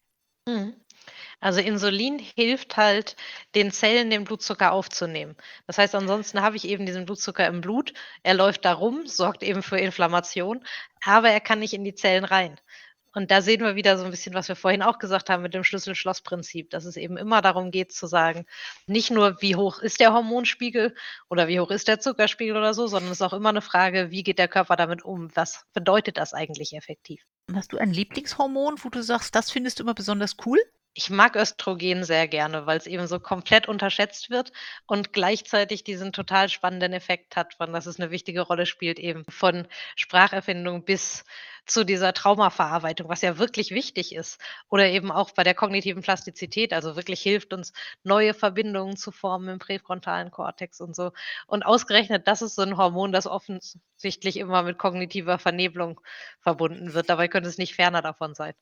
Mhm. 0.48 0.74
Also 1.40 1.60
Insulin 1.60 2.18
hilft 2.18 2.76
halt, 2.76 3.16
den 3.54 3.70
Zellen 3.70 4.10
den 4.10 4.24
Blutzucker 4.24 4.72
aufzunehmen. 4.72 5.36
Das 5.66 5.78
heißt, 5.78 5.94
ansonsten 5.94 6.40
habe 6.40 6.56
ich 6.56 6.66
eben 6.66 6.86
diesen 6.86 7.06
Blutzucker 7.06 7.46
im 7.46 7.60
Blut. 7.60 7.92
Er 8.22 8.34
läuft 8.34 8.64
da 8.64 8.72
rum, 8.72 9.06
sorgt 9.06 9.42
eben 9.42 9.62
für 9.62 9.78
Inflammation, 9.78 10.64
aber 11.04 11.30
er 11.30 11.40
kann 11.40 11.58
nicht 11.58 11.74
in 11.74 11.84
die 11.84 11.94
Zellen 11.94 12.24
rein. 12.24 12.58
Und 13.14 13.30
da 13.30 13.42
sehen 13.42 13.60
wir 13.60 13.76
wieder 13.76 13.96
so 13.96 14.04
ein 14.04 14.10
bisschen, 14.10 14.34
was 14.34 14.48
wir 14.48 14.56
vorhin 14.56 14.82
auch 14.82 14.98
gesagt 14.98 15.30
haben 15.30 15.42
mit 15.42 15.54
dem 15.54 15.62
Schlüssel-Schloss-Prinzip, 15.62 16.70
dass 16.70 16.84
es 16.84 16.96
eben 16.96 17.16
immer 17.16 17.42
darum 17.42 17.70
geht 17.70 17.92
zu 17.92 18.08
sagen, 18.08 18.44
nicht 18.86 19.12
nur, 19.12 19.40
wie 19.40 19.54
hoch 19.54 19.78
ist 19.78 20.00
der 20.00 20.12
Hormonspiegel 20.12 20.94
oder 21.30 21.46
wie 21.46 21.60
hoch 21.60 21.70
ist 21.70 21.86
der 21.86 22.00
Zuckerspiegel 22.00 22.56
oder 22.56 22.74
so, 22.74 22.88
sondern 22.88 23.12
es 23.12 23.18
ist 23.18 23.22
auch 23.22 23.32
immer 23.32 23.50
eine 23.50 23.62
Frage, 23.62 24.10
wie 24.10 24.24
geht 24.24 24.40
der 24.40 24.48
Körper 24.48 24.74
damit 24.74 25.04
um? 25.04 25.30
Was 25.36 25.64
bedeutet 25.72 26.18
das 26.18 26.34
eigentlich 26.34 26.74
effektiv? 26.74 27.22
Hast 27.54 27.72
du 27.72 27.78
ein 27.78 27.92
Lieblingshormon, 27.92 28.76
wo 28.82 28.88
du 28.88 29.02
sagst, 29.02 29.34
das 29.36 29.50
findest 29.50 29.78
du 29.78 29.84
immer 29.84 29.94
besonders 29.94 30.36
cool? 30.44 30.58
Ich 30.96 31.10
mag 31.10 31.34
Östrogen 31.34 32.04
sehr 32.04 32.28
gerne, 32.28 32.66
weil 32.66 32.78
es 32.78 32.86
eben 32.86 33.08
so 33.08 33.18
komplett 33.18 33.66
unterschätzt 33.68 34.30
wird 34.30 34.52
und 34.86 35.12
gleichzeitig 35.12 35.82
diesen 35.82 36.12
total 36.12 36.48
spannenden 36.48 36.92
Effekt 36.92 37.34
hat, 37.34 37.54
von 37.54 37.72
dass 37.72 37.86
es 37.86 37.98
eine 37.98 38.12
wichtige 38.12 38.42
Rolle 38.42 38.64
spielt, 38.64 39.00
eben 39.00 39.24
von 39.28 39.66
Spracherfindung 39.96 40.84
bis 40.84 41.24
zu 41.66 41.82
dieser 41.84 42.12
Traumaverarbeitung, 42.12 43.08
was 43.08 43.22
ja 43.22 43.38
wirklich 43.38 43.72
wichtig 43.72 44.14
ist. 44.14 44.40
Oder 44.68 44.86
eben 44.88 45.10
auch 45.10 45.32
bei 45.32 45.42
der 45.42 45.54
kognitiven 45.54 46.02
Plastizität, 46.02 46.72
also 46.72 46.94
wirklich 46.94 47.20
hilft 47.20 47.52
uns, 47.52 47.72
neue 48.04 48.32
Verbindungen 48.32 48.96
zu 48.96 49.10
formen 49.10 49.48
im 49.48 49.58
präfrontalen 49.58 50.30
Kortex 50.30 50.80
und 50.80 50.94
so. 50.94 51.10
Und 51.48 51.64
ausgerechnet, 51.64 52.28
das 52.28 52.40
ist 52.42 52.54
so 52.54 52.62
ein 52.62 52.76
Hormon, 52.76 53.10
das 53.10 53.26
offensichtlich 53.26 54.36
immer 54.36 54.62
mit 54.62 54.78
kognitiver 54.78 55.38
Vernebelung 55.40 56.00
verbunden 56.40 56.94
wird. 56.94 57.08
Dabei 57.10 57.26
könnte 57.28 57.48
es 57.48 57.58
nicht 57.58 57.74
ferner 57.74 58.02
davon 58.02 58.34
sein. 58.34 58.54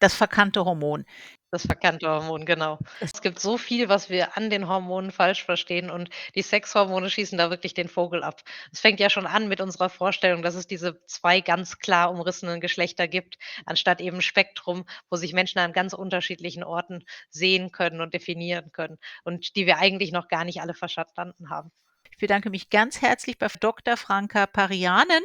Das 0.00 0.14
verkannte 0.14 0.64
Hormon. 0.64 1.04
Das 1.50 1.66
verkannte 1.66 2.08
Hormon, 2.08 2.46
genau. 2.46 2.78
Es 3.00 3.20
gibt 3.20 3.38
so 3.38 3.58
viel, 3.58 3.90
was 3.90 4.08
wir 4.08 4.36
an 4.36 4.48
den 4.48 4.66
Hormonen 4.66 5.10
falsch 5.10 5.44
verstehen 5.44 5.90
und 5.90 6.08
die 6.34 6.42
Sexhormone 6.42 7.10
schießen 7.10 7.36
da 7.36 7.50
wirklich 7.50 7.74
den 7.74 7.88
Vogel 7.88 8.22
ab. 8.22 8.40
Es 8.72 8.80
fängt 8.80 8.98
ja 8.98 9.10
schon 9.10 9.26
an 9.26 9.48
mit 9.48 9.60
unserer 9.60 9.90
Vorstellung, 9.90 10.42
dass 10.42 10.54
es 10.54 10.66
diese 10.66 11.04
zwei 11.04 11.42
ganz 11.42 11.78
klar 11.78 12.10
umrissenen 12.12 12.60
Geschlechter 12.60 13.08
gibt, 13.08 13.36
anstatt 13.66 14.00
eben 14.00 14.22
Spektrum, 14.22 14.86
wo 15.10 15.16
sich 15.16 15.34
Menschen 15.34 15.58
an 15.58 15.74
ganz 15.74 15.92
unterschiedlichen 15.92 16.64
Orten 16.64 17.04
sehen 17.28 17.70
können 17.70 18.00
und 18.00 18.14
definieren 18.14 18.72
können 18.72 18.96
und 19.24 19.54
die 19.54 19.66
wir 19.66 19.78
eigentlich 19.78 20.12
noch 20.12 20.28
gar 20.28 20.44
nicht 20.44 20.62
alle 20.62 20.74
verstanden 20.74 21.50
haben. 21.50 21.72
Ich 22.20 22.28
bedanke 22.28 22.50
mich 22.50 22.68
ganz 22.68 23.00
herzlich 23.00 23.38
bei 23.38 23.46
Dr. 23.60 23.96
Franka 23.96 24.44
Parianen, 24.44 25.22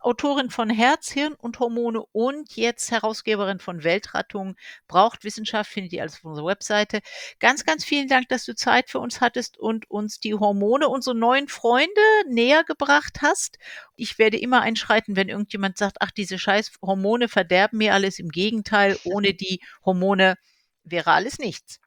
Autorin 0.00 0.50
von 0.50 0.70
Herz, 0.70 1.08
Hirn 1.08 1.34
und 1.34 1.60
Hormone 1.60 2.02
und 2.10 2.56
jetzt 2.56 2.90
Herausgeberin 2.90 3.60
von 3.60 3.84
Weltrettung. 3.84 4.56
Braucht 4.88 5.22
Wissenschaft, 5.22 5.70
findet 5.70 5.92
ihr 5.92 6.02
alles 6.02 6.16
auf 6.16 6.24
unserer 6.24 6.46
Webseite. 6.46 7.00
Ganz, 7.38 7.64
ganz 7.64 7.84
vielen 7.84 8.08
Dank, 8.08 8.28
dass 8.28 8.44
du 8.44 8.56
Zeit 8.56 8.90
für 8.90 8.98
uns 8.98 9.20
hattest 9.20 9.56
und 9.56 9.88
uns 9.88 10.18
die 10.18 10.34
Hormone, 10.34 10.88
unsere 10.88 11.14
neuen 11.14 11.46
Freunde 11.46 11.92
näher 12.26 12.64
gebracht 12.64 13.20
hast. 13.22 13.58
Ich 13.94 14.18
werde 14.18 14.36
immer 14.36 14.62
einschreiten, 14.62 15.14
wenn 15.14 15.28
irgendjemand 15.28 15.78
sagt, 15.78 15.98
ach, 16.00 16.10
diese 16.10 16.40
scheiß 16.40 16.72
Hormone 16.82 17.28
verderben 17.28 17.78
mir 17.78 17.94
alles. 17.94 18.18
Im 18.18 18.30
Gegenteil, 18.30 18.98
ohne 19.04 19.32
die 19.32 19.60
Hormone 19.84 20.34
wäre 20.82 21.12
alles 21.12 21.38
nichts. 21.38 21.78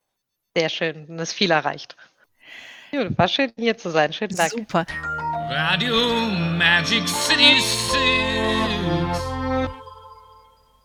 Sehr 0.55 0.69
schön, 0.69 1.17
das 1.17 1.33
viel 1.33 1.51
erreicht. 1.51 1.97
Gut, 2.95 3.17
war 3.17 3.27
schön 3.27 3.51
hier 3.57 3.77
zu 3.77 3.89
sein. 3.89 4.13
Schönen 4.13 4.35
Dank. 4.35 4.51
Super. 4.51 4.85
Radio 5.49 5.95
Magic 6.57 7.07
City 7.07 7.59
6. 7.59 9.34